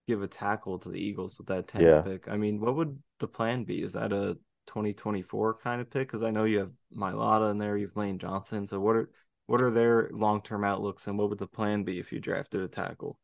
give 0.07 0.21
a 0.21 0.27
tackle 0.27 0.79
to 0.79 0.89
the 0.89 0.99
Eagles 0.99 1.37
with 1.37 1.47
that 1.47 1.67
10th 1.67 1.93
Yeah. 1.93 2.03
pick. 2.03 2.27
I 2.27 2.37
mean, 2.37 2.59
what 2.59 2.75
would 2.75 3.01
the 3.19 3.27
plan 3.27 3.63
be? 3.63 3.83
Is 3.83 3.93
that 3.93 4.13
a 4.13 4.37
2024 4.67 5.55
kind 5.59 5.81
of 5.81 5.89
pick? 5.89 6.07
Because 6.09 6.23
I 6.23 6.31
know 6.31 6.45
you 6.45 6.59
have 6.59 6.71
Mailata 6.95 7.51
in 7.51 7.57
there, 7.57 7.77
you've 7.77 7.97
Lane 7.97 8.19
Johnson. 8.19 8.67
So 8.67 8.79
what 8.79 8.95
are 8.95 9.09
what 9.47 9.61
are 9.61 9.71
their 9.71 10.09
long 10.13 10.41
term 10.41 10.63
outlooks, 10.63 11.07
and 11.07 11.17
what 11.17 11.29
would 11.29 11.39
the 11.39 11.47
plan 11.47 11.83
be 11.83 11.99
if 11.99 12.11
you 12.11 12.19
drafted 12.19 12.61
a 12.61 12.67
tackle? 12.67 13.19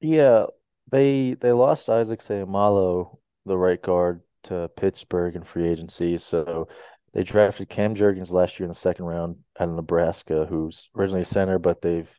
Yeah, 0.00 0.46
they 0.90 1.34
they 1.34 1.52
lost 1.52 1.88
Isaac 1.88 2.20
Seumalo, 2.20 3.18
the 3.46 3.56
right 3.56 3.80
guard, 3.80 4.22
to 4.44 4.68
Pittsburgh 4.76 5.34
in 5.36 5.42
free 5.44 5.66
agency. 5.68 6.18
So 6.18 6.68
they 7.14 7.22
drafted 7.22 7.68
Cam 7.68 7.94
Jurgens 7.94 8.32
last 8.32 8.58
year 8.58 8.64
in 8.64 8.70
the 8.70 8.74
second 8.74 9.04
round 9.04 9.36
out 9.58 9.68
of 9.68 9.76
Nebraska, 9.76 10.46
who's 10.48 10.90
originally 10.96 11.22
a 11.22 11.26
center, 11.26 11.58
but 11.60 11.80
they've 11.80 12.12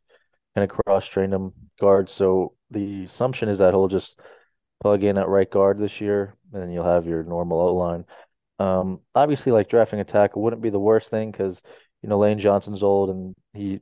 kind 0.56 0.70
of 0.70 0.76
cross 0.76 1.06
trained 1.06 1.34
him 1.34 1.52
guard. 1.80 2.10
So 2.10 2.54
the 2.72 3.04
assumption 3.04 3.50
is 3.50 3.60
that 3.60 3.74
he'll 3.74 3.90
just 3.90 4.20
plug 4.82 5.04
in 5.04 5.18
at 5.18 5.28
right 5.28 5.50
guard 5.50 5.80
this 5.80 6.00
year, 6.00 6.36
and 6.54 6.64
then 6.64 6.72
you'll 6.72 6.86
have 6.86 7.06
your 7.06 7.24
normal 7.24 7.60
O 7.60 7.76
line. 7.76 8.06
Um, 8.58 9.02
obviously, 9.14 9.52
like 9.52 9.68
drafting 9.68 10.00
a 10.00 10.06
tackle 10.06 10.42
wouldn't 10.42 10.62
be 10.62 10.70
the 10.70 10.80
worst 10.80 11.10
thing 11.10 11.30
because 11.30 11.62
you 12.02 12.08
know 12.08 12.18
Lane 12.18 12.40
Johnson's 12.40 12.84
old 12.84 13.10
and 13.10 13.36
he 13.54 13.82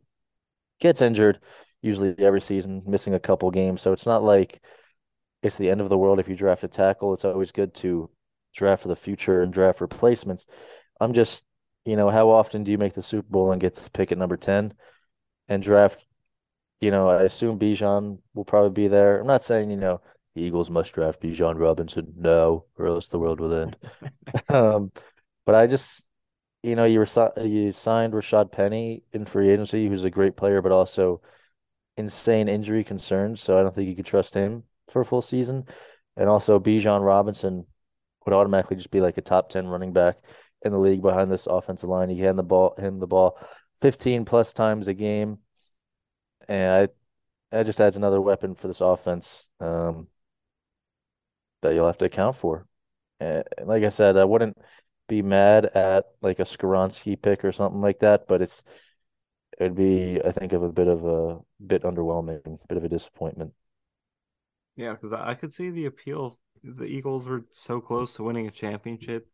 gets 0.80 1.02
injured 1.02 1.40
usually 1.84 2.16
every 2.18 2.42
season, 2.42 2.82
missing 2.88 3.14
a 3.14 3.20
couple 3.20 3.52
games. 3.52 3.82
So 3.82 3.94
it's 3.94 4.08
not 4.08 4.24
like 4.24 4.64
it's 5.44 5.58
the 5.58 5.70
end 5.70 5.82
of 5.82 5.90
the 5.90 5.98
world 5.98 6.20
if 6.20 6.28
you 6.28 6.36
draft 6.36 6.64
a 6.64 6.68
tackle. 6.68 7.14
It's 7.14 7.26
always 7.26 7.52
good 7.52 7.76
to 7.76 8.10
draft 8.56 8.82
for 8.82 8.88
the 8.88 8.96
future 8.96 9.44
and 9.44 9.54
draft 9.54 9.82
replacements. 9.82 10.48
I'm 11.00 11.14
just, 11.14 11.44
you 11.86 11.96
know, 11.96 12.10
how 12.10 12.30
often 12.30 12.64
do 12.64 12.72
you 12.72 12.78
make 12.78 12.94
the 12.94 13.02
Super 13.02 13.28
Bowl 13.30 13.52
and 13.52 13.62
get 13.62 13.76
to 13.76 13.90
pick 13.92 14.12
at 14.12 14.18
number 14.18 14.38
10 14.38 14.74
and 15.48 15.64
draft? 15.64 16.06
You 16.82 16.92
know, 16.92 17.10
I 17.10 17.24
assume 17.24 17.60
Bijan 17.60 18.20
will 18.34 18.46
probably 18.46 18.72
be 18.72 18.88
there. 18.88 19.20
I'm 19.20 19.28
not 19.28 19.42
saying, 19.42 19.72
you 19.72 19.78
know, 19.78 20.02
the 20.36 20.42
Eagles 20.42 20.70
must 20.70 20.94
draft 20.94 21.22
Bijan 21.22 21.60
Robinson. 21.60 22.14
No, 22.18 22.66
or 22.78 22.88
else 22.88 23.08
the 23.08 23.20
world 23.20 23.40
will 23.40 23.54
end. 23.54 23.78
um, 24.50 24.92
but 25.46 25.56
I 25.56 25.68
just, 25.68 26.04
you 26.62 26.76
know, 26.76 26.86
you 26.86 27.00
were 27.00 27.32
you 27.42 27.72
signed 27.72 28.14
Rashaad 28.14 28.52
Penny 28.52 29.04
in 29.14 29.26
free 29.26 29.50
agency, 29.50 29.88
who's 29.88 30.04
a 30.04 30.10
great 30.10 30.36
player, 30.36 30.62
but 30.62 30.72
also 30.72 31.22
insane 31.98 32.48
injury 32.50 32.84
concerns. 32.84 33.42
So 33.42 33.58
I 33.58 33.62
don't 33.62 33.74
think 33.74 33.88
you 33.88 33.96
could 33.96 34.06
trust 34.06 34.34
him 34.34 34.64
for 34.90 35.02
a 35.02 35.06
full 35.06 35.22
season. 35.22 35.66
And 36.18 36.30
also 36.30 36.60
Bijan 36.60 37.04
Robinson 37.04 37.66
would 38.26 38.34
automatically 38.34 38.78
just 38.78 38.92
be 38.92 39.02
like 39.02 39.18
a 39.18 39.22
top 39.22 39.50
10 39.50 39.68
running 39.68 39.94
back 39.94 40.18
in 40.64 40.72
the 40.72 40.80
league 40.80 41.02
behind 41.02 41.32
this 41.32 41.48
offensive 41.48 41.90
line. 41.90 42.10
He 42.10 42.20
hand 42.20 42.38
the 42.38 42.44
ball 42.44 42.76
him 42.78 43.00
the 43.00 43.08
ball 43.08 43.38
15 43.82 44.26
plus 44.26 44.54
times 44.54 44.88
a 44.88 44.94
game. 44.94 45.40
And 46.48 46.90
I 46.90 46.94
that 47.52 47.66
just 47.66 47.80
adds 47.80 47.98
another 47.98 48.20
weapon 48.20 48.56
for 48.56 48.68
this 48.68 48.82
offense 48.82 49.50
um, 49.60 50.08
that 51.62 51.74
you'll 51.74 51.86
have 51.86 52.00
to 52.00 52.06
account 52.06 52.36
for. 52.36 52.66
And 53.20 53.44
like 53.66 53.84
I 53.84 53.90
said, 53.90 54.18
I 54.18 54.26
wouldn't 54.26 54.58
be 55.08 55.22
mad 55.22 55.66
at 55.66 56.06
like 56.22 56.40
a 56.40 56.44
Skoronski 56.44 57.22
pick 57.22 57.46
or 57.46 57.52
something 57.52 57.82
like 57.82 58.00
that, 58.00 58.28
but 58.28 58.42
it's 58.42 58.64
it 59.60 59.64
would 59.64 59.76
be 59.76 60.20
I 60.24 60.32
think 60.32 60.54
of 60.54 60.64
a 60.64 60.72
bit 60.72 60.88
of 60.88 61.06
a 61.06 61.40
bit 61.66 61.84
underwhelming, 61.84 62.60
bit 62.68 62.78
of 62.78 62.84
a 62.84 62.90
disappointment. 62.90 63.54
Yeah, 64.76 64.94
because 64.94 65.14
I 65.14 65.36
could 65.36 65.54
see 65.54 65.70
the 65.70 65.86
appeal. 65.86 66.40
The 66.64 66.86
Eagles 66.86 67.28
were 67.28 67.46
so 67.52 67.80
close 67.80 68.16
to 68.16 68.24
winning 68.24 68.48
a 68.48 68.52
championship 68.52 69.28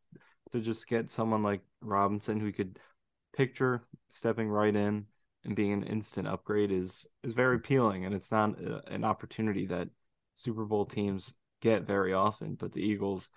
to 0.51 0.59
just 0.61 0.87
get 0.87 1.11
someone 1.11 1.43
like 1.43 1.61
Robinson 1.81 2.39
who 2.39 2.51
could 2.51 2.79
picture 3.33 3.83
stepping 4.09 4.49
right 4.49 4.75
in 4.75 5.05
and 5.45 5.55
being 5.55 5.71
an 5.73 5.83
instant 5.83 6.27
upgrade 6.27 6.71
is 6.71 7.07
is 7.23 7.33
very 7.33 7.55
appealing, 7.55 8.05
and 8.05 8.13
it's 8.13 8.31
not 8.31 8.59
a, 8.59 8.83
an 8.91 9.03
opportunity 9.03 9.65
that 9.67 9.89
Super 10.35 10.65
Bowl 10.65 10.85
teams 10.85 11.33
get 11.61 11.87
very 11.87 12.13
often. 12.13 12.55
But 12.55 12.73
the 12.73 12.81
Eagles 12.81 13.29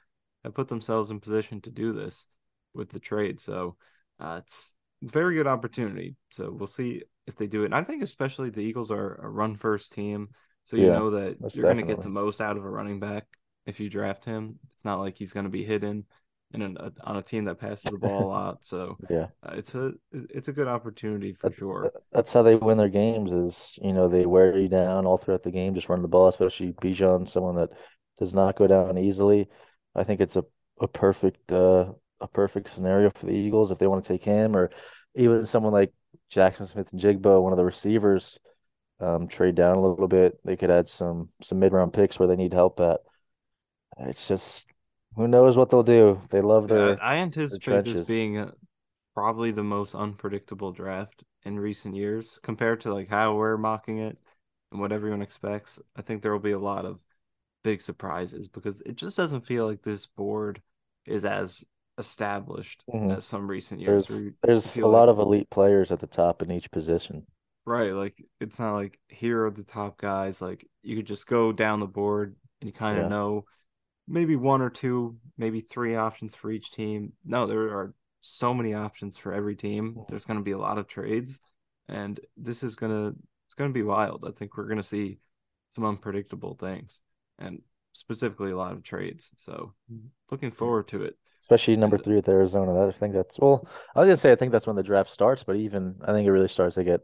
have 0.44 0.54
put 0.54 0.68
themselves 0.68 1.10
in 1.10 1.20
position 1.20 1.60
to 1.62 1.70
do 1.70 1.92
this 1.92 2.26
with 2.74 2.90
the 2.90 2.98
trade, 3.00 3.40
so 3.40 3.76
uh, 4.18 4.40
it's 4.44 4.74
a 5.04 5.08
very 5.08 5.36
good 5.36 5.46
opportunity. 5.46 6.16
So 6.30 6.50
we'll 6.50 6.66
see 6.66 7.02
if 7.26 7.36
they 7.36 7.46
do 7.46 7.62
it. 7.62 7.66
And 7.66 7.74
I 7.74 7.82
think 7.82 8.02
especially 8.02 8.50
the 8.50 8.60
Eagles 8.60 8.90
are 8.90 9.14
a 9.16 9.28
run 9.28 9.56
first 9.56 9.92
team, 9.92 10.30
so 10.64 10.76
you 10.76 10.88
Yeah, 10.88 10.90
know 10.90 11.10
that 11.10 11.36
you're 11.52 11.66
going 11.66 11.78
to 11.78 11.82
get 11.84 12.02
the 12.02 12.08
most 12.08 12.40
out 12.40 12.56
of 12.56 12.64
a 12.64 12.70
running 12.70 12.98
back 12.98 13.26
if 13.66 13.78
you 13.78 13.88
draft 13.88 14.24
him. 14.24 14.58
It's 14.74 14.84
not 14.84 14.98
like 14.98 15.16
he's 15.16 15.32
going 15.32 15.44
to 15.44 15.50
be 15.50 15.64
hidden 15.64 16.04
in 16.54 16.62
an, 16.62 16.76
a, 16.78 16.92
on 17.04 17.16
a 17.16 17.22
team 17.22 17.44
that 17.46 17.58
passes 17.60 17.90
the 17.90 17.98
ball 17.98 18.26
a 18.26 18.28
lot. 18.30 18.58
So 18.64 18.98
Yeah. 19.08 19.28
uh, 19.46 19.52
it's 19.56 19.74
a 19.74 19.92
it's 20.12 20.48
a 20.48 20.52
good 20.52 20.68
opportunity 20.68 21.32
for 21.34 21.50
That, 21.50 21.52
sure. 21.52 21.92
that's 22.12 22.32
how 22.32 22.42
they 22.42 22.54
win 22.54 22.78
their 22.78 22.88
games 22.88 23.32
is, 23.32 23.78
you 23.82 23.92
know, 23.92 24.08
they 24.08 24.26
wear 24.26 24.56
you 24.56 24.68
down 24.68 25.06
all 25.06 25.18
throughout 25.18 25.42
the 25.42 25.50
game, 25.50 25.74
just 25.74 25.88
run 25.88 26.02
the 26.02 26.08
ball, 26.08 26.28
especially 26.28 26.72
Bijan, 26.72 27.28
someone 27.28 27.56
that 27.56 27.70
does 28.18 28.32
not 28.32 28.56
go 28.56 28.66
down 28.66 28.98
easily. 28.98 29.48
I 29.94 30.04
think 30.04 30.20
it's 30.20 30.36
a, 30.36 30.44
a 30.80 30.86
perfect 30.88 31.50
uh 31.52 31.92
a 32.20 32.28
perfect 32.28 32.68
scenario 32.70 33.10
for 33.10 33.26
the 33.26 33.32
Eagles 33.32 33.72
if 33.72 33.78
they 33.78 33.88
want 33.88 34.04
to 34.04 34.08
take 34.08 34.22
him 34.24 34.54
or 34.56 34.70
even 35.16 35.44
someone 35.44 35.72
like 35.72 35.92
Jaxon 36.30 36.66
Smith-Njigba, 36.66 37.42
one 37.42 37.52
of 37.52 37.58
the 37.58 37.64
receivers, 37.64 38.38
um, 39.00 39.26
trade 39.28 39.54
down 39.56 39.76
a 39.78 39.82
little 39.82 40.08
bit. 40.08 40.38
They 40.44 40.56
could 40.56 40.70
add 40.70 40.88
some 40.88 41.30
some 41.42 41.58
mid 41.60 41.72
round 41.72 41.92
picks 41.92 42.18
where 42.18 42.28
they 42.28 42.36
need 42.36 42.54
help 42.54 42.80
at. 42.80 43.00
It's 43.98 44.26
just 44.28 44.66
who 45.16 45.26
knows 45.28 45.56
what 45.56 45.70
they'll 45.70 45.82
do. 45.82 46.20
They 46.30 46.40
love 46.40 46.68
I, 46.76 46.94
their 46.98 47.00
I 47.00 47.16
their 47.66 47.82
anticipate 47.82 47.84
this 47.84 48.00
being 48.00 48.38
uh 48.38 48.52
probably 49.14 49.50
the 49.52 49.62
most 49.64 49.94
unpredictable 49.94 50.72
draft 50.72 51.24
in 51.44 51.58
recent 51.60 51.96
years 51.96 52.38
compared 52.42 52.80
to 52.82 52.94
like 52.94 53.08
how 53.08 53.34
we're 53.36 53.58
mocking 53.58 53.98
it 53.98 54.18
and 54.72 54.80
what 54.80 54.92
everyone 54.92 55.22
expects. 55.22 55.80
I 55.96 56.02
think 56.02 56.22
there 56.22 56.32
will 56.32 56.38
be 56.40 56.52
a 56.52 56.58
lot 56.58 56.86
of 56.86 57.00
big 57.64 57.82
surprises 57.82 58.48
because 58.48 58.82
it 58.82 58.96
just 58.96 59.16
doesn't 59.16 59.46
feel 59.46 59.66
like 59.68 59.82
this 59.82 60.06
board 60.06 60.62
is 61.06 61.24
as 61.26 61.64
established 61.98 62.84
Mhm. 62.92 63.16
as 63.16 63.24
some 63.26 63.48
recent 63.50 63.80
years 63.80 64.06
There's 64.06 64.32
there's 64.42 64.78
a 64.78 64.88
like 64.88 64.88
lot 64.88 65.08
of 65.10 65.18
elite 65.18 65.50
players 65.50 65.92
at 65.92 66.00
the 66.00 66.06
top 66.08 66.42
in 66.42 66.50
each 66.52 66.70
position. 66.70 67.26
right 67.64 67.92
like 67.92 68.14
it's 68.40 68.58
not 68.58 68.74
like 68.74 68.98
here 69.08 69.44
are 69.44 69.50
the 69.50 69.64
top 69.64 69.98
guys 69.98 70.42
like 70.42 70.66
you 70.82 70.96
could 70.96 71.06
just 71.06 71.26
go 71.26 71.52
down 71.52 71.80
the 71.80 71.86
board 71.86 72.34
and 72.60 72.68
you 72.68 72.72
kind 72.72 72.98
of 72.98 73.04
Yeah. 73.04 73.06
know 73.06 73.44
maybe 74.08 74.36
one 74.36 74.62
or 74.62 74.70
two 74.70 75.16
maybe 75.38 75.60
three 75.60 75.96
options 75.96 76.34
for 76.34 76.50
each 76.50 76.70
team. 76.70 77.12
No 77.24 77.46
there 77.46 77.68
are 77.68 77.94
so 78.20 78.54
many 78.54 78.74
options 78.74 79.16
for 79.16 79.32
every 79.32 79.56
team. 79.56 80.04
There's 80.08 80.24
going 80.24 80.38
to 80.38 80.44
be 80.44 80.52
a 80.52 80.58
lot 80.58 80.78
of 80.78 80.86
trades 80.86 81.40
and 81.88 82.20
this 82.36 82.62
is 82.62 82.76
going 82.76 82.92
to 82.92 83.18
it's 83.46 83.54
going 83.54 83.70
to 83.70 83.74
be 83.74 83.82
wild. 83.82 84.24
I 84.26 84.32
think 84.32 84.56
we're 84.56 84.64
going 84.64 84.76
to 84.78 84.82
see 84.82 85.18
some 85.70 85.84
unpredictable 85.84 86.54
things 86.54 87.00
and 87.38 87.60
specifically 87.92 88.50
a 88.52 88.56
lot 88.56 88.72
of 88.72 88.82
trades 88.82 89.30
so 89.36 89.74
looking 90.30 90.50
forward 90.50 90.88
to 90.88 91.02
it. 91.02 91.16
Especially 91.40 91.76
number 91.76 91.96
And 91.96 92.04
three 92.04 92.16
with 92.16 92.28
Arizona. 92.28 92.72
That 92.72 92.88
I 92.88 92.92
think 92.92 93.14
that's 93.14 93.38
well, 93.38 93.66
I 93.96 93.98
was 93.98 94.06
gonna 94.06 94.16
say 94.16 94.30
I 94.30 94.36
think 94.36 94.52
that's 94.52 94.66
when 94.66 94.76
the 94.76 94.82
draft 94.82 95.10
starts, 95.10 95.42
but 95.42 95.56
even 95.56 95.96
I 96.02 96.12
think 96.12 96.26
it 96.26 96.30
really 96.30 96.46
starts 96.46 96.76
to 96.76 96.84
get 96.84 97.00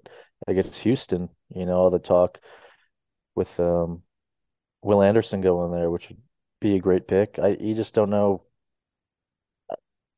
against 0.46 0.78
Houston. 0.80 1.28
You 1.48 1.66
know, 1.66 1.74
all 1.74 1.90
the 1.90 1.98
talk 1.98 2.38
with 3.34 3.58
um 3.58 4.02
Will 4.80 5.02
Anderson 5.02 5.40
going 5.40 5.72
there, 5.72 5.90
which 5.90 6.08
would 6.08 6.18
be 6.60 6.76
a 6.76 6.80
great 6.80 7.08
pick. 7.08 7.38
I 7.38 7.56
you 7.60 7.74
just 7.74 7.94
don't 7.94 8.10
know. 8.10 8.42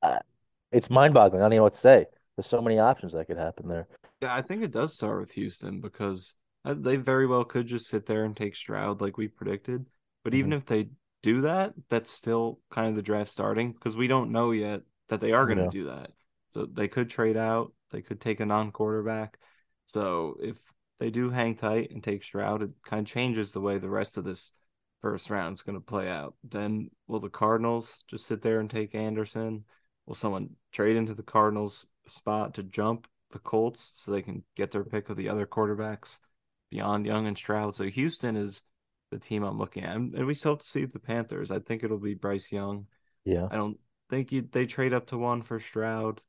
I, 0.02 0.20
it's 0.72 0.90
mind-boggling. 0.90 1.42
I 1.42 1.44
don't 1.44 1.52
even 1.52 1.58
know 1.60 1.64
what 1.64 1.74
to 1.74 1.78
say. 1.78 2.06
There's 2.36 2.46
so 2.46 2.62
many 2.62 2.78
options 2.78 3.12
that 3.12 3.26
could 3.26 3.38
happen 3.38 3.68
there. 3.68 3.88
yeah, 4.20 4.34
I 4.34 4.42
think 4.42 4.62
it 4.62 4.70
does 4.70 4.94
start 4.94 5.20
with 5.20 5.32
Houston 5.32 5.80
because 5.80 6.36
uh, 6.64 6.74
they 6.76 6.96
very 6.96 7.26
well 7.26 7.44
could 7.44 7.66
just 7.66 7.88
sit 7.88 8.06
there 8.06 8.24
and 8.24 8.36
take 8.36 8.54
Stroud 8.56 9.00
like 9.00 9.16
we 9.16 9.28
predicted. 9.28 9.86
But 10.24 10.34
even 10.34 10.52
hmm 10.52 10.52
if 10.52 10.66
they 10.66 10.90
do 11.22 11.42
that, 11.42 11.72
that's 11.88 12.10
still 12.10 12.60
kind 12.70 12.88
of 12.88 12.96
the 12.96 13.02
draft 13.02 13.30
starting 13.30 13.72
because 13.72 13.96
we 13.96 14.08
don't 14.08 14.32
know 14.32 14.50
yet 14.50 14.82
that 15.08 15.20
they 15.20 15.32
are 15.32 15.46
going 15.46 15.58
to 15.58 15.64
Yeah. 15.64 15.70
do 15.70 15.86
that. 15.86 16.10
So 16.50 16.66
they 16.66 16.88
could 16.88 17.08
trade 17.08 17.36
out, 17.36 17.72
they 17.90 18.02
could 18.02 18.20
take 18.20 18.40
a 18.40 18.46
non-quarterback. 18.46 19.38
So 19.86 20.36
if 20.42 20.56
they 20.98 21.10
do 21.10 21.30
hang 21.30 21.54
tight 21.56 21.90
and 21.90 22.02
take 22.02 22.22
Stroud, 22.22 22.62
it 22.62 22.70
kind 22.84 23.06
of 23.06 23.12
changes 23.12 23.52
the 23.52 23.60
way 23.60 23.78
the 23.78 23.88
rest 23.88 24.16
of 24.18 24.24
this 24.24 24.52
first 25.02 25.30
round 25.30 25.54
is 25.54 25.62
going 25.62 25.78
to 25.78 25.84
play 25.84 26.08
out. 26.08 26.34
Then 26.44 26.90
will 27.06 27.20
the 27.20 27.28
Cardinals 27.28 28.02
just 28.08 28.26
sit 28.26 28.42
there 28.42 28.60
and 28.60 28.70
take 28.70 28.94
Anderson? 28.94 29.64
Will 30.06 30.14
someone 30.14 30.50
trade 30.72 30.96
into 30.96 31.14
the 31.14 31.22
Cardinals 31.22 31.86
spot 32.06 32.54
to 32.54 32.62
jump 32.62 33.06
the 33.30 33.38
Colts 33.38 33.92
so 33.96 34.10
they 34.10 34.22
can 34.22 34.42
get 34.56 34.72
their 34.72 34.84
pick 34.84 35.08
of 35.08 35.16
the 35.16 35.28
other 35.28 35.46
quarterbacks 35.46 36.18
beyond 36.70 37.06
Young 37.06 37.26
and 37.26 37.36
Stroud? 37.36 37.76
So 37.76 37.84
Houston 37.84 38.36
is 38.36 38.62
the 39.10 39.18
team 39.18 39.42
I'm 39.42 39.58
looking 39.58 39.84
at, 39.84 39.96
and 39.96 40.26
we 40.26 40.34
still 40.34 40.52
have 40.52 40.60
to 40.60 40.66
see 40.66 40.84
the 40.84 40.98
Panthers. 40.98 41.50
I 41.50 41.58
think 41.58 41.82
it'll 41.82 41.98
be 41.98 42.14
Bryce 42.14 42.52
Young. 42.52 42.86
Yeah. 43.24 43.48
I 43.50 43.56
don't 43.56 43.78
think 44.08 44.32
you 44.32 44.42
they 44.42 44.66
trade 44.66 44.92
up 44.92 45.06
to 45.08 45.18
one 45.18 45.42
for 45.42 45.60
Stroud, 45.60 46.20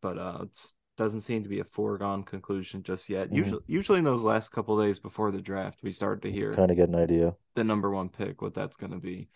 but 0.00 0.18
uh, 0.18 0.38
it 0.42 0.74
doesn't 0.96 1.22
seem 1.22 1.42
to 1.42 1.48
be 1.48 1.60
a 1.60 1.64
foregone 1.64 2.24
conclusion 2.24 2.82
just 2.82 3.08
yet. 3.08 3.30
hmm 3.30 3.34
Usually, 3.34 3.62
usually 3.66 3.98
in 3.98 4.04
those 4.04 4.22
last 4.22 4.50
couple 4.50 4.80
days 4.80 4.98
before 4.98 5.30
the 5.30 5.40
draft, 5.42 5.80
we 5.82 5.92
start 5.92 6.22
to 6.22 6.32
hear 6.32 6.56
Kind 6.56 6.70
of 6.72 6.76
get 6.76 6.88
an 6.88 6.96
idea. 6.96 7.36
the 7.54 7.64
number 7.64 7.90
one 7.90 8.08
pick, 8.08 8.42
what 8.42 8.54
that's 8.54 8.76
going 8.76 8.92
to 8.92 8.98
be. 8.98 9.28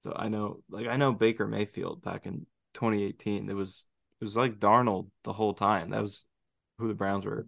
So 0.00 0.12
I 0.16 0.28
know, 0.28 0.62
like 0.70 0.86
I 0.86 0.96
know 0.96 1.12
Baker 1.12 1.46
Mayfield 1.46 2.02
back 2.02 2.26
in 2.26 2.46
2018. 2.74 3.48
It 3.50 3.54
was 3.54 3.86
it 4.20 4.24
was 4.24 4.36
like 4.36 4.60
Darnold 4.60 5.10
the 5.24 5.32
whole 5.32 5.54
time. 5.54 5.90
That 5.90 6.02
was 6.02 6.24
who 6.78 6.88
the 6.88 6.94
Browns 6.94 7.24
were. 7.24 7.46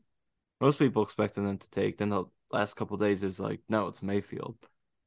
Most 0.61 0.79
people 0.79 1.03
expecting 1.03 1.45
them 1.45 1.59
to 1.59 1.71
take. 1.71 1.99
Then 1.99 2.11
the 2.11 2.25
last 2.53 2.75
couple 2.75 2.97
days, 2.97 3.23
it 3.23 3.27
was 3.29 3.41
like, 3.41 3.61
no, 3.69 3.89
it's 3.89 4.03
Mayfield, 4.03 4.57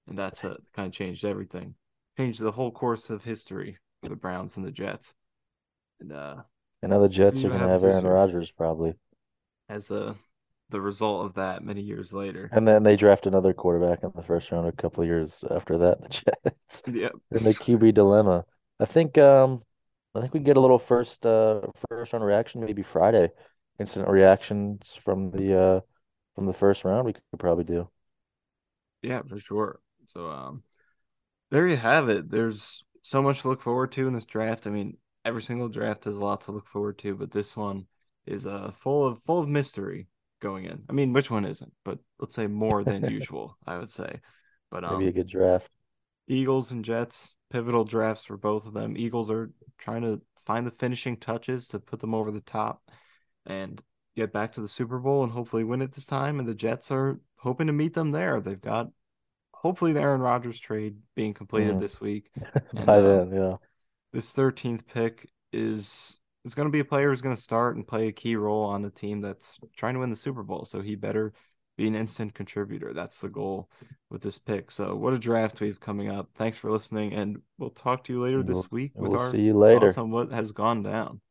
and 0.08 0.18
that's 0.18 0.44
it. 0.44 0.58
Kind 0.76 0.88
of 0.88 0.94
changed 0.94 1.26
everything, 1.26 1.76
changed 2.18 2.42
the 2.42 2.52
whole 2.52 2.72
course 2.72 3.10
of 3.10 3.24
history 3.24 3.78
for 4.04 4.10
the 4.10 4.16
Browns 4.16 4.58
and 4.58 4.66
the 4.66 4.72
Jets. 4.72 5.14
And 6.00 6.12
uh, 6.14 6.44
And 6.84 6.92
now 6.92 7.00
the 7.00 7.10
Jets 7.10 7.44
are 7.44 7.50
gonna 7.50 7.68
have 7.68 7.84
Aaron 7.84 8.06
Rodgers 8.06 8.52
probably. 8.52 8.94
as 9.70 9.88
the 9.88 10.16
the 10.70 10.82
result 10.82 11.26
of 11.26 11.34
that 11.36 11.64
many 11.64 11.82
years 11.82 12.14
later. 12.14 12.52
And 12.52 12.68
then 12.68 12.84
they 12.84 12.96
draft 12.96 13.26
another 13.26 13.54
quarterback 13.54 14.04
in 14.04 14.12
the 14.16 14.22
first 14.24 14.52
round 14.52 14.68
a 14.68 14.72
couple 14.72 15.02
of 15.04 15.08
years 15.10 15.44
after 15.50 15.78
that, 15.80 16.02
the 16.02 16.10
Jets. 16.10 16.84
Yep. 16.94 17.14
And 17.32 17.46
the 17.46 17.56
QB 17.56 17.92
dilemma. 17.92 18.46
I 18.80 18.86
think 18.86 19.18
um 19.18 19.64
I 20.16 20.22
think 20.22 20.34
we 20.34 20.40
can 20.40 20.46
get 20.46 20.58
a 20.58 20.62
little 20.62 20.80
first 20.80 21.26
uh 21.26 21.62
first 21.90 22.14
round 22.14 22.26
reaction 22.26 22.62
maybe 22.62 22.84
Friday. 22.84 23.32
Instant 23.80 24.08
reactions 24.08 24.96
from 24.96 25.32
the 25.32 25.60
uh 25.60 25.82
from 26.36 26.46
the 26.46 26.54
first 26.54 26.86
round 26.86 27.06
we 27.06 27.14
could 27.14 27.24
probably 27.40 27.64
do. 27.64 27.90
Yeah, 29.02 29.22
for 29.28 29.40
sure. 29.40 29.80
So 30.06 30.30
um 30.30 30.64
there 31.52 31.68
you 31.68 31.78
have 31.78 32.10
it. 32.10 32.30
There's 32.30 32.84
so 33.02 33.22
much 33.22 33.42
to 33.42 33.50
look 33.50 33.62
forward 33.62 33.92
to 33.94 34.08
in 34.08 34.14
this 34.14 34.26
draft. 34.26 34.68
I 34.68 34.72
mean, 34.72 34.98
every 35.26 35.42
single 35.42 35.70
draft 35.70 36.06
has 36.06 36.18
a 36.18 36.24
lot 36.26 36.42
to 36.42 36.52
look 36.52 36.68
forward 36.68 36.98
to, 37.00 37.16
but 37.16 37.32
this 37.32 37.56
one 37.56 37.86
is 38.26 38.46
uh 38.48 38.72
full 38.80 39.06
of 39.08 39.22
full 39.26 39.40
of 39.40 39.50
mystery 39.50 40.08
going 40.40 40.66
in. 40.66 40.84
I 40.90 40.94
mean, 40.94 41.14
which 41.14 41.32
one 41.32 41.46
isn't? 41.46 41.74
But 41.84 42.00
let's 42.20 42.36
say 42.36 42.48
more 42.48 42.84
than 42.84 43.04
usual, 43.10 43.58
I 43.66 43.78
would 43.78 43.92
say. 43.92 44.22
But 44.72 44.84
Maybe 44.84 45.08
a 45.08 45.08
um 45.08 45.14
good 45.14 45.28
draft. 45.28 45.72
Eagles 46.28 46.72
and 46.72 46.86
Jets, 46.86 47.36
pivotal 47.50 47.84
drafts 47.86 48.26
for 48.26 48.38
both 48.38 48.66
of 48.66 48.74
them. 48.74 48.98
Eagles 48.98 49.30
are 49.30 49.52
trying 49.78 50.02
to 50.04 50.22
find 50.46 50.66
the 50.66 50.72
finishing 50.72 51.18
touches 51.18 51.68
to 51.68 51.80
put 51.80 52.00
them 52.00 52.14
over 52.14 52.32
the 52.32 52.42
top 52.42 52.82
and 53.46 53.82
get 54.16 54.32
back 54.34 54.54
to 54.54 54.62
the 54.62 54.68
Super 54.68 55.00
Bowl 55.00 55.24
and 55.24 55.32
hopefully 55.32 55.64
win 55.64 55.82
it 55.82 55.92
this 55.92 56.06
time. 56.06 56.40
And 56.40 56.48
the 56.48 56.56
Jets 56.56 56.92
are 56.92 57.20
hoping 57.38 57.68
to 57.68 57.74
meet 57.74 57.94
them 57.94 58.12
there. 58.12 58.40
They've 58.42 58.60
got 58.60 58.90
hopefully 59.54 59.94
the 59.94 60.02
Aaron 60.02 60.22
Rodgers 60.22 60.60
trade 60.60 60.98
being 61.16 61.34
completed 61.34 61.78
Mhm. 61.78 61.80
this 61.80 62.00
week. 62.02 62.32
And 62.76 62.88
By 62.88 62.98
um, 62.98 63.04
then, 63.04 63.32
yeah. 63.34 63.58
This 64.14 64.32
13th 64.32 64.86
pick 64.88 65.30
is 65.52 66.20
is 66.46 66.56
going 66.56 66.68
to 66.68 66.72
be 66.72 66.80
a 66.80 66.86
player 66.86 67.10
who's 67.10 67.22
going 67.22 67.36
to 67.36 67.42
start 67.42 67.76
and 67.76 67.88
play 67.88 68.08
a 68.08 68.12
key 68.12 68.36
role 68.36 68.66
on 68.66 68.82
the 68.82 68.90
team 68.90 69.22
that's 69.22 69.60
trying 69.76 69.94
to 69.94 70.02
win 70.02 70.10
the 70.10 70.16
Super 70.16 70.44
Bowl. 70.44 70.66
So 70.66 70.82
he 70.82 70.96
better 70.96 71.34
be 71.78 71.88
an 71.88 71.96
instant 71.96 72.34
contributor. 72.34 72.94
That's 72.94 73.20
the 73.20 73.30
goal 73.30 73.70
with 74.10 74.22
this 74.22 74.38
pick. 74.38 74.70
So 74.70 74.96
what 74.96 75.14
a 75.14 75.18
draft 75.18 75.60
we 75.62 75.68
have 75.68 75.80
coming 75.80 76.10
up. 76.10 76.30
Thanks 76.36 76.58
for 76.58 76.72
listening, 76.72 77.14
and 77.14 77.42
we'll 77.58 77.72
talk 77.72 78.04
to 78.06 78.14
you 78.14 78.22
later 78.22 78.44
this 78.44 78.70
week 78.72 78.92
with 78.96 79.12
we'll 79.12 79.22
our 79.22 79.32
see 79.32 79.42
you 79.42 79.58
later. 79.58 79.94
on 79.98 80.12
what 80.12 80.32
has 80.32 80.52
gone 80.52 80.84
down. 80.84 81.22